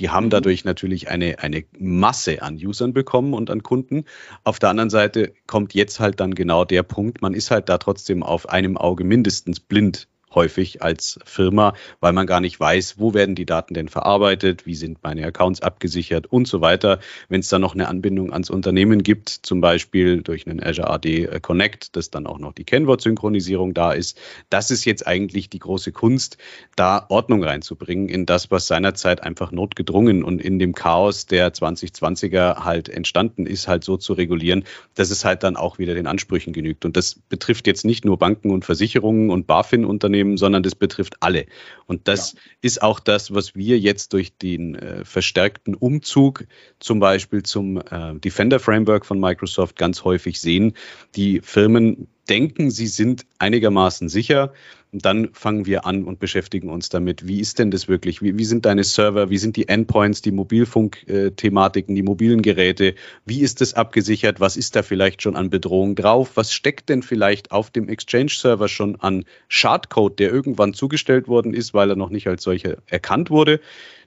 Die 0.00 0.10
haben 0.10 0.26
mhm. 0.26 0.30
dadurch 0.30 0.64
natürlich 0.64 1.08
eine, 1.08 1.38
eine 1.38 1.62
Masse 1.78 2.42
an 2.42 2.56
Usern 2.56 2.92
bekommen 2.92 3.32
und 3.32 3.48
an 3.48 3.59
an 3.60 3.62
Kunden. 3.62 4.04
Auf 4.44 4.58
der 4.58 4.70
anderen 4.70 4.90
Seite 4.90 5.32
kommt 5.46 5.74
jetzt 5.74 6.00
halt 6.00 6.20
dann 6.20 6.34
genau 6.34 6.64
der 6.64 6.82
Punkt, 6.82 7.22
man 7.22 7.34
ist 7.34 7.50
halt 7.50 7.68
da 7.68 7.78
trotzdem 7.78 8.22
auf 8.22 8.48
einem 8.48 8.76
Auge 8.76 9.04
mindestens 9.04 9.60
blind 9.60 10.08
häufig 10.34 10.82
als 10.82 11.18
Firma, 11.24 11.74
weil 12.00 12.12
man 12.12 12.26
gar 12.26 12.40
nicht 12.40 12.58
weiß, 12.58 12.98
wo 12.98 13.14
werden 13.14 13.34
die 13.34 13.46
Daten 13.46 13.74
denn 13.74 13.88
verarbeitet, 13.88 14.66
wie 14.66 14.74
sind 14.74 15.02
meine 15.02 15.26
Accounts 15.26 15.60
abgesichert 15.62 16.26
und 16.26 16.46
so 16.46 16.60
weiter. 16.60 17.00
Wenn 17.28 17.40
es 17.40 17.48
da 17.48 17.58
noch 17.58 17.74
eine 17.74 17.88
Anbindung 17.88 18.32
ans 18.32 18.50
Unternehmen 18.50 19.02
gibt, 19.02 19.28
zum 19.28 19.60
Beispiel 19.60 20.22
durch 20.22 20.46
einen 20.46 20.62
Azure 20.62 20.90
AD 20.90 21.40
Connect, 21.40 21.96
dass 21.96 22.10
dann 22.10 22.26
auch 22.26 22.38
noch 22.38 22.52
die 22.52 22.64
Kennwortsynchronisierung 22.64 23.74
da 23.74 23.92
ist, 23.92 24.18
das 24.48 24.70
ist 24.70 24.84
jetzt 24.84 25.06
eigentlich 25.06 25.50
die 25.50 25.58
große 25.58 25.92
Kunst, 25.92 26.38
da 26.76 27.06
Ordnung 27.08 27.42
reinzubringen 27.42 28.08
in 28.08 28.26
das, 28.26 28.50
was 28.50 28.66
seinerzeit 28.66 29.22
einfach 29.22 29.52
notgedrungen 29.52 30.22
und 30.22 30.40
in 30.40 30.58
dem 30.58 30.74
Chaos 30.74 31.26
der 31.26 31.52
2020er 31.52 32.64
halt 32.64 32.88
entstanden 32.88 33.46
ist, 33.46 33.68
halt 33.68 33.84
so 33.84 33.96
zu 33.96 34.12
regulieren, 34.12 34.64
dass 34.94 35.10
es 35.10 35.24
halt 35.24 35.42
dann 35.42 35.56
auch 35.56 35.78
wieder 35.78 35.94
den 35.94 36.06
Ansprüchen 36.06 36.52
genügt. 36.52 36.84
Und 36.84 36.96
das 36.96 37.14
betrifft 37.28 37.66
jetzt 37.66 37.84
nicht 37.84 38.04
nur 38.04 38.18
Banken 38.18 38.50
und 38.50 38.64
Versicherungen 38.64 39.30
und 39.30 39.46
BaFin-Unternehmen, 39.46 40.19
Unternehmen, 40.20 40.36
sondern 40.36 40.62
das 40.62 40.74
betrifft 40.74 41.16
alle. 41.20 41.46
Und 41.86 42.08
das 42.08 42.32
ja. 42.32 42.40
ist 42.62 42.82
auch 42.82 43.00
das, 43.00 43.34
was 43.34 43.54
wir 43.54 43.78
jetzt 43.78 44.12
durch 44.12 44.36
den 44.36 44.74
äh, 44.74 45.04
verstärkten 45.04 45.74
Umzug 45.74 46.44
zum 46.78 47.00
Beispiel 47.00 47.42
zum 47.42 47.78
äh, 47.78 48.14
Defender 48.14 48.60
Framework 48.60 49.06
von 49.06 49.18
Microsoft 49.18 49.76
ganz 49.76 50.04
häufig 50.04 50.40
sehen. 50.40 50.74
Die 51.16 51.40
Firmen 51.40 52.08
denken, 52.30 52.70
sie 52.70 52.86
sind 52.86 53.26
einigermaßen 53.38 54.08
sicher. 54.08 54.52
Und 54.92 55.04
dann 55.04 55.28
fangen 55.32 55.66
wir 55.66 55.86
an 55.86 56.04
und 56.04 56.18
beschäftigen 56.18 56.68
uns 56.68 56.88
damit. 56.88 57.26
Wie 57.28 57.38
ist 57.40 57.60
denn 57.60 57.70
das 57.70 57.86
wirklich? 57.86 58.22
Wie, 58.22 58.38
wie 58.38 58.44
sind 58.44 58.64
deine 58.64 58.82
Server? 58.82 59.30
Wie 59.30 59.38
sind 59.38 59.56
die 59.56 59.68
Endpoints, 59.68 60.20
die 60.20 60.32
Mobilfunk-Thematiken, 60.32 61.94
die 61.94 62.02
mobilen 62.02 62.42
Geräte? 62.42 62.94
Wie 63.24 63.40
ist 63.40 63.60
das 63.60 63.74
abgesichert? 63.74 64.40
Was 64.40 64.56
ist 64.56 64.74
da 64.74 64.82
vielleicht 64.82 65.22
schon 65.22 65.36
an 65.36 65.50
Bedrohung 65.50 65.94
drauf? 65.94 66.32
Was 66.34 66.52
steckt 66.52 66.88
denn 66.88 67.02
vielleicht 67.02 67.52
auf 67.52 67.70
dem 67.70 67.88
Exchange-Server 67.88 68.68
schon 68.68 68.96
an 68.96 69.24
Schadcode, 69.48 70.18
der 70.18 70.32
irgendwann 70.32 70.74
zugestellt 70.74 71.28
worden 71.28 71.54
ist, 71.54 71.72
weil 71.72 71.90
er 71.90 71.96
noch 71.96 72.10
nicht 72.10 72.26
als 72.26 72.42
solcher 72.42 72.78
erkannt 72.86 73.30
wurde? 73.30 73.60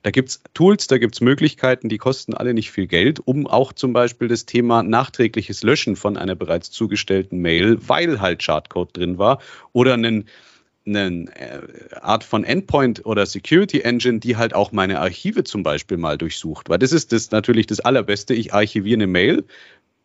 Da 0.03 0.11
gibt's 0.11 0.43
Tools, 0.53 0.87
da 0.87 0.97
gibt's 0.97 1.21
Möglichkeiten, 1.21 1.89
die 1.89 1.97
kosten 1.97 2.33
alle 2.33 2.53
nicht 2.53 2.71
viel 2.71 2.87
Geld, 2.87 3.21
um 3.25 3.47
auch 3.47 3.73
zum 3.73 3.93
Beispiel 3.93 4.27
das 4.27 4.45
Thema 4.45 4.83
nachträgliches 4.83 5.63
Löschen 5.63 5.95
von 5.95 6.17
einer 6.17 6.35
bereits 6.35 6.71
zugestellten 6.71 7.39
Mail, 7.39 7.77
weil 7.87 8.19
halt 8.19 8.43
Schadcode 8.43 8.95
drin 8.95 9.17
war, 9.17 9.39
oder 9.71 9.93
einen 9.93 10.25
eine 10.85 11.27
äh, 11.35 11.95
Art 12.01 12.25
von 12.25 12.43
Endpoint 12.43 13.05
oder 13.05 13.25
Security 13.25 13.79
Engine, 13.79 14.19
die 14.19 14.35
halt 14.35 14.53
auch 14.53 14.73
meine 14.73 14.99
Archive 14.99 15.45
zum 15.45 15.63
Beispiel 15.63 15.95
mal 15.95 16.17
durchsucht. 16.17 16.69
Weil 16.69 16.79
das 16.79 16.91
ist 16.91 17.13
das 17.13 17.31
natürlich 17.31 17.67
das 17.67 17.79
Allerbeste. 17.79 18.33
Ich 18.33 18.53
archiviere 18.53 18.97
eine 18.97 19.07
Mail 19.07 19.45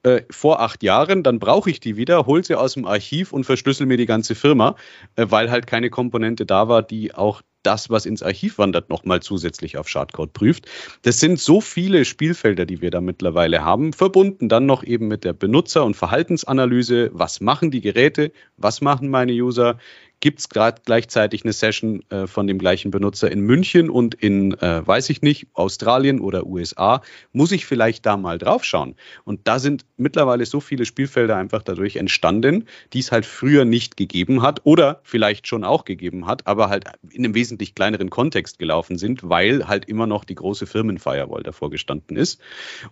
äh, 0.04 0.22
vor 0.30 0.61
acht 0.61 0.84
Jahren, 0.84 1.24
dann 1.24 1.40
brauche 1.40 1.68
ich 1.70 1.80
die 1.80 1.96
wieder, 1.96 2.26
hole 2.26 2.44
sie 2.44 2.54
aus 2.54 2.74
dem 2.74 2.87
Archiv 2.87 3.32
und 3.32 3.44
verschlüssel 3.44 3.87
mir 3.87 3.96
die 3.96 4.06
ganze 4.06 4.37
Firma, 4.37 4.76
äh, 5.16 5.26
weil 5.28 5.50
halt 5.50 5.66
keine 5.66 5.90
Komponente 5.90 6.46
da 6.46 6.68
war, 6.68 6.82
die 6.82 7.12
auch 7.12 7.42
das, 7.62 7.90
was 7.90 8.07
ins 8.07 8.23
Archiv 8.23 8.59
wandert, 8.59 8.88
nochmal 8.88 9.21
zusätzlich 9.21 9.77
auf 9.77 9.88
Schadcode 9.88 10.33
prüft. 10.33 10.66
Das 11.03 11.21
sind 11.21 11.38
so 11.38 11.61
viele 11.61 12.05
Spielfelder, 12.05 12.66
die 12.66 12.81
wir 12.81 12.90
da 12.90 13.01
mittlerweile 13.01 13.64
haben, 13.64 13.92
verbunden 13.92 14.49
dann 14.49 14.66
noch 14.66 14.85
eben 14.85 15.09
mit 15.09 15.25
der 15.25 15.33
Benutzer- 15.33 15.85
und 15.85 15.94
Verhaltensanalyse. 15.94 17.11
Was 17.12 17.40
machen 17.40 17.71
die 17.71 17.81
Geräte? 17.81 18.33
Was 18.57 18.81
machen 18.81 19.09
meine 19.09 19.33
User? 19.33 19.79
Gibt 20.20 20.40
es 20.40 20.48
gerade 20.48 20.83
gleichzeitig 20.85 21.44
eine 21.44 21.52
Session 21.52 22.02
äh, 22.11 22.26
von 22.26 22.48
dem 22.48 22.59
gleichen 22.59 22.90
Benutzer 22.90 23.31
in 23.31 23.40
München 23.40 23.88
und 23.88 24.16
in, 24.16 24.52
äh, 24.54 24.85
weiß 24.85 25.11
ich 25.11 25.22
nicht, 25.22 25.46
Australien 25.52 26.20
oder 26.20 26.44
USA? 26.44 27.02
Muss 27.33 27.52
ich 27.52 27.66
vielleicht 27.66 28.04
da 28.04 28.16
mal 28.16 28.38
draufschauen? 28.38 28.96
Und 29.24 29.46
da 29.46 29.61
sind 29.61 29.87
mittlerweile 29.96 30.44
so 30.44 30.59
viele 30.59 30.87
Spielfelder 30.87 31.37
einfach 31.37 31.62
dadurch 31.62 31.96
entstanden, 31.96 32.64
die 32.92 32.98
es 32.98 33.12
halt 33.12 33.26
früher 33.26 33.64
nicht 33.64 33.96
gegeben 33.96 34.42
hat 34.42 34.62
oder 34.64 35.00
vielleicht 35.04 35.46
schon 35.46 35.62
auch 35.62 35.85
gegeben 35.85 36.26
hat, 36.26 36.48
aber 36.48 36.68
halt 36.68 36.87
in 37.11 37.24
einem 37.24 37.35
wesentlich 37.35 37.76
kleineren 37.76 38.11
Kontext 38.11 38.59
gelaufen 38.59 38.98
sind, 38.98 39.28
weil 39.28 39.68
halt 39.68 39.85
immer 39.85 40.09
noch 40.09 40.24
die 40.24 40.35
große 40.35 40.66
Firmenfirewall 40.66 41.44
davor 41.44 41.70
gestanden 41.70 42.16
ist. 42.16 42.40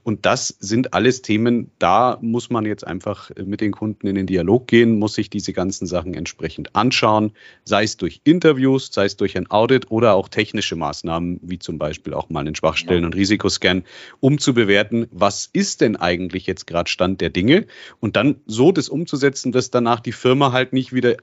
Und 0.04 0.26
das 0.26 0.48
sind 0.60 0.94
alles 0.94 1.22
Themen, 1.22 1.72
da 1.80 2.18
muss 2.20 2.50
man 2.50 2.66
jetzt 2.66 2.86
einfach 2.86 3.30
mit 3.44 3.60
den 3.60 3.72
Kunden 3.72 4.06
in 4.06 4.14
den 4.14 4.26
Dialog 4.26 4.68
gehen, 4.68 4.98
muss 5.00 5.14
sich 5.14 5.28
diese 5.28 5.52
ganzen 5.52 5.86
Sachen 5.86 6.14
entsprechend 6.14 6.76
anschauen, 6.76 7.15
sei 7.64 7.84
es 7.84 7.96
durch 7.96 8.20
Interviews, 8.24 8.90
sei 8.92 9.04
es 9.04 9.16
durch 9.16 9.36
ein 9.36 9.50
Audit 9.50 9.90
oder 9.90 10.14
auch 10.14 10.28
technische 10.28 10.76
Maßnahmen, 10.76 11.40
wie 11.42 11.58
zum 11.58 11.78
Beispiel 11.78 12.14
auch 12.14 12.28
mal 12.28 12.40
einen 12.40 12.54
Schwachstellen- 12.54 13.04
und 13.04 13.14
Risikoscan, 13.14 13.84
um 14.20 14.38
zu 14.38 14.54
bewerten, 14.54 15.06
was 15.10 15.48
ist 15.52 15.80
denn 15.80 15.96
eigentlich 15.96 16.46
jetzt 16.46 16.66
gerade 16.66 16.90
Stand 16.90 17.20
der 17.20 17.30
Dinge 17.30 17.66
und 18.00 18.16
dann 18.16 18.36
so 18.46 18.72
das 18.72 18.88
umzusetzen, 18.88 19.52
dass 19.52 19.70
danach 19.70 20.00
die 20.00 20.12
Firma 20.12 20.52
halt 20.52 20.72
nicht 20.72 20.92
wieder 20.92 21.16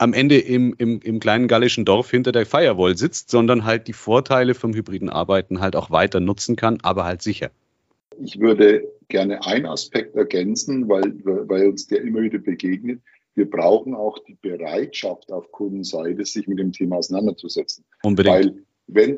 am 0.00 0.14
Ende 0.14 0.38
im, 0.38 0.74
im, 0.78 1.00
im 1.02 1.20
kleinen 1.20 1.46
gallischen 1.46 1.84
Dorf 1.84 2.10
hinter 2.10 2.32
der 2.32 2.46
Firewall 2.46 2.96
sitzt, 2.96 3.30
sondern 3.30 3.64
halt 3.64 3.86
die 3.86 3.92
Vorteile 3.92 4.54
vom 4.54 4.72
hybriden 4.72 5.10
Arbeiten 5.10 5.60
halt 5.60 5.76
auch 5.76 5.90
weiter 5.90 6.20
nutzen 6.20 6.56
kann, 6.56 6.78
aber 6.82 7.04
halt 7.04 7.20
sicher. 7.20 7.50
Ich 8.22 8.40
würde 8.40 8.88
gerne 9.08 9.44
einen 9.44 9.66
Aspekt 9.66 10.16
ergänzen, 10.16 10.88
weil, 10.88 11.12
weil 11.24 11.68
uns 11.68 11.86
der 11.86 12.00
immer 12.00 12.22
wieder 12.22 12.38
begegnet. 12.38 13.00
Wir 13.34 13.48
brauchen 13.48 13.94
auch 13.94 14.18
die 14.20 14.34
Bereitschaft 14.34 15.32
auf 15.32 15.50
Kundenseite, 15.52 16.24
sich 16.24 16.48
mit 16.48 16.58
dem 16.58 16.72
Thema 16.72 16.96
auseinanderzusetzen. 16.96 17.84
Unbedingt. 18.02 18.34
Weil 18.34 18.64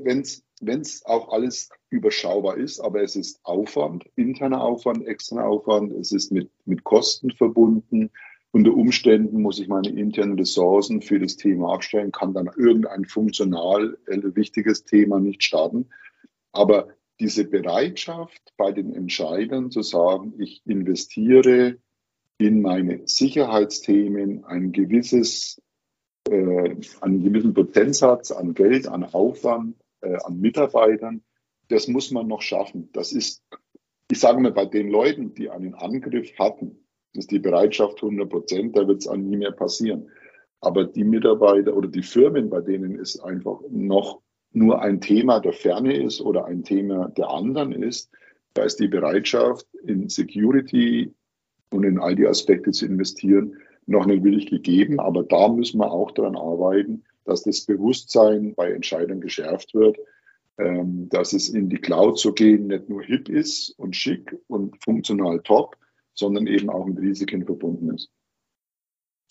wenn 0.05 0.21
es 0.21 0.45
wenn's 0.63 1.05
auch 1.05 1.31
alles 1.33 1.69
überschaubar 1.91 2.57
ist, 2.57 2.81
aber 2.81 3.03
es 3.03 3.17
ist 3.17 3.41
Aufwand, 3.45 4.05
interner 4.15 4.63
Aufwand, 4.63 5.07
externer 5.07 5.47
Aufwand, 5.47 5.93
es 5.93 6.13
ist 6.13 6.31
mit, 6.31 6.51
mit 6.65 6.85
Kosten 6.85 7.31
verbunden. 7.33 8.11
Unter 8.53 8.75
Umständen 8.75 9.43
muss 9.43 9.59
ich 9.59 9.69
meine 9.69 9.89
internen 9.89 10.39
Ressourcen 10.39 11.03
für 11.03 11.19
das 11.19 11.37
Thema 11.37 11.75
abstellen, 11.75 12.13
kann 12.13 12.33
dann 12.33 12.51
irgendein 12.57 13.05
funktional 13.05 13.99
äh, 14.07 14.21
wichtiges 14.35 14.85
Thema 14.85 15.19
nicht 15.19 15.43
starten. 15.43 15.89
Aber 16.53 16.89
diese 17.19 17.45
Bereitschaft 17.45 18.53
bei 18.57 18.73
den 18.73 18.95
Entscheidern 18.95 19.71
zu 19.71 19.83
sagen, 19.83 20.35
ich 20.39 20.63
investiere 20.65 21.79
in 22.47 22.61
meine 22.61 23.07
Sicherheitsthemen 23.07 24.45
ein 24.45 24.73
gewisses, 24.73 25.63
äh, 26.29 26.75
einen 27.01 27.23
gewissen 27.23 27.55
Prozentsatz 27.55 28.33
an 28.33 28.55
Geld, 28.55 28.89
an 28.89 29.05
Aufwand, 29.05 29.77
äh, 30.01 30.17
an 30.25 30.41
Mitarbeitern, 30.41 31.23
das 31.69 31.87
muss 31.87 32.11
man 32.11 32.27
noch 32.27 32.43
schaffen. 32.43 32.91
Das 32.93 33.13
ist, 33.13 33.43
ich 34.11 34.19
sage 34.19 34.41
mal, 34.41 34.53
bei 34.53 34.67
den 34.67 34.89
Leuten, 34.89 35.35
die 35.35 35.51
einen 35.51 35.75
Angriff 35.75 36.37
hatten, 36.39 36.79
ist 37.15 37.31
die 37.31 37.39
Bereitschaft 37.39 38.03
100 38.03 38.29
Prozent, 38.29 38.77
da 38.77 38.89
wird 38.89 39.07
es 39.07 39.13
nie 39.13 39.37
mehr 39.37 39.53
passieren. 39.53 40.11
Aber 40.61 40.85
die 40.85 41.05
Mitarbeiter 41.05 41.77
oder 41.77 41.89
die 41.89 42.03
Firmen, 42.03 42.51
bei 42.51 42.61
denen 42.61 42.99
es 42.99 43.21
einfach 43.21 43.61
noch 43.71 44.21
nur 44.53 44.83
ein 44.83 45.01
Thema 45.01 45.41
der 45.41 45.53
Ferne 45.53 45.97
ist 45.97 46.21
oder 46.21 46.45
ein 46.45 46.63
Thema 46.65 47.09
der 47.09 47.31
anderen 47.31 47.73
ist, 47.73 48.11
da 48.55 48.65
ist 48.65 48.81
die 48.81 48.89
Bereitschaft 48.89 49.67
in 49.85 50.09
Security 50.09 51.15
und 51.73 51.85
in 51.85 51.99
all 51.99 52.17
die 52.17 52.27
Aspekte 52.27 52.71
zu 52.71 52.87
investieren 52.87 53.57
noch 53.87 54.07
nicht 54.07 54.25
wirklich 54.25 54.47
gegeben. 54.47 55.01
Aber 55.01 55.23
da 55.23 55.49
müssen 55.49 55.79
wir 55.79 55.91
auch 55.91 56.11
daran 56.13 56.37
arbeiten, 56.37 57.05
dass 57.25 57.43
das 57.43 57.63
Bewusstsein 57.63 58.55
bei 58.55 58.71
Entscheidern 58.73 59.21
geschärft 59.21 59.75
wird, 59.75 59.97
ähm, 60.59 61.09
dass 61.11 61.33
es 61.33 61.49
in 61.49 61.69
die 61.69 61.79
Cloud 61.79 62.19
zu 62.19 62.33
gehen 62.33 62.67
nicht 62.67 62.89
nur 62.89 63.03
hip 63.03 63.29
ist 63.29 63.71
und 63.79 63.97
schick 63.97 64.37
und 64.49 64.83
funktional 64.83 65.41
top, 65.41 65.77
sondern 66.15 66.47
eben 66.47 66.71
auch 66.71 66.87
mit 66.87 66.99
Risiken 66.99 67.45
verbunden 67.45 67.95
ist 67.95 68.11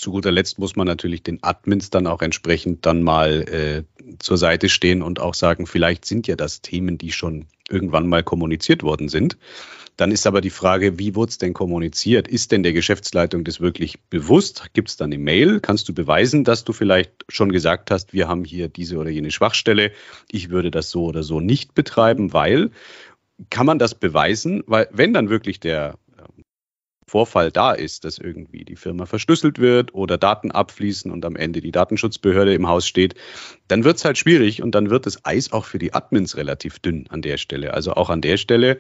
zu 0.01 0.11
guter 0.11 0.31
Letzt 0.31 0.57
muss 0.57 0.75
man 0.75 0.87
natürlich 0.87 1.21
den 1.21 1.43
Admins 1.43 1.91
dann 1.91 2.07
auch 2.07 2.23
entsprechend 2.23 2.85
dann 2.87 3.03
mal 3.03 3.43
äh, 3.47 3.83
zur 4.17 4.37
Seite 4.37 4.67
stehen 4.67 5.03
und 5.03 5.19
auch 5.19 5.35
sagen, 5.35 5.67
vielleicht 5.67 6.05
sind 6.05 6.27
ja 6.27 6.35
das 6.35 6.61
Themen, 6.61 6.97
die 6.97 7.11
schon 7.11 7.45
irgendwann 7.69 8.07
mal 8.07 8.23
kommuniziert 8.23 8.81
worden 8.81 9.09
sind. 9.09 9.37
Dann 9.97 10.11
ist 10.11 10.25
aber 10.25 10.41
die 10.41 10.49
Frage, 10.49 10.97
wie 10.97 11.15
wurde 11.15 11.29
es 11.29 11.37
denn 11.37 11.53
kommuniziert? 11.53 12.27
Ist 12.27 12.51
denn 12.51 12.63
der 12.63 12.73
Geschäftsleitung 12.73 13.43
das 13.43 13.61
wirklich 13.61 14.01
bewusst? 14.09 14.69
Gibt 14.73 14.89
es 14.89 14.97
da 14.97 15.05
eine 15.05 15.17
Mail? 15.17 15.59
Kannst 15.59 15.89
du 15.89 15.93
beweisen, 15.93 16.43
dass 16.43 16.63
du 16.63 16.73
vielleicht 16.73 17.11
schon 17.29 17.51
gesagt 17.51 17.91
hast, 17.91 18.13
wir 18.13 18.27
haben 18.27 18.43
hier 18.45 18.67
diese 18.67 18.97
oder 18.97 19.09
jene 19.09 19.31
Schwachstelle? 19.31 19.91
Ich 20.31 20.49
würde 20.49 20.71
das 20.71 20.89
so 20.89 21.05
oder 21.05 21.23
so 21.23 21.39
nicht 21.39 21.75
betreiben, 21.75 22.33
weil 22.33 22.71
kann 23.49 23.65
man 23.65 23.79
das 23.79 23.95
beweisen? 23.95 24.63
Weil 24.67 24.87
wenn 24.91 25.13
dann 25.13 25.29
wirklich 25.29 25.59
der 25.59 25.95
Vorfall 27.11 27.51
da 27.51 27.73
ist, 27.73 28.05
dass 28.05 28.19
irgendwie 28.19 28.63
die 28.63 28.77
Firma 28.77 29.05
verschlüsselt 29.05 29.59
wird 29.59 29.93
oder 29.93 30.17
Daten 30.17 30.49
abfließen 30.49 31.11
und 31.11 31.25
am 31.25 31.35
Ende 31.35 31.59
die 31.59 31.73
Datenschutzbehörde 31.73 32.53
im 32.53 32.69
Haus 32.69 32.87
steht, 32.87 33.15
dann 33.67 33.83
wird 33.83 33.97
es 33.97 34.05
halt 34.05 34.17
schwierig 34.17 34.63
und 34.63 34.75
dann 34.75 34.89
wird 34.89 35.05
das 35.05 35.25
Eis 35.25 35.51
auch 35.51 35.65
für 35.65 35.77
die 35.77 35.93
Admins 35.93 36.37
relativ 36.37 36.79
dünn 36.79 37.07
an 37.09 37.21
der 37.21 37.35
Stelle. 37.35 37.73
Also 37.73 37.95
auch 37.95 38.09
an 38.09 38.21
der 38.21 38.37
Stelle 38.37 38.79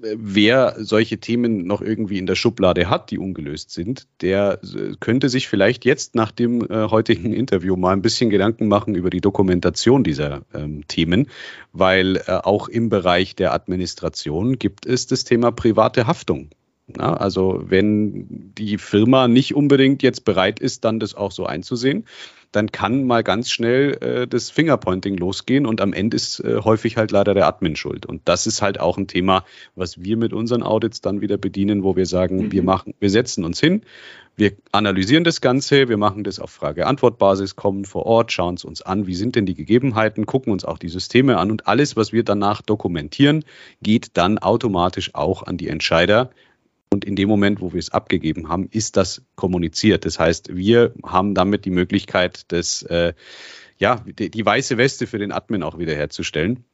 wer 0.00 0.76
solche 0.78 1.18
Themen 1.18 1.66
noch 1.66 1.80
irgendwie 1.80 2.18
in 2.18 2.26
der 2.26 2.34
Schublade 2.34 2.88
hat, 2.90 3.10
die 3.10 3.18
ungelöst 3.18 3.70
sind, 3.70 4.06
der 4.20 4.60
äh, 4.62 4.94
könnte 5.00 5.28
sich 5.28 5.48
vielleicht 5.48 5.84
jetzt 5.84 6.14
nach 6.14 6.30
dem 6.30 6.62
äh, 6.62 6.88
heutigen 6.88 7.32
Interview 7.32 7.76
mal 7.76 7.92
ein 7.92 8.02
bisschen 8.02 8.30
Gedanken 8.30 8.68
machen 8.68 8.94
über 8.94 9.10
die 9.10 9.20
Dokumentation 9.20 10.04
dieser 10.04 10.42
ähm, 10.54 10.86
Themen, 10.88 11.28
weil 11.72 12.16
äh, 12.16 12.32
auch 12.32 12.68
im 12.68 12.88
Bereich 12.88 13.36
der 13.36 13.52
Administration 13.52 14.58
gibt 14.58 14.86
es 14.86 15.06
das 15.06 15.24
Thema 15.24 15.52
private 15.52 16.06
Haftung. 16.06 16.50
Na, 16.88 17.16
also 17.16 17.64
wenn 17.66 18.52
die 18.56 18.78
Firma 18.78 19.26
nicht 19.26 19.56
unbedingt 19.56 20.04
jetzt 20.04 20.24
bereit 20.24 20.60
ist, 20.60 20.84
dann 20.84 21.00
das 21.00 21.16
auch 21.16 21.32
so 21.32 21.44
einzusehen, 21.44 22.04
dann 22.52 22.70
kann 22.70 23.04
mal 23.04 23.24
ganz 23.24 23.50
schnell 23.50 23.98
äh, 24.00 24.26
das 24.28 24.50
Fingerpointing 24.50 25.16
losgehen 25.16 25.66
und 25.66 25.80
am 25.80 25.92
Ende 25.92 26.14
ist 26.14 26.40
äh, 26.40 26.60
häufig 26.62 26.96
halt 26.96 27.10
leider 27.10 27.34
der 27.34 27.46
Admin 27.46 27.74
schuld. 27.74 28.06
Und 28.06 28.22
das 28.24 28.46
ist 28.46 28.62
halt 28.62 28.78
auch 28.78 28.98
ein 28.98 29.08
Thema, 29.08 29.44
was 29.74 30.02
wir 30.02 30.16
mit 30.16 30.32
unseren 30.32 30.62
Audits 30.62 31.00
dann 31.00 31.20
wieder 31.20 31.38
bedienen, 31.38 31.82
wo 31.82 31.96
wir 31.96 32.06
sagen, 32.06 32.36
mhm. 32.36 32.52
wir 32.52 32.62
machen, 32.62 32.94
wir 33.00 33.10
setzen 33.10 33.44
uns 33.44 33.58
hin, 33.58 33.82
wir 34.36 34.52
analysieren 34.70 35.24
das 35.24 35.40
Ganze, 35.40 35.88
wir 35.88 35.96
machen 35.96 36.22
das 36.22 36.38
auf 36.38 36.50
Frage-Antwort-Basis, 36.50 37.56
kommen 37.56 37.84
vor 37.84 38.06
Ort, 38.06 38.32
schauen 38.32 38.54
es 38.54 38.64
uns 38.64 38.80
an, 38.80 39.06
wie 39.06 39.14
sind 39.14 39.34
denn 39.34 39.46
die 39.46 39.54
Gegebenheiten, 39.54 40.24
gucken 40.26 40.52
uns 40.52 40.64
auch 40.64 40.78
die 40.78 40.88
Systeme 40.88 41.38
an 41.38 41.50
und 41.50 41.66
alles, 41.66 41.96
was 41.96 42.12
wir 42.12 42.22
danach 42.22 42.62
dokumentieren, 42.62 43.44
geht 43.82 44.16
dann 44.16 44.38
automatisch 44.38 45.14
auch 45.14 45.42
an 45.42 45.56
die 45.56 45.68
Entscheider, 45.68 46.30
und 46.92 47.04
in 47.04 47.16
dem 47.16 47.28
Moment, 47.28 47.60
wo 47.60 47.72
wir 47.72 47.78
es 47.78 47.90
abgegeben 47.90 48.48
haben, 48.48 48.68
ist 48.70 48.96
das 48.96 49.22
kommuniziert. 49.34 50.04
Das 50.04 50.18
heißt, 50.18 50.54
wir 50.54 50.94
haben 51.04 51.34
damit 51.34 51.64
die 51.64 51.70
Möglichkeit, 51.70 52.44
das, 52.48 52.82
äh, 52.82 53.12
ja, 53.78 54.04
die, 54.06 54.30
die 54.30 54.46
weiße 54.46 54.78
Weste 54.78 55.06
für 55.06 55.18
den 55.18 55.32
Admin 55.32 55.62
auch 55.62 55.78
wiederherzustellen 55.78 56.64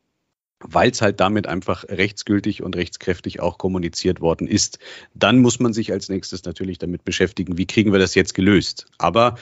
weil 0.64 0.90
es 0.90 1.02
halt 1.02 1.20
damit 1.20 1.46
einfach 1.46 1.84
rechtsgültig 1.88 2.62
und 2.62 2.76
rechtskräftig 2.76 3.40
auch 3.40 3.58
kommuniziert 3.58 4.20
worden 4.20 4.46
ist. 4.46 4.78
Dann 5.14 5.38
muss 5.38 5.60
man 5.60 5.72
sich 5.72 5.92
als 5.92 6.08
nächstes 6.08 6.44
natürlich 6.44 6.78
damit 6.78 7.04
beschäftigen, 7.04 7.58
wie 7.58 7.66
kriegen 7.66 7.92
wir 7.92 7.98
das 7.98 8.14
jetzt 8.14 8.34
gelöst. 8.34 8.86
Aber 8.98 9.36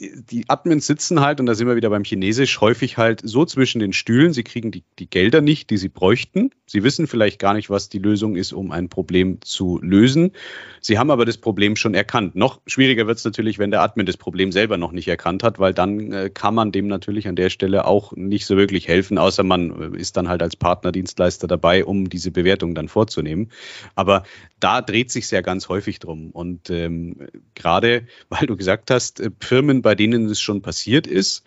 die 0.00 0.44
Admins 0.48 0.86
sitzen 0.86 1.20
halt, 1.20 1.40
und 1.40 1.46
da 1.46 1.54
sind 1.54 1.66
wir 1.66 1.76
wieder 1.76 1.90
beim 1.90 2.04
Chinesisch, 2.04 2.60
häufig 2.60 2.96
halt 2.96 3.20
so 3.24 3.44
zwischen 3.44 3.78
den 3.78 3.92
Stühlen. 3.92 4.32
Sie 4.32 4.42
kriegen 4.42 4.70
die, 4.70 4.84
die 4.98 5.08
Gelder 5.08 5.40
nicht, 5.40 5.70
die 5.70 5.76
sie 5.76 5.88
bräuchten. 5.88 6.50
Sie 6.66 6.82
wissen 6.82 7.06
vielleicht 7.06 7.38
gar 7.38 7.54
nicht, 7.54 7.70
was 7.70 7.88
die 7.88 7.98
Lösung 7.98 8.36
ist, 8.36 8.52
um 8.52 8.72
ein 8.72 8.88
Problem 8.88 9.40
zu 9.40 9.78
lösen. 9.82 10.32
Sie 10.80 10.98
haben 10.98 11.10
aber 11.10 11.24
das 11.24 11.38
Problem 11.38 11.76
schon 11.76 11.94
erkannt. 11.94 12.36
Noch 12.36 12.60
schwieriger 12.66 13.06
wird 13.06 13.18
es 13.18 13.24
natürlich, 13.24 13.58
wenn 13.58 13.70
der 13.70 13.82
Admin 13.82 14.06
das 14.06 14.16
Problem 14.16 14.52
selber 14.52 14.76
noch 14.76 14.92
nicht 14.92 15.08
erkannt 15.08 15.42
hat, 15.42 15.58
weil 15.58 15.74
dann 15.74 16.12
äh, 16.12 16.30
kann 16.32 16.54
man 16.54 16.72
dem 16.72 16.86
natürlich 16.86 17.28
an 17.28 17.36
der 17.36 17.50
Stelle 17.50 17.86
auch 17.86 18.12
nicht 18.12 18.46
so 18.46 18.56
wirklich 18.56 18.88
helfen, 18.88 19.18
außer 19.18 19.42
man 19.42 19.94
äh, 19.94 19.98
ist 19.98 20.16
dann 20.16 20.28
halt 20.28 20.42
als 20.42 20.56
Partnerdienstleister 20.56 21.46
dabei, 21.46 21.84
um 21.84 22.08
diese 22.08 22.30
Bewertung 22.30 22.74
dann 22.74 22.88
vorzunehmen. 22.88 23.50
Aber 23.94 24.24
da 24.60 24.80
dreht 24.80 25.10
sich 25.10 25.30
ja 25.30 25.40
ganz 25.40 25.68
häufig 25.68 25.98
drum. 25.98 26.30
Und 26.30 26.70
ähm, 26.70 27.28
gerade, 27.54 28.06
weil 28.28 28.46
du 28.46 28.56
gesagt 28.56 28.90
hast, 28.90 29.20
äh, 29.20 29.30
Firmen, 29.56 29.80
bei 29.80 29.94
denen 29.94 30.26
es 30.26 30.38
schon 30.38 30.60
passiert 30.60 31.06
ist, 31.06 31.42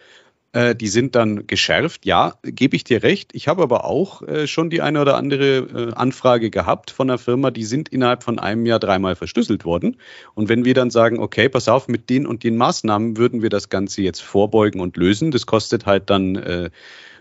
äh, 0.51 0.73
die 0.75 0.87
sind 0.87 1.13
dann 1.13 1.45
geschärft. 1.45 2.07
Ja, 2.07 2.33
gebe 2.41 2.75
ich 2.75 2.83
dir 2.83 3.03
recht. 3.03 3.35
Ich 3.35 3.47
habe 3.47 3.61
aber 3.61 3.85
auch 3.85 4.23
äh, 4.23 4.47
schon 4.47 4.71
die 4.71 4.81
eine 4.81 4.99
oder 4.99 5.15
andere 5.15 5.57
äh, 5.57 5.93
Anfrage 5.93 6.49
gehabt 6.49 6.89
von 6.89 7.07
einer 7.07 7.19
Firma, 7.19 7.51
die 7.51 7.65
sind 7.65 7.87
innerhalb 7.89 8.23
von 8.23 8.39
einem 8.39 8.65
Jahr 8.65 8.79
dreimal 8.79 9.15
verschlüsselt 9.15 9.63
worden. 9.63 9.97
Und 10.33 10.49
wenn 10.49 10.65
wir 10.65 10.73
dann 10.73 10.89
sagen, 10.89 11.19
okay, 11.19 11.49
pass 11.49 11.67
auf, 11.67 11.87
mit 11.87 12.09
den 12.09 12.25
und 12.25 12.43
den 12.43 12.57
Maßnahmen 12.57 13.17
würden 13.17 13.43
wir 13.43 13.51
das 13.51 13.69
Ganze 13.69 14.01
jetzt 14.01 14.23
vorbeugen 14.23 14.81
und 14.81 14.97
lösen, 14.97 15.29
das 15.29 15.45
kostet 15.45 15.85
halt 15.85 16.09
dann 16.09 16.71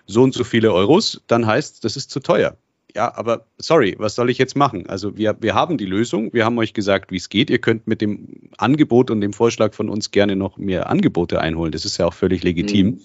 so 0.07 0.23
und 0.23 0.33
so 0.33 0.43
viele 0.43 0.73
Euros, 0.73 1.21
dann 1.27 1.47
heißt, 1.47 1.85
das 1.85 1.99
ist 1.99 2.11
zu 2.11 2.21
teuer. 2.21 2.57
Ja, 2.95 3.15
aber 3.15 3.47
sorry, 3.59 3.95
was 3.99 4.15
soll 4.15 4.31
ich 4.31 4.39
jetzt 4.39 4.57
machen? 4.57 4.87
Also 4.89 5.17
wir, 5.17 5.37
wir 5.41 5.55
haben 5.55 5.77
die 5.77 5.85
Lösung, 5.85 6.33
wir 6.33 6.45
haben 6.45 6.59
euch 6.59 6.73
gesagt, 6.73 7.11
wie 7.11 7.17
es 7.17 7.29
geht. 7.29 7.51
Ihr 7.51 7.59
könnt 7.59 7.87
mit 7.87 8.01
dem 8.01 8.51
Angebot 8.57 9.11
und 9.11 9.21
dem 9.21 9.33
Vorschlag 9.33 9.75
von 9.75 9.89
uns 9.89 10.11
gerne 10.11 10.37
noch 10.37 10.57
mehr 10.57 10.89
Angebote 10.89 11.41
einholen. 11.41 11.73
Das 11.73 11.85
ist 11.85 11.99
ja 11.99 12.07
auch 12.07 12.15
völlig 12.15 12.43
legitim. 12.43 12.87
Mhm. 12.87 13.01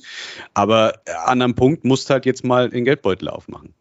Aber 0.54 1.02
an 1.26 1.42
einem 1.42 1.56
Punkt 1.56 1.84
musst 1.84 2.10
halt 2.10 2.26
jetzt 2.26 2.44
mal 2.44 2.70
den 2.70 2.86
Geldbeutel 2.86 3.28
aufmachen. 3.28 3.74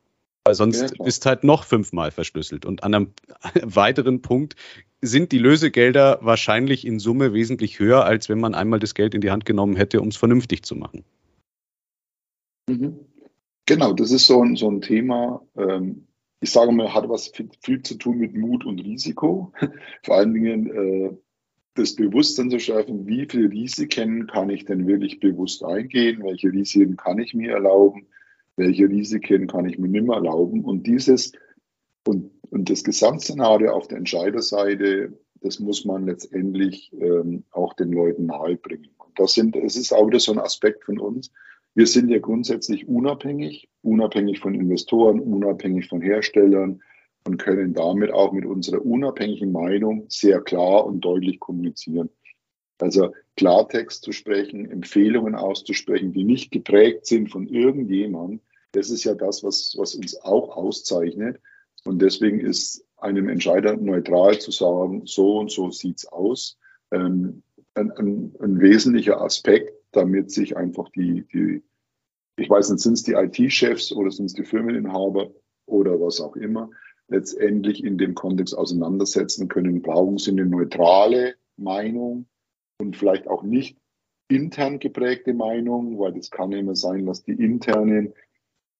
Weil 0.45 0.55
sonst 0.57 0.81
ja, 0.99 1.07
ist 1.07 1.25
halt 1.25 1.45
noch 1.45 1.65
fünfmal 1.65 2.11
verschlüsselt. 2.11 2.67
Und 2.67 2.83
an 2.83 2.95
einem 2.95 3.11
weiteren 3.63 4.23
Punkt 4.23 4.57
sind 5.01 5.31
die 5.31 5.39
Lösegelder 5.39 6.19
wahrscheinlich 6.21 6.85
in 6.85 6.99
Summe 6.99 7.33
wesentlich 7.33 7.79
höher, 7.79 8.05
als 8.05 8.29
wenn 8.29 8.41
man 8.41 8.55
einmal 8.55 8.81
das 8.81 8.95
Geld 8.95 9.15
in 9.15 9.21
die 9.21 9.31
Hand 9.31 9.45
genommen 9.45 9.77
hätte, 9.77 10.01
um 10.01 10.09
es 10.09 10.17
vernünftig 10.17 10.65
zu 10.65 10.75
machen. 10.75 11.05
Mhm. 12.69 12.99
Genau, 13.67 13.93
das 13.93 14.11
ist 14.11 14.27
so 14.27 14.43
ein, 14.43 14.57
so 14.57 14.71
ein 14.71 14.81
Thema. 14.81 15.47
Ähm, 15.57 16.09
ich 16.41 16.51
sage 16.51 16.73
mal, 16.73 16.93
hat 16.93 17.09
was 17.09 17.29
viel, 17.29 17.49
viel, 17.63 17.83
zu 17.83 17.95
tun 17.97 18.19
mit 18.19 18.35
Mut 18.35 18.65
und 18.65 18.81
Risiko. 18.81 19.53
Vor 20.03 20.17
allen 20.17 20.35
Dingen 20.35 20.67
äh, 20.71 21.17
das 21.75 21.95
Bewusstsein 21.95 22.51
zu 22.51 22.59
schärfen, 22.59 23.07
wie 23.07 23.27
viele 23.31 23.51
Risiken 23.51 24.27
kann 24.27 24.51
ich 24.51 24.65
denn 24.65 24.87
wirklich 24.87 25.21
bewusst 25.21 25.65
eingehen, 25.65 26.23
welche 26.23 26.53
Risiken 26.53 26.97
kann 26.97 27.19
ich 27.19 27.35
mir 27.35 27.53
erlauben, 27.53 28.09
welche 28.57 28.89
Risiken 28.89 29.47
kann 29.47 29.67
ich 29.67 29.79
mir 29.79 29.89
nicht 29.89 30.07
mehr 30.07 30.17
erlauben. 30.17 30.65
Und 30.65 30.87
dieses 30.87 31.33
und, 32.07 32.33
und 32.51 32.69
das 32.69 32.85
Gesamtszenario 32.85 33.73
auf 33.73 33.89
der 33.89 33.99
Entscheiderseite, 33.99 35.19
das 35.41 35.61
muss 35.61 35.85
man 35.85 36.07
letztendlich 36.07 36.93
ähm, 36.93 37.45
auch 37.51 37.75
den 37.75 37.93
Leuten 37.93 38.27
nahebringen. 38.27 38.91
Und 38.99 39.19
das 39.19 39.35
sind, 39.35 39.57
es 39.57 39.77
ist 39.77 39.93
auch 39.93 40.07
wieder 40.07 40.21
so 40.21 40.33
ein 40.33 40.39
Aspekt 40.39 40.85
von 40.85 40.99
uns, 40.99 41.33
wir 41.75 41.87
sind 41.87 42.11
ja 42.11 42.19
grundsätzlich 42.19 42.89
unabhängig, 42.89 43.69
unabhängig 43.83 44.41
von 44.41 44.55
Investoren, 44.55 45.21
unabhängig 45.21 45.89
von 45.89 46.03
Herstellern 46.03 46.83
und 47.27 47.39
können 47.39 47.73
damit 47.73 48.13
auch 48.13 48.33
mit 48.33 48.45
unserer 48.45 48.85
unabhängigen 48.85 49.53
Meinung 49.53 50.07
sehr 50.09 50.41
klar 50.41 50.85
und 50.87 51.01
deutlich 51.01 51.41
kommunizieren. 51.41 52.11
Also 52.79 53.15
Klartext 53.37 54.03
zu 54.03 54.13
sprechen, 54.13 54.69
Empfehlungen 54.71 55.35
auszusprechen, 55.35 56.13
die 56.13 56.25
nicht 56.25 56.51
geprägt 56.51 57.07
sind 57.07 57.31
von 57.31 57.47
irgendjemandem, 57.47 58.41
das 58.73 58.91
ist 58.91 59.05
ja 59.05 59.15
das, 59.15 59.45
was, 59.45 59.75
was 59.77 59.95
uns 59.95 60.21
auch 60.23 60.57
auszeichnet. 60.57 61.41
Und 61.85 62.01
deswegen 62.01 62.41
ist 62.41 62.85
einem 62.97 63.29
Entscheider 63.29 63.77
neutral 63.77 64.39
zu 64.39 64.51
sagen, 64.51 65.03
so 65.05 65.39
und 65.39 65.51
so 65.51 65.71
sieht's 65.71 66.07
aus, 66.07 66.59
ähm, 66.91 67.43
ein, 67.75 67.91
ein, 67.93 68.35
ein 68.41 68.61
wesentlicher 68.61 69.21
Aspekt, 69.21 69.73
damit 69.93 70.31
sich 70.31 70.57
einfach 70.57 70.89
die, 70.91 71.27
die 71.33 71.63
ich 72.37 72.49
weiß 72.49 72.71
nicht, 72.71 72.83
sind 72.83 72.95
es 72.95 73.03
die 73.03 73.13
IT-Chefs 73.13 73.93
oder 73.93 74.11
sind 74.11 74.27
es 74.27 74.35
die 74.35 74.45
Firmeninhaber 74.45 75.31
oder 75.67 76.01
was 76.01 76.21
auch 76.21 76.37
immer, 76.37 76.71
letztendlich 77.09 77.85
in 77.85 77.99
dem 77.99 78.15
Kontext 78.15 78.57
auseinandersetzen 78.57 79.49
können. 79.49 79.83
Brauchen 79.83 80.19
sie 80.19 80.31
eine 80.31 80.47
neutrale 80.47 81.35
Meinung 81.57 82.27
und 82.79 82.97
vielleicht 82.97 83.29
auch 83.29 83.43
nicht 83.43 83.79
intern 84.29 84.79
geprägte 84.79 85.35
Meinung, 85.35 85.99
weil 85.99 86.17
es 86.17 86.31
kann 86.31 86.53
immer 86.53 86.75
sein, 86.75 87.05
dass 87.05 87.23
die 87.23 87.33
internen 87.33 88.15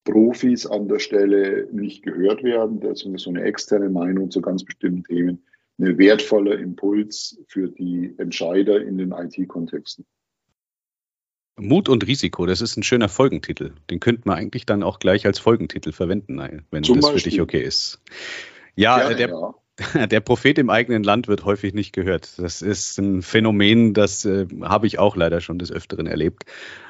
Profis 0.03 0.65
an 0.65 0.87
der 0.87 0.99
Stelle 0.99 1.69
nicht 1.71 2.03
gehört 2.03 2.43
werden. 2.43 2.79
Deswegen 2.79 3.15
ist 3.15 3.23
so 3.23 3.29
eine 3.29 3.43
externe 3.43 3.89
Meinung 3.89 4.31
zu 4.31 4.41
ganz 4.41 4.63
bestimmten 4.63 5.03
Themen 5.03 5.43
eine 5.77 5.97
wertvolle 5.97 6.55
Impuls 6.55 7.39
für 7.47 7.69
die 7.69 8.13
Entscheider 8.17 8.81
in 8.81 8.97
den 8.97 9.11
IT-Kontexten. 9.11 10.05
Mut 11.55 11.87
und 11.87 12.05
Risiko, 12.07 12.45
das 12.45 12.61
ist 12.61 12.77
ein 12.77 12.83
schöner 12.83 13.09
Folgentitel. 13.09 13.73
Den 13.89 13.99
könnte 13.99 14.23
man 14.25 14.37
eigentlich 14.37 14.65
dann 14.65 14.81
auch 14.83 14.99
gleich 14.99 15.25
als 15.25 15.39
Folgentitel 15.39 15.91
verwenden, 15.91 16.41
wenn 16.71 16.83
Zum 16.83 16.95
das 16.95 17.05
Beispiel. 17.05 17.21
für 17.21 17.29
dich 17.29 17.41
okay 17.41 17.61
ist. 17.61 18.01
Ja, 18.75 18.97
Gerne, 18.97 19.15
der, 19.15 19.29
ja. 19.29 19.53
der 20.07 20.19
Prophet 20.19 20.57
im 20.57 20.69
eigenen 20.69 21.03
Land 21.03 21.27
wird 21.27 21.45
häufig 21.45 21.73
nicht 21.73 21.93
gehört. 21.93 22.39
Das 22.39 22.61
ist 22.61 22.97
ein 22.97 23.21
Phänomen, 23.21 23.93
das 23.93 24.25
äh, 24.25 24.47
habe 24.63 24.87
ich 24.87 24.99
auch 24.99 25.15
leider 25.15 25.41
schon 25.41 25.59
des 25.59 25.71
Öfteren 25.71 26.07
erlebt. 26.07 26.45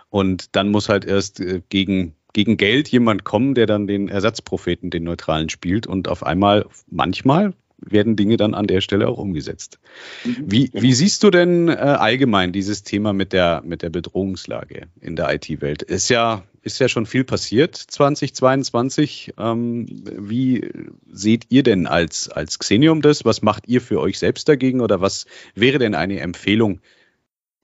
Und 0.09 0.55
dann 0.55 0.69
muss 0.69 0.89
halt 0.89 1.05
erst 1.05 1.39
äh, 1.39 1.61
gegen, 1.69 2.15
gegen 2.31 2.55
Geld 2.55 2.87
jemand 2.87 3.23
kommen, 3.23 3.55
der 3.55 3.65
dann 3.65 3.87
den 3.87 4.07
Ersatzpropheten, 4.07 4.91
den 4.91 5.03
Neutralen 5.03 5.49
spielt 5.49 5.87
und 5.87 6.07
auf 6.07 6.23
einmal 6.23 6.65
manchmal 6.89 7.53
werden 7.85 8.15
Dinge 8.15 8.37
dann 8.37 8.53
an 8.53 8.67
der 8.67 8.81
Stelle 8.81 9.07
auch 9.07 9.17
umgesetzt. 9.17 9.79
Mhm, 10.23 10.37
wie, 10.45 10.69
wie 10.73 10.93
siehst 10.93 11.23
du 11.23 11.29
denn 11.29 11.69
äh, 11.69 11.73
allgemein 11.73 12.51
dieses 12.51 12.83
Thema 12.83 13.13
mit 13.13 13.33
der, 13.33 13.61
mit 13.65 13.81
der 13.81 13.89
Bedrohungslage 13.89 14.87
in 14.99 15.15
der 15.15 15.33
IT-Welt? 15.33 15.81
Ist 15.81 16.09
ja, 16.09 16.43
ist 16.61 16.79
ja 16.79 16.87
schon 16.87 17.05
viel 17.05 17.23
passiert 17.23 17.75
2022. 17.75 19.33
Ähm, 19.37 19.85
wie 20.05 20.69
seht 21.11 21.45
ihr 21.49 21.63
denn 21.63 21.87
als, 21.87 22.29
als 22.29 22.59
Xenium 22.59 23.01
das? 23.01 23.25
Was 23.25 23.41
macht 23.41 23.67
ihr 23.67 23.81
für 23.81 23.99
euch 23.99 24.19
selbst 24.19 24.47
dagegen 24.47 24.81
oder 24.81 25.01
was 25.01 25.25
wäre 25.55 25.79
denn 25.79 25.95
eine 25.95 26.19
Empfehlung 26.19 26.81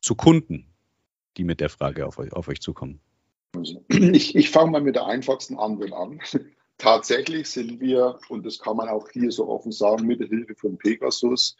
zu 0.01 0.15
Kunden, 0.15 0.65
die 1.37 1.43
mit 1.43 1.59
der 1.59 1.69
Frage 1.69 2.05
auf 2.05 2.17
euch, 2.19 2.33
auf 2.33 2.47
euch 2.47 2.61
zukommen? 2.61 2.99
Ich, 3.89 4.35
ich 4.35 4.49
fange 4.49 4.71
mal 4.71 4.81
mit 4.81 4.95
der 4.95 5.07
einfachsten 5.07 5.57
Antwort 5.57 5.93
an 5.93 6.19
tatsächlich 6.79 7.47
sind 7.47 7.79
wir, 7.79 8.17
und 8.29 8.45
das 8.45 8.57
kann 8.57 8.77
man 8.77 8.89
auch 8.89 9.07
hier 9.09 9.31
so 9.31 9.47
offen 9.47 9.71
sagen, 9.71 10.07
mit 10.07 10.19
der 10.19 10.27
Hilfe 10.27 10.55
von 10.55 10.77
Pegasus, 10.77 11.55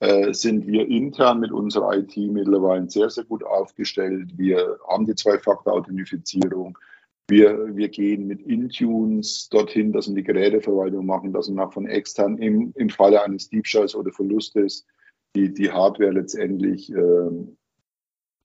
äh, 0.00 0.34
sind 0.34 0.66
wir 0.66 0.86
intern 0.86 1.40
mit 1.40 1.52
unserer 1.52 1.96
IT 1.96 2.16
mittlerweile 2.16 2.90
sehr, 2.90 3.08
sehr 3.08 3.24
gut 3.24 3.42
aufgestellt. 3.42 4.36
Wir 4.36 4.78
haben 4.86 5.06
die 5.06 5.14
Zwei-Faktor-Authentifizierung. 5.14 6.76
Wir, 7.30 7.74
wir 7.74 7.88
gehen 7.88 8.26
mit 8.26 8.42
Intunes 8.42 9.48
dorthin, 9.48 9.92
dass 9.92 10.08
wir 10.08 10.16
die 10.16 10.24
Geräteverwaltung 10.24 11.06
machen, 11.06 11.32
dass 11.32 11.48
wir 11.48 11.64
auch 11.64 11.72
von 11.72 11.86
extern 11.86 12.36
im, 12.36 12.72
im 12.76 12.90
Falle 12.90 13.22
eines 13.22 13.48
Diebstahls 13.48 13.94
oder 13.94 14.12
Verlustes 14.12 14.84
die, 15.34 15.54
die 15.54 15.70
Hardware 15.70 16.10
letztendlich 16.10 16.92
äh, 16.92 17.30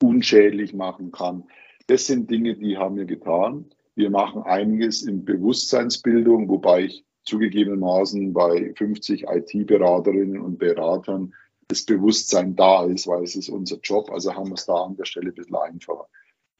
unschädlich 0.01 0.73
machen 0.73 1.11
kann. 1.11 1.43
Das 1.87 2.05
sind 2.05 2.31
Dinge, 2.31 2.55
die 2.55 2.77
haben 2.77 2.95
wir 2.95 3.05
getan. 3.05 3.65
Wir 3.99 4.09
machen 4.09 4.43
einiges 4.43 5.01
in 5.01 5.25
Bewusstseinsbildung, 5.25 6.47
wobei 6.47 6.85
ich 6.85 7.03
zugegebenermaßen 7.25 8.31
bei 8.31 8.73
50 8.77 9.25
IT-Beraterinnen 9.27 10.39
und 10.39 10.57
Beratern 10.57 11.33
das 11.67 11.83
Bewusstsein 11.83 12.55
da 12.55 12.85
ist, 12.85 13.07
weil 13.07 13.23
es 13.23 13.35
ist 13.35 13.49
unser 13.49 13.77
Job. 13.83 14.09
Also 14.09 14.33
haben 14.33 14.51
wir 14.51 14.53
es 14.53 14.65
da 14.65 14.85
an 14.85 14.95
der 14.95 15.03
Stelle 15.03 15.31
ein 15.31 15.35
bisschen 15.35 15.57
einfacher. 15.57 16.07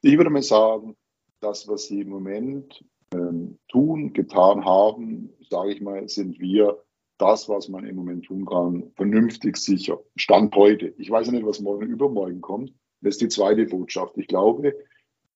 Ich 0.01 0.17
würde 0.17 0.29
mal 0.31 0.41
sagen, 0.41 0.97
das, 1.39 1.65
was 1.69 1.85
Sie 1.85 2.01
im 2.01 2.09
Moment 2.09 2.83
ähm, 3.13 3.57
tun, 3.69 4.11
getan 4.11 4.65
haben, 4.65 5.29
sage 5.49 5.71
ich 5.71 5.79
mal, 5.79 6.09
sind 6.09 6.41
wir 6.41 6.83
das, 7.19 7.47
was 7.47 7.69
man 7.69 7.85
im 7.85 7.95
Moment 7.95 8.25
tun 8.25 8.45
kann, 8.45 8.91
vernünftig 8.97 9.55
sicher. 9.55 9.97
Stand 10.17 10.53
heute. 10.57 10.93
Ich 10.97 11.09
weiß 11.09 11.31
nicht, 11.31 11.45
was 11.45 11.61
morgen 11.61 11.87
übermorgen 11.87 12.41
kommt. 12.41 12.73
Das 12.99 13.13
ist 13.13 13.21
die 13.21 13.29
zweite 13.29 13.65
Botschaft. 13.65 14.17
Ich 14.17 14.27
glaube, 14.27 14.75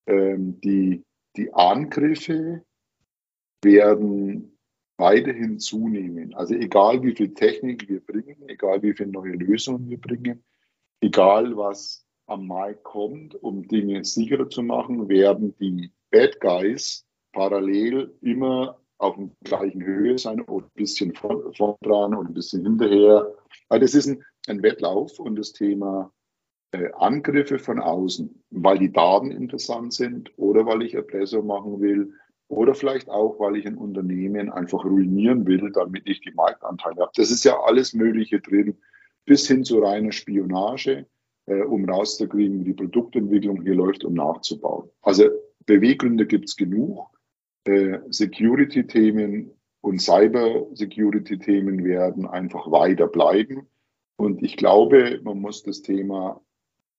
ähm, 0.05 0.59
die 0.59 1.05
die 1.35 1.53
Angriffe 1.53 2.63
werden 3.63 4.57
weiterhin 4.97 5.59
zunehmen. 5.59 6.33
Also 6.33 6.53
egal 6.55 7.01
wie 7.03 7.15
viel 7.15 7.33
Technik 7.33 7.89
wir 7.89 7.99
bringen, 7.99 8.37
egal 8.47 8.81
wie 8.83 8.93
viele 8.93 9.11
neue 9.11 9.33
Lösungen 9.33 9.89
wir 9.89 9.99
bringen, 9.99 10.43
egal 11.01 11.55
was 11.57 12.05
am 12.27 12.47
Markt 12.47 12.83
kommt, 12.83 13.35
um 13.35 13.67
Dinge 13.67 14.05
sicherer 14.05 14.49
zu 14.49 14.63
machen, 14.63 15.09
werden 15.09 15.55
die 15.59 15.91
Bad 16.11 16.39
Guys 16.39 17.05
parallel 17.33 18.15
immer 18.21 18.79
auf 18.97 19.15
der 19.17 19.29
gleichen 19.43 19.83
Höhe 19.83 20.17
sein 20.17 20.41
oder 20.41 20.65
ein 20.65 20.71
bisschen 20.75 21.13
vor, 21.13 21.77
dran 21.81 22.15
und 22.15 22.27
ein 22.27 22.33
bisschen 22.33 22.63
hinterher. 22.63 23.33
Also 23.67 23.81
das 23.81 23.95
ist 23.95 24.07
ein, 24.07 24.23
ein 24.47 24.63
Wettlauf 24.63 25.19
und 25.19 25.35
das 25.35 25.51
Thema 25.51 26.11
Angriffe 26.73 27.59
von 27.59 27.79
außen, 27.79 28.43
weil 28.51 28.79
die 28.79 28.91
Daten 28.91 29.31
interessant 29.31 29.93
sind 29.93 30.31
oder 30.37 30.65
weil 30.65 30.81
ich 30.83 30.95
Erpressung 30.95 31.45
machen 31.45 31.81
will 31.81 32.13
oder 32.47 32.73
vielleicht 32.73 33.09
auch, 33.09 33.39
weil 33.39 33.57
ich 33.57 33.65
ein 33.65 33.77
Unternehmen 33.77 34.51
einfach 34.51 34.83
ruinieren 34.83 35.45
will, 35.45 35.71
damit 35.71 36.07
ich 36.07 36.21
die 36.21 36.31
Marktanteile 36.31 37.01
habe. 37.01 37.11
Das 37.15 37.31
ist 37.31 37.43
ja 37.43 37.59
alles 37.59 37.93
Mögliche 37.93 38.39
drin, 38.39 38.77
bis 39.25 39.47
hin 39.47 39.63
zu 39.63 39.79
reiner 39.79 40.11
Spionage, 40.11 41.05
äh, 41.45 41.61
um 41.61 41.87
rauszukriegen, 41.89 42.59
wie 42.59 42.65
die 42.65 42.73
Produktentwicklung 42.73 43.61
hier 43.61 43.75
läuft, 43.75 44.03
um 44.03 44.13
nachzubauen. 44.13 44.89
Also 45.01 45.29
Beweggründe 45.65 46.25
gibt 46.25 46.49
es 46.49 46.55
genug. 46.55 47.07
Äh, 47.65 47.99
Security-Themen 48.09 49.51
und 49.81 50.01
Cyber-Security-Themen 50.01 51.83
werden 51.83 52.25
einfach 52.25 52.69
weiter 52.71 53.07
bleiben. 53.07 53.67
Und 54.17 54.43
ich 54.43 54.57
glaube, 54.57 55.19
man 55.23 55.39
muss 55.39 55.63
das 55.63 55.81
Thema 55.81 56.41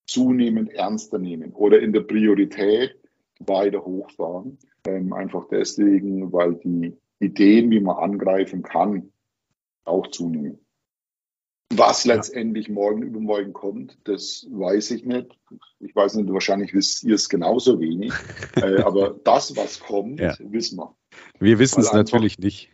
zunehmend 0.07 0.71
ernster 0.73 1.19
nehmen 1.19 1.53
oder 1.53 1.81
in 1.81 1.93
der 1.93 2.01
Priorität 2.01 2.97
weiter 3.41 3.85
hochfahren. 3.85 4.59
Ähm, 4.87 5.13
einfach 5.13 5.47
deswegen, 5.51 6.33
weil 6.33 6.55
die 6.57 6.97
Ideen, 7.21 7.71
wie 7.71 7.81
man 7.81 7.97
angreifen 7.97 8.63
kann, 8.63 9.11
auch 9.85 10.07
zunehmen. 10.09 10.59
Was 11.73 12.05
ja. 12.05 12.15
letztendlich 12.15 12.69
morgen 12.69 13.03
übermorgen 13.03 13.53
kommt, 13.53 13.99
das 14.05 14.47
weiß 14.51 14.93
ich 14.93 15.05
nicht. 15.05 15.37
Ich 15.81 15.95
weiß 15.97 16.15
nicht, 16.15 16.31
wahrscheinlich 16.33 16.75
wisst 16.75 17.03
ihr 17.05 17.15
es 17.15 17.29
genauso 17.29 17.81
wenig. 17.81 18.13
äh, 18.57 18.83
aber 18.83 19.19
das, 19.25 19.57
was 19.57 19.81
kommt, 19.81 20.21
ja. 20.21 20.37
wissen 20.41 20.79
wir. 20.79 20.95
Wir 21.41 21.59
wissen 21.59 21.81
es 21.81 21.93
natürlich 21.93 22.39
nicht. 22.39 22.71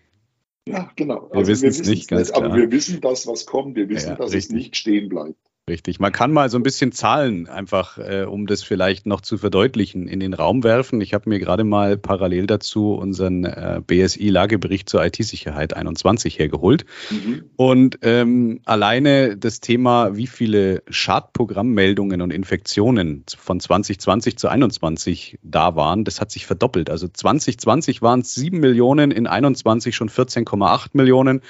Ja, 0.68 0.90
genau. 0.96 1.28
Wir 1.30 1.38
also 1.38 1.52
wissen 1.52 1.68
es 1.68 1.86
nicht 1.86 2.08
ganz 2.08 2.28
nicht, 2.28 2.34
klar. 2.34 2.46
Aber 2.46 2.56
wir 2.56 2.70
wissen 2.70 3.00
das, 3.00 3.26
was 3.26 3.46
kommt. 3.46 3.76
Wir 3.76 3.88
wissen, 3.88 4.10
ja, 4.10 4.14
dass 4.16 4.32
richtig. 4.32 4.50
es 4.50 4.50
nicht 4.50 4.76
stehen 4.76 5.08
bleibt. 5.08 5.49
Richtig. 5.70 6.00
Man 6.00 6.10
kann 6.10 6.32
mal 6.32 6.50
so 6.50 6.58
ein 6.58 6.64
bisschen 6.64 6.90
Zahlen 6.90 7.46
einfach, 7.46 7.96
äh, 7.96 8.24
um 8.24 8.48
das 8.48 8.64
vielleicht 8.64 9.06
noch 9.06 9.20
zu 9.20 9.38
verdeutlichen, 9.38 10.08
in 10.08 10.18
den 10.18 10.34
Raum 10.34 10.64
werfen. 10.64 11.00
Ich 11.00 11.14
habe 11.14 11.28
mir 11.28 11.38
gerade 11.38 11.62
mal 11.62 11.96
parallel 11.96 12.48
dazu 12.48 12.94
unseren 12.94 13.44
äh, 13.44 13.80
BSI-Lagebericht 13.86 14.88
zur 14.88 15.04
IT-Sicherheit 15.04 15.74
21 15.74 16.40
hergeholt. 16.40 16.86
Mhm. 17.10 17.44
Und 17.54 17.98
ähm, 18.02 18.62
alleine 18.64 19.36
das 19.36 19.60
Thema, 19.60 20.16
wie 20.16 20.26
viele 20.26 20.82
Schadprogrammmeldungen 20.90 22.20
und 22.20 22.32
Infektionen 22.32 23.22
von 23.38 23.60
2020 23.60 24.38
zu 24.38 24.48
21 24.48 25.38
da 25.44 25.76
waren, 25.76 26.02
das 26.02 26.20
hat 26.20 26.32
sich 26.32 26.46
verdoppelt. 26.46 26.90
Also 26.90 27.06
2020 27.06 28.02
waren 28.02 28.22
es 28.22 28.34
7 28.34 28.58
Millionen, 28.58 29.12
in 29.12 29.28
21 29.28 29.94
schon 29.94 30.10
14,8 30.10 30.88
Millionen. 30.94 31.42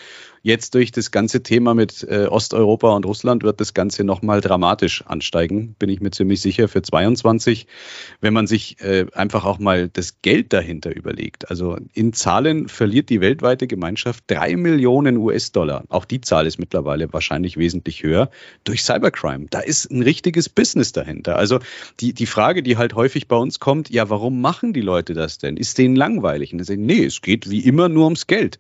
Jetzt 0.42 0.74
durch 0.74 0.90
das 0.90 1.10
ganze 1.10 1.42
Thema 1.42 1.74
mit 1.74 2.02
äh, 2.08 2.26
Osteuropa 2.26 2.96
und 2.96 3.04
Russland 3.04 3.42
wird 3.42 3.60
das 3.60 3.74
Ganze 3.74 4.04
nochmal 4.04 4.40
dramatisch 4.40 5.04
ansteigen, 5.06 5.74
bin 5.78 5.90
ich 5.90 6.00
mir 6.00 6.12
ziemlich 6.12 6.40
sicher, 6.40 6.66
für 6.66 6.80
22. 6.80 7.66
Wenn 8.22 8.32
man 8.32 8.46
sich 8.46 8.80
äh, 8.80 9.04
einfach 9.12 9.44
auch 9.44 9.58
mal 9.58 9.90
das 9.90 10.22
Geld 10.22 10.54
dahinter 10.54 10.96
überlegt. 10.96 11.50
Also 11.50 11.76
in 11.92 12.14
Zahlen 12.14 12.68
verliert 12.68 13.10
die 13.10 13.20
weltweite 13.20 13.66
Gemeinschaft 13.66 14.24
drei 14.28 14.56
Millionen 14.56 15.18
US-Dollar. 15.18 15.84
Auch 15.90 16.06
die 16.06 16.22
Zahl 16.22 16.46
ist 16.46 16.58
mittlerweile 16.58 17.12
wahrscheinlich 17.12 17.58
wesentlich 17.58 18.02
höher 18.02 18.30
durch 18.64 18.82
Cybercrime. 18.82 19.46
Da 19.50 19.60
ist 19.60 19.90
ein 19.90 20.02
richtiges 20.02 20.48
Business 20.48 20.92
dahinter. 20.92 21.36
Also 21.36 21.58
die, 22.00 22.14
die 22.14 22.26
Frage, 22.26 22.62
die 22.62 22.78
halt 22.78 22.94
häufig 22.94 23.28
bei 23.28 23.36
uns 23.36 23.60
kommt, 23.60 23.90
ja, 23.90 24.08
warum 24.08 24.40
machen 24.40 24.72
die 24.72 24.80
Leute 24.80 25.12
das 25.12 25.36
denn? 25.36 25.58
Ist 25.58 25.76
denen 25.76 25.96
langweilig? 25.96 26.52
Und 26.52 26.58
dann 26.60 26.66
sagen, 26.66 26.86
nee, 26.86 27.04
es 27.04 27.20
geht 27.20 27.50
wie 27.50 27.60
immer 27.60 27.90
nur 27.90 28.04
ums 28.04 28.26
Geld. 28.26 28.58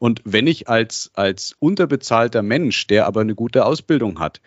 Und 0.00 0.22
wenn 0.24 0.46
ich 0.46 0.66
als, 0.66 1.10
als 1.12 1.54
unterbezahlter 1.58 2.42
Mensch, 2.42 2.86
der 2.86 3.06
aber 3.06 3.20
eine 3.20 3.34
gute 3.34 3.66
Ausbildung 3.66 4.18
hat, 4.18 4.40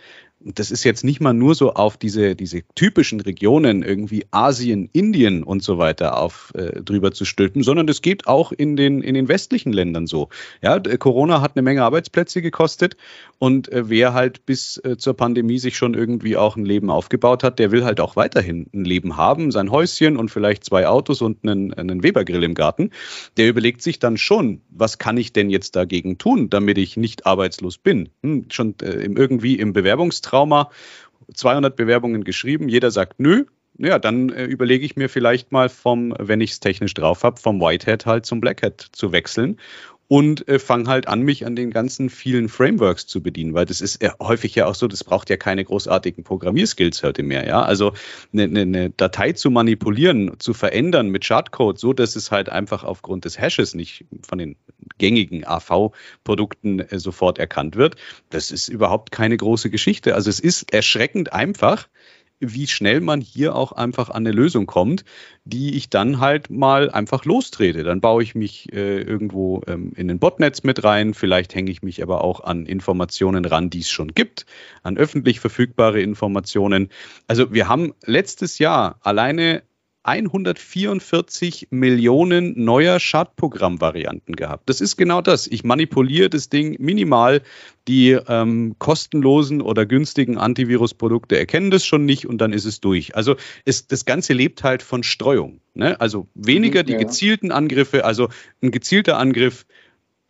das 0.45 0.71
ist 0.71 0.83
jetzt 0.83 1.03
nicht 1.03 1.21
mal 1.21 1.33
nur 1.33 1.55
so 1.55 1.73
auf 1.73 1.97
diese, 1.97 2.35
diese 2.35 2.63
typischen 2.75 3.21
Regionen, 3.21 3.83
irgendwie 3.83 4.25
Asien, 4.31 4.89
Indien 4.91 5.43
und 5.43 5.63
so 5.63 5.77
weiter 5.77 6.17
auf 6.17 6.51
äh, 6.55 6.81
drüber 6.81 7.11
zu 7.11 7.25
stülpen, 7.25 7.63
sondern 7.63 7.87
das 7.87 8.01
geht 8.01 8.27
auch 8.27 8.51
in 8.51 8.75
den, 8.75 9.01
in 9.01 9.13
den 9.13 9.27
westlichen 9.27 9.71
Ländern 9.71 10.05
so. 10.05 10.29
Ja, 10.61 10.79
Corona 10.79 11.41
hat 11.41 11.55
eine 11.55 11.61
Menge 11.61 11.83
Arbeitsplätze 11.83 12.41
gekostet 12.41 12.97
und 13.39 13.71
äh, 13.71 13.89
wer 13.89 14.13
halt 14.13 14.45
bis 14.45 14.77
äh, 14.83 14.97
zur 14.97 15.15
Pandemie 15.15 15.59
sich 15.59 15.77
schon 15.77 15.93
irgendwie 15.93 16.35
auch 16.35 16.57
ein 16.57 16.65
Leben 16.65 16.89
aufgebaut 16.89 17.43
hat, 17.43 17.59
der 17.59 17.71
will 17.71 17.85
halt 17.85 17.99
auch 17.99 18.15
weiterhin 18.15 18.67
ein 18.73 18.85
Leben 18.85 19.17
haben, 19.17 19.51
sein 19.51 19.71
Häuschen 19.71 20.17
und 20.17 20.29
vielleicht 20.29 20.65
zwei 20.65 20.87
Autos 20.87 21.21
und 21.21 21.39
einen, 21.43 21.73
einen 21.73 22.03
Webergrill 22.03 22.43
im 22.43 22.53
Garten. 22.53 22.91
Der 23.37 23.47
überlegt 23.47 23.81
sich 23.81 23.99
dann 23.99 24.17
schon, 24.17 24.61
was 24.69 24.97
kann 24.97 25.17
ich 25.17 25.31
denn 25.31 25.49
jetzt 25.49 25.75
dagegen 25.75 26.17
tun, 26.17 26.49
damit 26.49 26.77
ich 26.77 26.97
nicht 26.97 27.25
arbeitslos 27.25 27.77
bin? 27.77 28.09
Hm, 28.23 28.45
schon 28.49 28.75
äh, 28.81 29.05
irgendwie 29.05 29.55
im 29.55 29.73
Bewerbungstraining 29.73 30.32
Trauma, 30.33 30.71
200 31.31 31.75
Bewerbungen 31.75 32.23
geschrieben, 32.23 32.67
jeder 32.67 32.89
sagt 32.89 33.19
nö. 33.19 33.45
Ja, 33.77 33.99
dann 33.99 34.29
äh, 34.29 34.45
überlege 34.45 34.83
ich 34.85 34.95
mir 34.95 35.09
vielleicht 35.09 35.51
mal 35.51 35.69
vom, 35.69 36.13
wenn 36.19 36.41
ich 36.41 36.51
es 36.51 36.59
technisch 36.59 36.93
drauf 36.95 37.23
habe, 37.23 37.39
vom 37.39 37.59
Whitehead 37.59 38.05
halt 38.07 38.25
zum 38.25 38.39
Blackhead 38.39 38.79
zu 38.91 39.11
wechseln 39.11 39.59
und 40.13 40.47
äh, 40.47 40.59
fange 40.59 40.87
halt 40.89 41.07
an, 41.07 41.23
mich 41.23 41.43
an 41.43 41.55
den 41.55 41.71
ganzen 41.71 42.11
vielen 42.11 42.47
Frameworks 42.47 43.07
zu 43.07 43.23
bedienen, 43.23 43.55
weil 43.55 43.65
das 43.65 43.81
ist 43.81 44.03
ja 44.03 44.13
häufig 44.21 44.53
ja 44.53 44.67
auch 44.67 44.75
so, 44.75 44.87
das 44.87 45.03
braucht 45.03 45.31
ja 45.31 45.37
keine 45.37 45.65
großartigen 45.65 46.23
Programmierskills 46.23 47.01
heute 47.01 47.23
mehr, 47.23 47.47
ja. 47.47 47.63
Also 47.63 47.93
eine, 48.31 48.43
eine, 48.43 48.61
eine 48.61 48.89
Datei 48.91 49.31
zu 49.31 49.49
manipulieren, 49.49 50.35
zu 50.37 50.53
verändern 50.53 51.07
mit 51.07 51.25
Schadcode, 51.25 51.79
so 51.79 51.93
dass 51.93 52.15
es 52.15 52.29
halt 52.29 52.49
einfach 52.49 52.83
aufgrund 52.83 53.25
des 53.25 53.39
Hashes 53.39 53.73
nicht 53.73 54.05
von 54.21 54.37
den 54.37 54.55
gängigen 54.99 55.47
AV-Produkten 55.47 56.81
äh, 56.81 56.99
sofort 56.99 57.39
erkannt 57.39 57.75
wird, 57.75 57.95
das 58.29 58.51
ist 58.51 58.67
überhaupt 58.67 59.11
keine 59.11 59.35
große 59.35 59.71
Geschichte. 59.71 60.13
Also 60.13 60.29
es 60.29 60.39
ist 60.39 60.71
erschreckend 60.71 61.33
einfach 61.33 61.87
wie 62.45 62.67
schnell 62.67 63.01
man 63.01 63.21
hier 63.21 63.55
auch 63.55 63.71
einfach 63.71 64.09
an 64.09 64.23
eine 64.23 64.31
Lösung 64.31 64.65
kommt, 64.65 65.05
die 65.45 65.75
ich 65.75 65.89
dann 65.89 66.19
halt 66.19 66.49
mal 66.49 66.89
einfach 66.89 67.25
lostrete. 67.25 67.83
Dann 67.83 68.01
baue 68.01 68.23
ich 68.23 68.35
mich 68.35 68.71
äh, 68.73 69.01
irgendwo 69.01 69.61
ähm, 69.67 69.93
in 69.95 70.09
ein 70.09 70.19
Botnetz 70.19 70.63
mit 70.63 70.83
rein, 70.83 71.13
vielleicht 71.13 71.55
hänge 71.55 71.71
ich 71.71 71.81
mich 71.81 72.01
aber 72.01 72.23
auch 72.23 72.41
an 72.41 72.65
Informationen 72.65 73.45
ran, 73.45 73.69
die 73.69 73.79
es 73.79 73.89
schon 73.89 74.09
gibt, 74.09 74.45
an 74.83 74.97
öffentlich 74.97 75.39
verfügbare 75.39 76.01
Informationen. 76.01 76.89
Also 77.27 77.53
wir 77.53 77.67
haben 77.67 77.93
letztes 78.05 78.59
Jahr 78.59 78.99
alleine 79.01 79.63
144 80.03 81.69
Millionen 81.71 82.61
neuer 82.63 82.99
Schadprogrammvarianten 82.99 84.35
gehabt. 84.35 84.69
Das 84.69 84.81
ist 84.81 84.97
genau 84.97 85.21
das. 85.21 85.47
Ich 85.47 85.63
manipuliere 85.63 86.29
das 86.29 86.49
Ding 86.49 86.75
minimal. 86.79 87.41
Die 87.87 88.11
ähm, 88.11 88.75
kostenlosen 88.79 89.61
oder 89.61 89.85
günstigen 89.85 90.37
Antivirusprodukte 90.37 91.37
erkennen 91.37 91.71
das 91.71 91.85
schon 91.85 92.05
nicht 92.05 92.27
und 92.27 92.39
dann 92.39 92.53
ist 92.53 92.65
es 92.65 92.79
durch. 92.81 93.15
Also 93.15 93.35
ist, 93.65 93.91
das 93.91 94.05
Ganze 94.05 94.33
lebt 94.33 94.63
halt 94.63 94.83
von 94.83 95.03
Streuung. 95.03 95.61
Ne? 95.73 95.99
Also 95.99 96.27
weniger 96.33 96.83
die 96.83 96.95
gezielten 96.95 97.51
Angriffe, 97.51 98.05
also 98.05 98.29
ein 98.61 98.71
gezielter 98.71 99.17
Angriff 99.17 99.65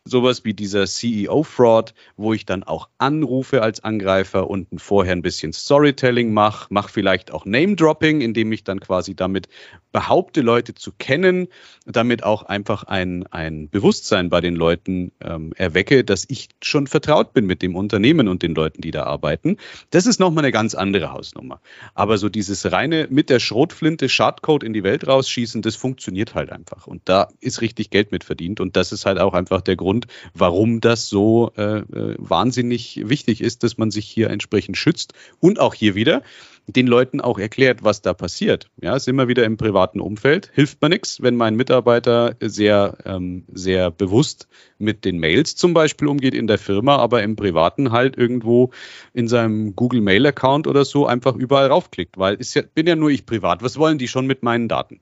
sowas 0.06 0.44
wie 0.44 0.54
dieser 0.54 0.86
CEO-Fraud, 0.86 1.94
wo 2.18 2.34
ich 2.34 2.46
dann 2.46 2.64
auch 2.64 2.90
anrufe 2.98 3.62
als 3.62 3.84
Angreifer 3.84 4.50
und 4.50 4.68
vorher 4.78 5.14
ein 5.14 5.22
bisschen 5.22 5.54
Storytelling 5.54 6.34
mache, 6.34 6.68
mache 6.74 6.92
vielleicht 6.92 7.32
auch 7.32 7.46
Name-Dropping, 7.46 8.22
indem 8.22 8.52
ich 8.52 8.64
dann 8.64 8.80
quasi 8.80 9.16
damit 9.16 9.48
behaupte, 9.94 10.42
Leute 10.42 10.76
zu 10.76 10.92
kennen, 10.92 11.48
damit 11.86 12.24
auch 12.24 12.44
einfach 12.44 12.84
ein, 12.84 13.26
ein 13.28 13.70
Bewusstsein 13.70 14.30
bei 14.30 14.42
den 14.42 14.56
Leuten 14.56 15.14
ähm, 15.22 15.54
erwecke, 15.56 16.04
dass 16.04 16.26
ich 16.28 16.50
schon 16.62 16.88
vertraut 16.88 17.32
bin 17.34 17.46
mit 17.46 17.62
dem 17.62 17.76
Unternehmen 17.76 18.28
und 18.28 18.42
den 18.42 18.56
Leuten, 18.56 18.82
die 18.82 18.92
da 18.92 19.04
arbeiten. 19.04 19.58
Das 19.92 20.06
ist 20.06 20.20
nochmal 20.20 20.44
eine 20.44 20.52
ganz 20.52 20.76
andere 20.76 21.14
Hausnummer. 21.14 21.62
Aber 21.94 22.18
so 22.18 22.28
dieses 22.28 22.72
reine 22.72 23.08
mit 23.10 23.30
der 23.30 23.40
Schrotflinte 23.40 24.10
Schadcode 24.10 24.64
in 24.64 24.74
die 24.74 24.84
Welt 24.84 25.08
rausschießen, 25.08 25.62
das 25.62 25.76
funktioniert 25.76 26.34
halt 26.34 26.52
einfach. 26.52 26.88
Und 26.88 27.04
da 27.06 27.30
ist 27.40 27.62
richtig 27.62 27.92
Geld 27.92 28.12
mit 28.12 28.24
verdient. 28.24 28.60
Und 28.60 28.76
das 28.76 28.92
ist 28.92 29.06
halt 29.06 29.20
auch 29.20 29.34
einfach 29.34 29.62
der 29.62 29.76
Grund, 29.76 30.08
warum 30.34 30.82
das 30.82 31.08
so 31.08 31.52
äh, 31.56 31.78
äh, 31.78 32.16
wahnsinnig 32.18 33.02
wichtig 33.08 33.42
ist, 33.42 33.64
dass 33.64 33.78
man 33.78 33.92
sich 33.92 34.08
hier 34.08 34.32
entsprechend 34.32 34.76
schützt 34.76 35.14
und 35.40 35.60
auch 35.60 35.76
hier 35.76 35.94
wieder 35.94 36.24
den 36.68 36.88
Leuten 36.88 37.20
auch 37.20 37.40
erklärt, 37.40 37.84
was 37.84 38.02
da 38.02 38.14
passiert. 38.14 38.70
Ja, 38.82 38.96
ist 38.96 39.08
immer 39.08 39.28
wieder 39.28 39.44
im 39.44 39.58
privaten 39.58 40.00
Umfeld. 40.00 40.50
Hilft 40.54 40.82
mir 40.82 40.90
nichts, 40.90 41.22
wenn 41.22 41.36
mein 41.36 41.56
Mitarbeiter 41.56 42.36
sehr, 42.40 42.98
ähm, 43.06 43.44
sehr 43.52 43.92
bewusst 43.92 44.48
mit 44.78 45.04
den 45.04 45.20
Mails 45.20 45.56
zum 45.56 45.74
Beispiel 45.74 46.08
umgeht 46.08 46.34
in 46.34 46.48
der 46.48 46.58
Firma, 46.58 46.98
aber 46.98 47.22
im 47.24 47.36
Privaten 47.36 47.92
halt 47.92 48.18
irgendwo 48.18 48.72
in 49.14 49.28
seinem 49.28 49.76
Google 49.76 50.02
Mail 50.02 50.26
Account 50.26 50.68
oder 50.68 50.86
so 50.86 51.06
einfach 51.06 51.36
überall 51.36 51.68
raufklickt, 51.68 52.18
weil 52.18 52.36
ist 52.36 52.54
ja, 52.54 52.62
bin 52.62 52.88
ja 52.88 52.96
nur 52.96 53.10
ich 53.10 53.26
privat. 53.26 53.62
Was 53.62 53.78
wollen 53.78 53.98
die 53.98 54.08
schon 54.08 54.26
mit 54.26 54.44
meinen 54.44 54.68
Daten? 54.70 55.02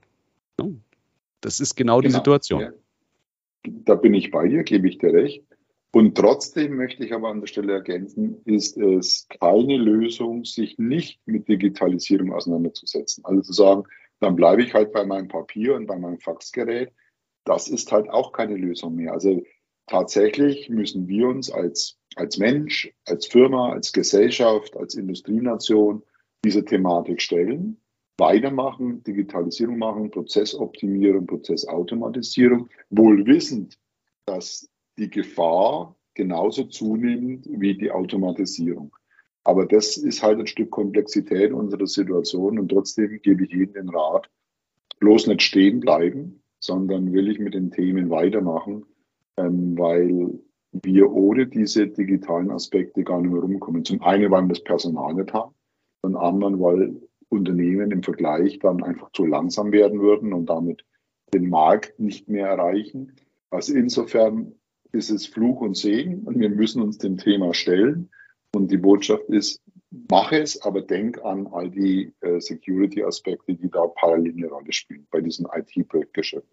Das 1.41 1.59
ist 1.59 1.75
genau, 1.75 1.97
genau. 1.97 2.07
die 2.07 2.13
Situation. 2.13 2.61
Ja. 2.61 2.71
Da 3.63 3.95
bin 3.95 4.13
ich 4.13 4.31
bei 4.31 4.47
dir, 4.47 4.63
gebe 4.63 4.87
ich 4.87 4.97
dir 4.97 5.13
recht. 5.13 5.43
Und 5.93 6.15
trotzdem 6.15 6.75
möchte 6.77 7.03
ich 7.03 7.13
aber 7.13 7.29
an 7.29 7.41
der 7.41 7.47
Stelle 7.47 7.73
ergänzen, 7.73 8.41
ist 8.45 8.77
es 8.77 9.27
keine 9.27 9.77
Lösung, 9.77 10.45
sich 10.45 10.77
nicht 10.77 11.19
mit 11.25 11.49
Digitalisierung 11.49 12.31
auseinanderzusetzen. 12.31 13.25
Also 13.25 13.41
zu 13.41 13.53
sagen, 13.53 13.83
dann 14.19 14.35
bleibe 14.35 14.63
ich 14.63 14.73
halt 14.73 14.93
bei 14.93 15.05
meinem 15.05 15.27
Papier 15.27 15.75
und 15.75 15.87
bei 15.87 15.97
meinem 15.97 16.19
Faxgerät. 16.19 16.93
Das 17.43 17.67
ist 17.67 17.91
halt 17.91 18.09
auch 18.09 18.31
keine 18.31 18.55
Lösung 18.55 18.95
mehr. 18.95 19.11
Also 19.11 19.41
tatsächlich 19.87 20.69
müssen 20.69 21.07
wir 21.07 21.27
uns 21.27 21.51
als, 21.51 21.97
als 22.15 22.37
Mensch, 22.37 22.93
als 23.05 23.25
Firma, 23.25 23.73
als 23.73 23.91
Gesellschaft, 23.91 24.77
als 24.77 24.95
Industrienation 24.95 26.03
diese 26.45 26.63
Thematik 26.63 27.21
stellen 27.21 27.81
weitermachen, 28.21 29.03
Digitalisierung 29.03 29.77
machen, 29.79 30.11
Prozessoptimierung, 30.11 31.25
Prozessautomatisierung, 31.25 32.69
wohl 32.89 33.25
wissend, 33.25 33.77
dass 34.25 34.69
die 35.01 35.09
Gefahr 35.09 35.95
genauso 36.13 36.65
zunimmt 36.65 37.47
wie 37.49 37.77
die 37.77 37.91
Automatisierung. 37.91 38.95
Aber 39.43 39.65
das 39.65 39.97
ist 39.97 40.21
halt 40.21 40.39
ein 40.39 40.47
Stück 40.47 40.69
Komplexität 40.69 41.51
unserer 41.51 41.87
Situation 41.87 42.59
und 42.59 42.69
trotzdem 42.69 43.19
gebe 43.21 43.45
ich 43.45 43.51
Ihnen 43.53 43.73
den 43.73 43.89
Rat, 43.89 44.29
bloß 44.99 45.27
nicht 45.27 45.41
stehen 45.41 45.79
bleiben, 45.79 46.43
sondern 46.59 47.11
will 47.11 47.29
ich 47.29 47.39
mit 47.39 47.55
den 47.55 47.71
Themen 47.71 48.11
weitermachen, 48.11 48.85
ähm, 49.37 49.77
weil 49.77 50.39
wir 50.71 51.11
ohne 51.11 51.47
diese 51.47 51.87
digitalen 51.87 52.51
Aspekte 52.51 53.03
gar 53.03 53.19
nicht 53.19 53.31
mehr 53.31 53.41
rumkommen. 53.41 53.83
Zum 53.83 54.01
einen, 54.03 54.29
weil 54.29 54.43
wir 54.43 54.49
das 54.49 54.63
Personal 54.63 55.15
nicht 55.15 55.33
haben, 55.33 55.55
zum 56.05 56.15
anderen, 56.15 56.59
weil 56.61 57.01
Unternehmen 57.29 57.91
im 57.91 58.03
Vergleich 58.03 58.59
dann 58.59 58.83
einfach 58.83 59.11
zu 59.11 59.25
langsam 59.25 59.71
werden 59.71 60.01
würden 60.01 60.33
und 60.33 60.45
damit 60.47 60.85
den 61.33 61.49
Markt 61.49 61.99
nicht 61.99 62.29
mehr 62.29 62.47
erreichen. 62.47 63.13
Also 63.49 63.73
insofern 63.73 64.53
ist 64.91 65.09
es 65.09 65.25
Fluch 65.25 65.61
und 65.61 65.75
Segen 65.75 66.23
und 66.23 66.39
wir 66.39 66.49
müssen 66.49 66.81
uns 66.81 66.97
dem 66.97 67.17
Thema 67.17 67.53
stellen. 67.53 68.09
Und 68.53 68.69
die 68.69 68.77
Botschaft 68.77 69.29
ist, 69.29 69.61
mach 70.09 70.31
es, 70.31 70.61
aber 70.61 70.81
denk 70.81 71.23
an 71.23 71.47
all 71.47 71.69
die 71.69 72.13
äh, 72.21 72.39
Security-Aspekte, 72.39 73.55
die 73.55 73.69
da 73.69 73.87
parallel 73.87 74.33
eine 74.33 74.47
Rolle 74.47 74.73
spielen 74.73 75.07
bei 75.09 75.21
diesem 75.21 75.47
IT-Projektgeschäft. 75.53 76.47